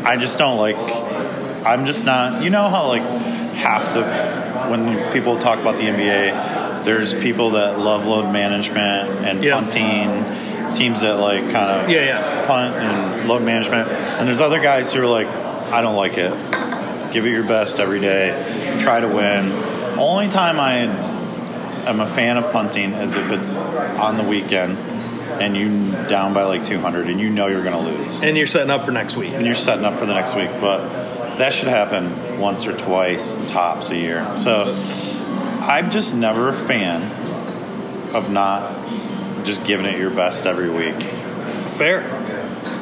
I 0.04 0.18
just 0.18 0.38
don't 0.38 0.58
like. 0.58 0.76
I'm 1.66 1.86
just 1.86 2.06
not. 2.06 2.44
You 2.44 2.50
know 2.50 2.70
how 2.70 2.88
like 2.88 3.02
half 3.56 3.94
the 3.94 4.04
when 4.70 5.12
people 5.14 5.38
talk 5.38 5.60
about 5.60 5.78
the 5.78 5.84
NBA, 5.84 6.84
there's 6.86 7.14
people 7.14 7.52
that 7.52 7.80
love 7.80 8.06
load 8.06 8.32
management 8.32 9.10
and 9.26 9.44
Yeah. 9.44 9.56
punting, 9.56 10.74
teams 10.74 11.02
that 11.02 11.16
like 11.20 11.44
kind 11.52 11.82
of 11.82 11.90
Yeah, 11.90 12.02
yeah. 12.04 12.46
punt 12.46 12.76
and 12.76 13.28
load 13.30 13.44
management, 13.44 13.90
and 13.90 14.28
there's 14.28 14.42
other 14.42 14.60
guys 14.60 14.92
who 14.94 15.02
are 15.02 15.08
like, 15.08 15.28
I 15.72 15.82
don't 15.82 15.96
like 15.96 16.18
it. 16.18 16.34
Give 17.14 17.26
it 17.26 17.30
your 17.32 17.44
best 17.44 17.80
every 17.80 18.00
day. 18.00 18.34
Try 18.80 19.00
to 19.00 19.08
win. 19.08 19.52
Only 20.00 20.28
time 20.30 20.60
I 20.60 20.80
am 21.88 22.00
a 22.00 22.08
fan 22.08 22.38
of 22.38 22.52
punting 22.52 22.94
is 22.94 23.16
if 23.16 23.30
it's 23.32 23.58
on 23.58 24.18
the 24.18 24.24
weekend 24.24 24.78
and 25.42 25.56
you 25.58 25.92
down 26.08 26.34
by 26.34 26.44
like 26.44 26.64
200 26.64 27.08
and 27.08 27.20
you 27.20 27.30
know 27.30 27.48
you're 27.48 27.64
going 27.64 27.74
to 27.74 27.98
lose 27.98 28.22
And 28.22 28.38
you're 28.38 28.48
setting 28.48 28.70
up 28.70 28.86
for 28.86 28.92
next 28.92 29.16
week. 29.16 29.34
and 29.34 29.46
you're 29.46 29.56
setting 29.56 29.86
up 29.86 29.98
for 30.00 30.06
the 30.06 30.14
next 30.14 30.36
week. 30.36 30.50
But 30.62 31.38
that 31.38 31.54
should 31.54 31.68
happen 31.68 32.40
once 32.40 32.66
or 32.68 32.78
twice 32.78 33.38
tops 33.48 33.90
a 33.90 33.96
year. 33.98 34.26
So 34.38 34.74
I'm 35.62 35.90
just 35.92 36.14
never 36.14 36.50
a 36.50 36.54
fan 36.54 37.02
of 38.16 38.30
not 38.32 39.46
just 39.46 39.64
giving 39.64 39.86
it 39.86 39.98
your 40.00 40.12
best 40.12 40.46
every 40.46 40.70
week. 40.70 41.02
Fair. 41.78 42.02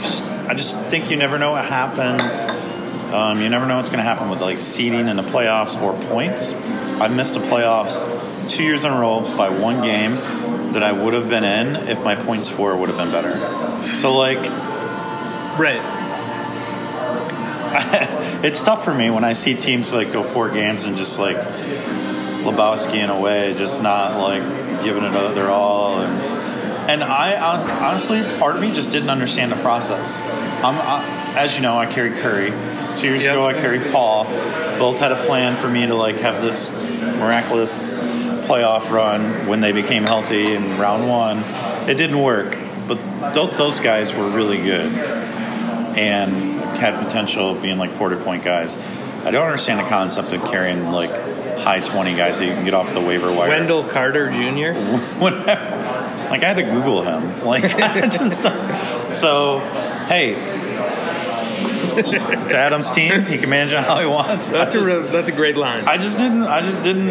Just- 0.02 0.26
I 0.30 0.54
just 0.54 0.78
think 0.88 1.10
you 1.10 1.16
never 1.18 1.38
know 1.39 1.52
what 1.52 1.64
happens. 1.66 2.45
Um, 3.14 3.41
you 3.41 3.49
never 3.49 3.66
know 3.66 3.78
what's 3.78 3.89
going 3.89 3.99
to 3.99 4.04
happen 4.04 4.30
with 4.30 4.41
like 4.41 4.60
seeding 4.60 5.08
in 5.08 5.16
the 5.18 5.24
playoffs 5.24 5.82
or 5.82 5.93
points. 6.08 6.54
i've 7.02 7.14
missed 7.14 7.34
the 7.34 7.39
playoffs 7.41 8.06
two 8.49 8.64
years 8.64 8.84
in 8.86 8.91
a 8.91 8.97
row 8.99 9.20
by 9.36 9.49
one 9.49 9.82
game 9.82 10.14
that 10.74 10.84
I 10.84 10.92
would 10.92 11.14
have 11.14 11.30
been 11.30 11.44
in 11.44 11.76
if 11.88 12.04
my 12.04 12.16
points 12.16 12.50
score 12.50 12.76
would 12.76 12.90
have 12.90 12.98
been 12.98 13.12
better. 13.12 13.38
So 13.96 14.16
like 14.16 14.40
Right. 15.60 15.82
it's 18.44 18.64
tough 18.64 18.84
for 18.84 18.94
me 18.94 19.10
when 19.10 19.24
I 19.24 19.34
see 19.34 19.54
teams 19.56 19.94
like 19.94 20.12
go 20.12 20.24
four 20.24 20.50
games 20.50 20.84
and 20.86 20.98
just 20.98 21.20
like 21.20 21.38
Lebowski 21.38 22.96
in 22.96 23.10
a 23.10 23.20
way, 23.20 23.54
just 23.58 23.82
not 23.82 24.18
like 24.20 24.44
giving 24.84 25.04
it 25.04 25.12
their 25.36 25.50
all. 25.50 26.00
And 26.02 26.22
and 26.90 27.04
I 27.04 27.40
honestly, 27.82 28.22
part 28.40 28.56
of 28.56 28.62
me 28.62 28.74
just 28.74 28.92
didn't 28.92 29.10
understand 29.10 29.52
the 29.52 29.56
process. 29.58 30.26
I'm, 30.64 30.76
I, 30.76 31.36
as 31.38 31.56
you 31.56 31.62
know, 31.62 31.78
I 31.78 31.86
carried 31.86 32.14
Curry. 32.22 32.50
Two 32.98 33.08
years 33.08 33.24
Yep. 33.24 33.34
ago, 33.36 33.46
I 33.48 33.54
carried 33.54 33.92
Paul. 33.92 34.26
Both 34.80 34.98
had 35.00 35.12
a 35.12 35.26
plan 35.26 35.56
for 35.58 35.70
me 35.70 35.86
to 35.86 35.96
like 35.96 36.18
have 36.18 36.42
this 36.42 36.70
miraculous 36.72 38.02
playoff 38.52 38.91
run 38.91 39.47
when 39.47 39.62
they 39.62 39.72
became 39.72 40.04
healthy 40.04 40.54
in 40.54 40.78
round 40.78 41.08
one. 41.08 41.38
It 41.89 41.95
didn't 41.95 42.22
work, 42.22 42.58
but 42.86 42.97
th- 43.34 43.56
those 43.56 43.80
guys 43.80 44.14
were 44.14 44.28
really 44.28 44.58
good 44.58 44.91
and 44.91 46.60
had 46.78 47.02
potential 47.02 47.52
of 47.52 47.62
being 47.62 47.78
like 47.78 47.93
40 47.93 48.18
point 48.18 48.43
guys. 48.43 48.76
I 49.24 49.32
don't 49.32 49.45
understand 49.45 49.80
the 49.80 49.88
concept 49.88 50.34
of 50.34 50.43
carrying 50.43 50.91
like 50.91 51.12
high 51.60 51.80
20 51.80 52.16
guys 52.18 52.39
that 52.39 52.45
you 52.45 52.52
can 52.52 52.66
get 52.66 52.74
off 52.74 52.93
the 52.93 52.99
waiver 52.99 53.32
wire. 53.32 53.47
Wendell 53.47 53.86
Carter 53.86 54.30
Jr. 54.30 54.78
Whatever. 55.20 56.28
Like 56.30 56.43
I 56.43 56.54
had 56.54 56.58
to 56.58 56.64
Google 56.64 57.04
him. 57.04 57.45
Like 57.45 57.64
I 57.76 58.08
just 58.08 58.41
so 58.41 59.60
hey, 60.08 60.34
it's 61.98 62.54
Adam's 62.54 62.92
team. 62.92 63.26
He 63.26 63.38
can 63.38 63.50
manage 63.50 63.74
it 63.74 63.80
how 63.84 64.00
he 64.00 64.06
wants. 64.06 64.50
That's 64.50 64.76
I 64.76 64.80
a 64.80 64.82
just, 64.82 64.94
real, 64.94 65.04
that's 65.12 65.30
a 65.30 65.32
great 65.32 65.58
line. 65.58 65.86
I 65.86 65.98
just 65.98 66.18
didn't. 66.18 66.44
I 66.44 66.62
just 66.62 66.84
didn't 66.84 67.10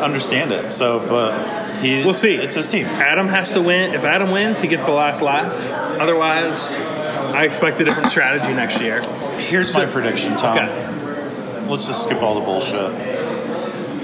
understand 0.00 0.52
it. 0.52 0.74
So, 0.74 1.00
but 1.00 1.80
he. 1.80 2.04
We'll 2.04 2.14
see. 2.14 2.34
It's 2.34 2.54
his 2.54 2.70
team. 2.70 2.86
Adam 2.86 3.28
has 3.28 3.52
to 3.52 3.62
win. 3.62 3.94
If 3.94 4.04
Adam 4.04 4.30
wins, 4.30 4.60
he 4.60 4.68
gets 4.68 4.86
the 4.86 4.92
last 4.92 5.22
laugh. 5.22 5.70
Otherwise, 6.00 6.76
I 6.78 7.44
expect 7.44 7.80
a 7.80 7.84
different 7.84 8.10
strategy 8.10 8.52
next 8.52 8.80
year. 8.80 9.00
Here's 9.38 9.74
my 9.74 9.86
prediction, 9.86 10.36
Tom. 10.36 10.58
Okay. 10.58 11.66
Let's 11.68 11.86
just 11.86 12.04
skip 12.04 12.22
all 12.22 12.34
the 12.34 12.40
bullshit. 12.40 12.92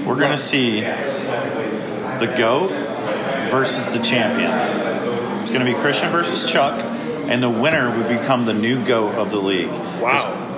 We're 0.05 0.19
gonna 0.19 0.37
see 0.37 0.81
the 0.81 2.33
goat 2.37 2.69
versus 3.49 3.89
the 3.89 3.99
champion. 3.99 4.51
It's 5.39 5.49
gonna 5.49 5.65
be 5.65 5.73
Christian 5.73 6.11
versus 6.11 6.49
Chuck, 6.49 6.81
and 7.27 7.41
the 7.41 7.49
winner 7.49 7.95
would 7.97 8.07
become 8.07 8.45
the 8.45 8.53
new 8.53 8.83
goat 8.85 9.15
of 9.15 9.31
the 9.31 9.37
league. 9.39 9.71
Wow. 9.71 10.49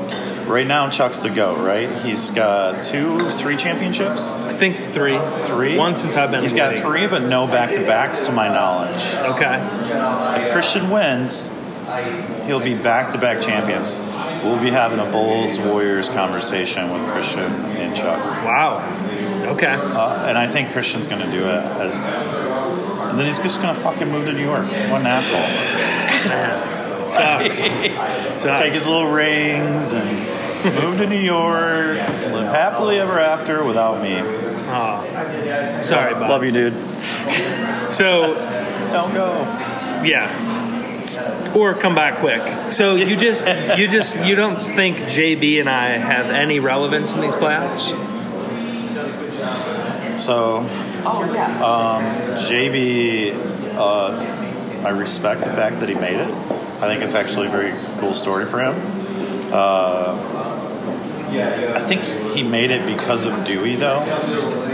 Right 0.47 0.67
now, 0.67 0.89
Chuck's 0.89 1.23
the 1.23 1.31
goat, 1.31 1.57
right? 1.57 1.89
He's 2.03 2.29
got 2.29 2.83
two, 2.83 3.31
three 3.31 3.57
championships. 3.57 4.33
I 4.33 4.53
think 4.53 4.77
three. 4.93 5.17
Three. 5.45 5.75
One 5.75 5.95
since 5.95 6.15
I've 6.15 6.29
been 6.29 6.41
He's 6.41 6.53
got 6.53 6.73
league. 6.75 6.83
three, 6.83 7.07
but 7.07 7.23
no 7.23 7.47
back 7.47 7.71
to 7.71 7.81
backs, 7.81 8.21
to 8.27 8.31
my 8.31 8.47
knowledge. 8.47 9.03
Okay. 9.15 10.45
If 10.45 10.51
Christian 10.53 10.91
wins, 10.91 11.49
he'll 12.45 12.59
be 12.59 12.75
back 12.75 13.11
to 13.13 13.17
back 13.17 13.41
champions. 13.41 13.97
We'll 14.43 14.61
be 14.61 14.69
having 14.69 14.99
a 14.99 15.11
Bulls 15.11 15.57
Warriors 15.57 16.09
conversation 16.09 16.91
with 16.93 17.01
Christian 17.05 17.51
and 17.51 17.95
Chuck. 17.95 18.19
Wow. 18.45 18.87
Okay. 19.53 19.65
Uh, 19.65 20.27
and 20.27 20.37
I 20.37 20.45
think 20.47 20.71
Christian's 20.73 21.07
going 21.07 21.21
to 21.21 21.31
do 21.31 21.43
it 21.45 21.65
as. 21.81 22.05
And 22.05 23.17
then 23.17 23.25
he's 23.25 23.39
just 23.39 23.61
going 23.63 23.73
to 23.73 23.81
fucking 23.81 24.11
move 24.11 24.25
to 24.25 24.33
New 24.33 24.43
York. 24.43 24.65
What 24.65 25.01
an 25.01 25.07
asshole. 25.07 25.94
Sucks. 27.07 27.57
Sucks. 28.41 28.59
Take 28.59 28.73
his 28.73 28.87
little 28.87 29.11
rings 29.11 29.93
and 29.93 30.09
move 30.81 30.97
to 30.97 31.07
New 31.07 31.19
York. 31.19 31.97
Live 31.97 32.47
happily 32.47 32.99
ever 32.99 33.19
after 33.19 33.63
without 33.63 34.01
me. 34.01 34.15
Aw. 34.19 35.81
Sorry, 35.83 36.13
Bob. 36.13 36.29
Love 36.29 36.43
you, 36.43 36.51
dude. 36.51 36.73
So, 37.93 38.33
Don't 38.91 39.13
go. 39.13 39.41
yeah. 40.03 41.53
Or 41.55 41.75
come 41.75 41.93
back 41.93 42.17
quick. 42.17 42.73
So 42.73 42.95
you 42.95 43.15
just 43.15 43.47
you 43.77 43.87
just 43.87 44.19
you 44.21 44.33
don't 44.35 44.59
think 44.59 44.97
JB 44.97 45.59
and 45.59 45.69
I 45.69 45.89
have 45.89 46.31
any 46.31 46.59
relevance 46.59 47.13
in 47.13 47.21
these 47.21 47.35
playoffs? 47.35 47.93
So, 50.17 50.57
um, 50.59 52.03
JB, 52.37 53.35
uh, 53.75 54.34
I 54.85 54.89
respect 54.89 55.41
the 55.41 55.47
fact 55.47 55.79
that 55.79 55.89
he 55.89 55.95
made 55.95 56.19
it. 56.19 56.29
I 56.29 56.87
think 56.87 57.01
it's 57.01 57.15
actually 57.15 57.47
a 57.47 57.49
very 57.49 57.73
cool 57.99 58.13
story 58.13 58.45
for 58.45 58.59
him. 58.59 58.75
Uh, 59.51 60.15
I 61.27 61.79
think 61.87 62.03
he 62.35 62.43
made 62.43 62.69
it 62.69 62.85
because 62.85 63.25
of 63.25 63.45
Dewey, 63.45 63.75
though. 63.77 64.05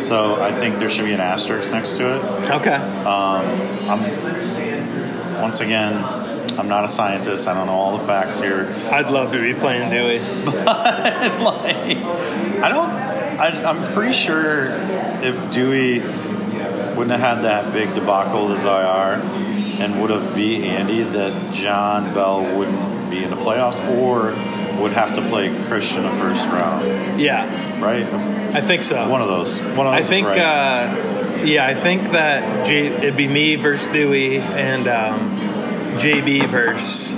So 0.02 0.36
I 0.36 0.52
think 0.52 0.80
there 0.80 0.90
should 0.90 1.06
be 1.06 1.14
an 1.14 1.22
asterisk 1.22 1.72
next 1.72 1.96
to 1.96 2.18
it. 2.18 2.52
Okay. 2.52 2.74
Um, 2.74 3.46
I'm 3.90 5.42
once 5.42 5.62
again, 5.62 6.04
I'm 6.60 6.68
not 6.68 6.84
a 6.84 6.90
scientist. 6.90 7.48
I 7.48 7.54
don't 7.54 7.68
know 7.68 7.74
all 7.74 7.98
the 7.98 8.06
facts 8.06 8.38
here. 8.38 8.76
I'd 8.92 9.10
love 9.10 9.32
to 9.32 9.40
be 9.40 9.58
playing 9.58 9.90
Dewey. 9.90 10.20
But 10.46 11.42
like, 11.42 11.98
I 11.98 12.70
don't. 12.70 12.90
I, 13.40 13.64
I'm 13.64 13.94
pretty 13.94 14.14
sure 14.14 14.72
if 15.24 15.52
Dewey 15.52 16.00
wouldn't 16.00 17.12
have 17.12 17.22
had 17.22 17.42
that 17.44 17.72
big 17.72 17.96
debacle 17.96 18.52
as 18.52 18.66
IR 18.66 19.61
and 19.80 20.02
would 20.02 20.10
have 20.10 20.34
beat 20.36 20.64
Andy, 20.64 21.04
that 21.04 21.54
John 21.54 22.14
Bell 22.14 22.42
wouldn't 22.58 23.10
be 23.12 23.24
in 23.24 23.30
the 23.30 23.36
playoffs 23.36 23.80
or 23.98 24.32
would 24.82 24.94
have 24.94 25.16
to 25.16 25.22
play 25.30 25.50
Christian 25.68 25.98
in 25.98 26.04
the 26.04 26.22
first 26.22 26.44
round, 26.48 27.20
Yeah, 27.20 27.80
right? 27.84 28.06
I 28.56 28.62
think 28.62 28.84
so. 28.84 29.08
One 29.10 29.22
of 29.22 29.28
those. 29.28 29.60
One 29.60 29.88
of 29.88 29.94
those. 29.94 30.00
I 30.00 30.02
think, 30.02 30.28
right. 30.28 30.38
uh, 30.40 31.44
yeah, 31.44 31.66
I 31.66 31.74
think 31.76 32.12
that 32.12 32.66
J- 32.66 32.88
it'd 32.88 33.18
be 33.18 33.28
me 33.28 33.56
versus 33.58 33.90
Dewey 33.90 34.38
and 34.40 34.88
um, 34.88 35.38
JB 36.00 36.50
versus 36.50 37.16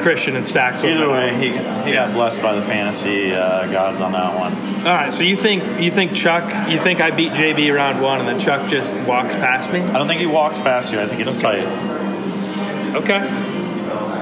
Christian 0.00 0.36
and 0.36 0.46
Stacks. 0.46 0.82
Either 0.82 1.08
way, 1.08 1.34
he, 1.36 1.48
he 1.50 1.92
got 1.94 2.12
blessed 2.12 2.40
by 2.42 2.54
the 2.54 2.62
fantasy 2.62 3.32
uh, 3.32 3.66
gods 3.70 4.00
on 4.00 4.12
that 4.12 4.38
one. 4.38 4.54
All 4.86 4.94
right, 4.94 5.12
so 5.12 5.22
you 5.24 5.36
think 5.36 5.80
you 5.80 5.90
think 5.90 6.14
Chuck? 6.14 6.70
You 6.70 6.78
think 6.80 7.00
I 7.00 7.10
beat 7.10 7.32
JB 7.32 7.74
round 7.74 8.00
one 8.00 8.20
and 8.20 8.28
then 8.28 8.40
Chuck 8.40 8.68
just 8.70 8.94
walks 9.06 9.34
past 9.34 9.70
me? 9.72 9.80
I 9.80 9.98
don't 9.98 10.06
think 10.08 10.20
he 10.20 10.26
walks 10.26 10.58
past 10.58 10.92
you. 10.92 11.00
I 11.00 11.06
think 11.06 11.20
it's 11.20 11.36
Okay. 11.42 11.60
tight. 11.62 12.94
Okay. 12.96 13.20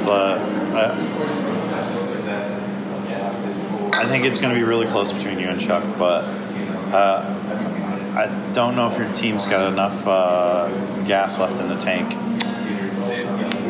But 0.05 0.39
uh, 0.75 0.95
I 3.95 4.07
think 4.09 4.25
it's 4.25 4.41
going 4.41 4.55
to 4.55 4.59
be 4.59 4.65
really 4.65 4.87
close 4.87 5.13
between 5.13 5.39
you 5.39 5.49
and 5.49 5.61
Chuck, 5.61 5.83
but 5.99 6.25
uh, 6.95 7.25
I 8.17 8.53
don't 8.53 8.75
know 8.77 8.91
if 8.91 8.97
your 8.99 9.13
team's 9.13 9.45
got 9.45 9.71
enough 9.73 10.07
uh, 10.07 10.69
gas 11.05 11.39
left 11.39 11.61
in 11.61 11.69
the 11.69 11.77
tank. 11.77 12.13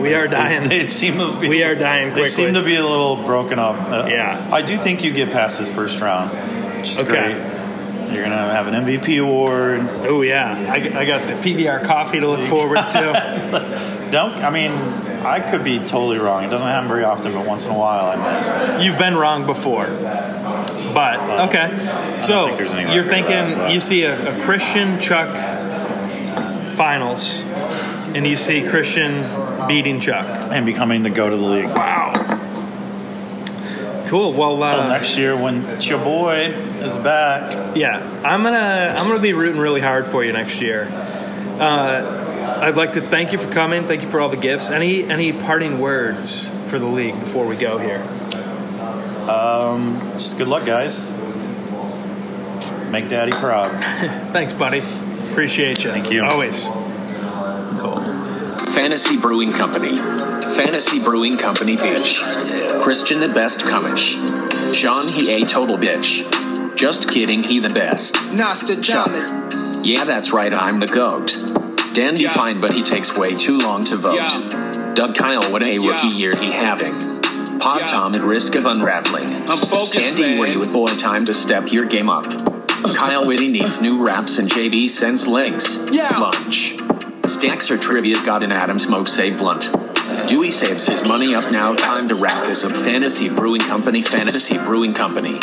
We 0.00 0.14
are 0.14 0.26
dying. 0.28 0.68
They 0.68 0.86
seem 0.86 1.18
to 1.18 1.38
be, 1.38 1.48
We 1.48 1.62
are 1.64 1.74
dying 1.74 2.14
They 2.14 2.24
seem 2.24 2.54
to 2.54 2.62
be 2.62 2.76
a 2.76 2.86
little 2.86 3.16
broken 3.16 3.58
up. 3.58 3.76
Uh, 3.90 4.06
Yeah. 4.08 4.48
I 4.52 4.62
do 4.62 4.76
think 4.76 5.02
you 5.04 5.12
get 5.12 5.30
past 5.30 5.58
this 5.58 5.70
first 5.70 6.00
round, 6.00 6.30
which 6.78 6.92
is 6.92 7.00
Okay. 7.00 7.32
great. 7.34 8.14
You're 8.14 8.22
gonna 8.24 8.36
have 8.54 8.66
an 8.68 8.74
MVP 8.74 9.18
award. 9.22 9.80
Oh 10.08 10.22
yeah, 10.22 10.72
I, 10.72 10.76
I 11.00 11.04
got 11.04 11.26
the 11.26 11.34
PBR 11.34 11.84
coffee 11.84 12.20
to 12.20 12.26
look 12.28 12.46
forward 12.54 12.76
to. 12.92 14.08
Don't. 14.10 14.32
I 14.42 14.48
mean, 14.48 14.72
I 15.26 15.40
could 15.40 15.62
be 15.62 15.78
totally 15.78 16.16
wrong. 16.18 16.42
It 16.44 16.48
doesn't 16.48 16.66
happen 16.66 16.88
very 16.88 17.04
often, 17.04 17.32
but 17.34 17.44
once 17.46 17.66
in 17.66 17.70
a 17.70 17.76
while 17.78 18.06
I 18.06 18.16
miss. 18.38 18.82
You've 18.86 18.96
been 18.96 19.14
wrong 19.14 19.44
before, 19.44 19.86
but 20.94 21.20
okay. 21.50 22.18
So 22.22 22.56
think 22.56 22.90
you're 22.94 23.00
of 23.00 23.08
that, 23.08 23.26
thinking 23.26 23.70
you 23.72 23.80
see 23.80 24.04
a, 24.04 24.38
a 24.40 24.42
Christian 24.42 24.98
Chuck 25.00 25.28
finals, 26.76 27.42
and 28.14 28.26
you 28.26 28.36
see 28.36 28.66
Christian 28.66 29.22
beating 29.66 30.00
Chuck. 30.00 30.44
And 30.50 30.64
becoming 30.66 31.02
the 31.02 31.10
go 31.10 31.28
to 31.28 31.36
the 31.36 31.42
league. 31.42 31.66
Wow. 31.66 32.12
Cool. 34.08 34.32
Well, 34.32 34.62
Until 34.62 34.80
uh, 34.80 34.88
next 34.88 35.18
year 35.18 35.36
when 35.36 35.80
your 35.82 35.98
boy 35.98 36.46
is 36.80 36.96
back. 36.96 37.76
yeah, 37.76 37.98
I'm 38.24 38.42
gonna 38.42 38.94
I'm 38.96 39.06
gonna 39.06 39.18
be 39.20 39.34
rooting 39.34 39.60
really 39.60 39.82
hard 39.82 40.06
for 40.06 40.24
you 40.24 40.32
next 40.32 40.62
year. 40.62 40.84
Uh, 40.84 42.58
I'd 42.62 42.76
like 42.76 42.94
to 42.94 43.02
thank 43.02 43.32
you 43.32 43.38
for 43.38 43.50
coming. 43.52 43.86
Thank 43.86 44.02
you 44.02 44.08
for 44.08 44.20
all 44.20 44.30
the 44.30 44.38
gifts. 44.38 44.70
Any 44.70 45.04
any 45.04 45.34
parting 45.34 45.78
words 45.78 46.48
for 46.68 46.78
the 46.78 46.86
league 46.86 47.20
before 47.20 47.46
we 47.46 47.56
go 47.56 47.76
here? 47.76 48.00
Um, 49.28 50.00
just 50.14 50.38
good 50.38 50.48
luck, 50.48 50.64
guys. 50.64 51.18
Make 52.90 53.10
daddy 53.10 53.32
proud. 53.32 53.72
Thanks, 54.32 54.54
buddy. 54.54 54.78
Appreciate 55.30 55.84
you. 55.84 55.90
Thank 55.90 56.10
you. 56.10 56.24
Always. 56.24 56.66
Fantasy 58.78 59.16
Brewing 59.16 59.50
Company. 59.50 59.96
Fantasy 59.96 61.00
Brewing 61.00 61.36
Company 61.36 61.74
bitch. 61.74 62.20
Christian 62.80 63.18
the 63.18 63.28
best 63.34 63.58
cumish. 63.58 64.14
Sean 64.72 65.08
he 65.08 65.32
a 65.32 65.44
total 65.44 65.76
bitch. 65.76 66.76
Just 66.76 67.10
kidding, 67.10 67.42
he 67.42 67.58
the 67.58 67.74
best. 67.74 68.14
Nostradamus. 68.32 69.84
Yeah, 69.84 70.04
that's 70.04 70.32
right, 70.32 70.54
I'm 70.54 70.78
the 70.78 70.86
goat. 70.86 71.36
Dan 71.92 72.14
he 72.14 72.22
Yeah. 72.22 72.32
fine, 72.32 72.60
but 72.60 72.70
he 72.70 72.84
takes 72.84 73.18
way 73.18 73.34
too 73.34 73.58
long 73.58 73.82
to 73.86 73.96
vote. 73.96 74.14
Yeah. 74.14 74.92
Doug 74.94 75.16
Kyle, 75.16 75.42
what 75.50 75.64
a 75.64 75.80
rookie 75.80 76.14
year 76.14 76.36
he 76.36 76.52
having. 76.52 76.94
Pop 77.58 77.80
Yeah. 77.80 77.86
Tom 77.88 78.14
at 78.14 78.22
risk 78.22 78.54
of 78.54 78.64
unraveling. 78.64 79.50
I'm 79.50 79.58
focused, 79.58 80.18
Andy, 80.18 80.38
man. 80.40 80.52
you 80.52 80.60
with 80.60 80.72
boy 80.72 80.86
time 80.98 81.24
to 81.24 81.32
step 81.32 81.72
your 81.72 81.84
game 81.86 82.08
up? 82.08 82.24
Kyle 82.94 83.26
Whitty 83.26 83.48
needs 83.48 83.80
new 83.80 84.06
raps 84.06 84.38
and 84.38 84.48
JB 84.48 84.86
sends 84.88 85.26
links. 85.26 85.78
Yeah. 85.90 86.16
Lunch. 86.16 86.76
Or 87.38 87.76
trivia 87.76 88.16
got 88.24 88.42
an 88.42 88.50
Adam 88.50 88.80
Smoke 88.80 89.06
say 89.06 89.30
blunt. 89.30 89.68
Dewey 90.26 90.50
saves 90.50 90.88
his 90.88 91.04
money 91.04 91.36
up 91.36 91.52
now. 91.52 91.72
Time 91.72 92.08
to 92.08 92.16
wrap 92.16 92.48
this 92.48 92.64
up. 92.64 92.72
Fantasy 92.72 93.28
Brewing 93.28 93.60
Company. 93.60 94.02
Fantasy 94.02 94.58
Brewing 94.58 94.92
Company. 94.92 95.38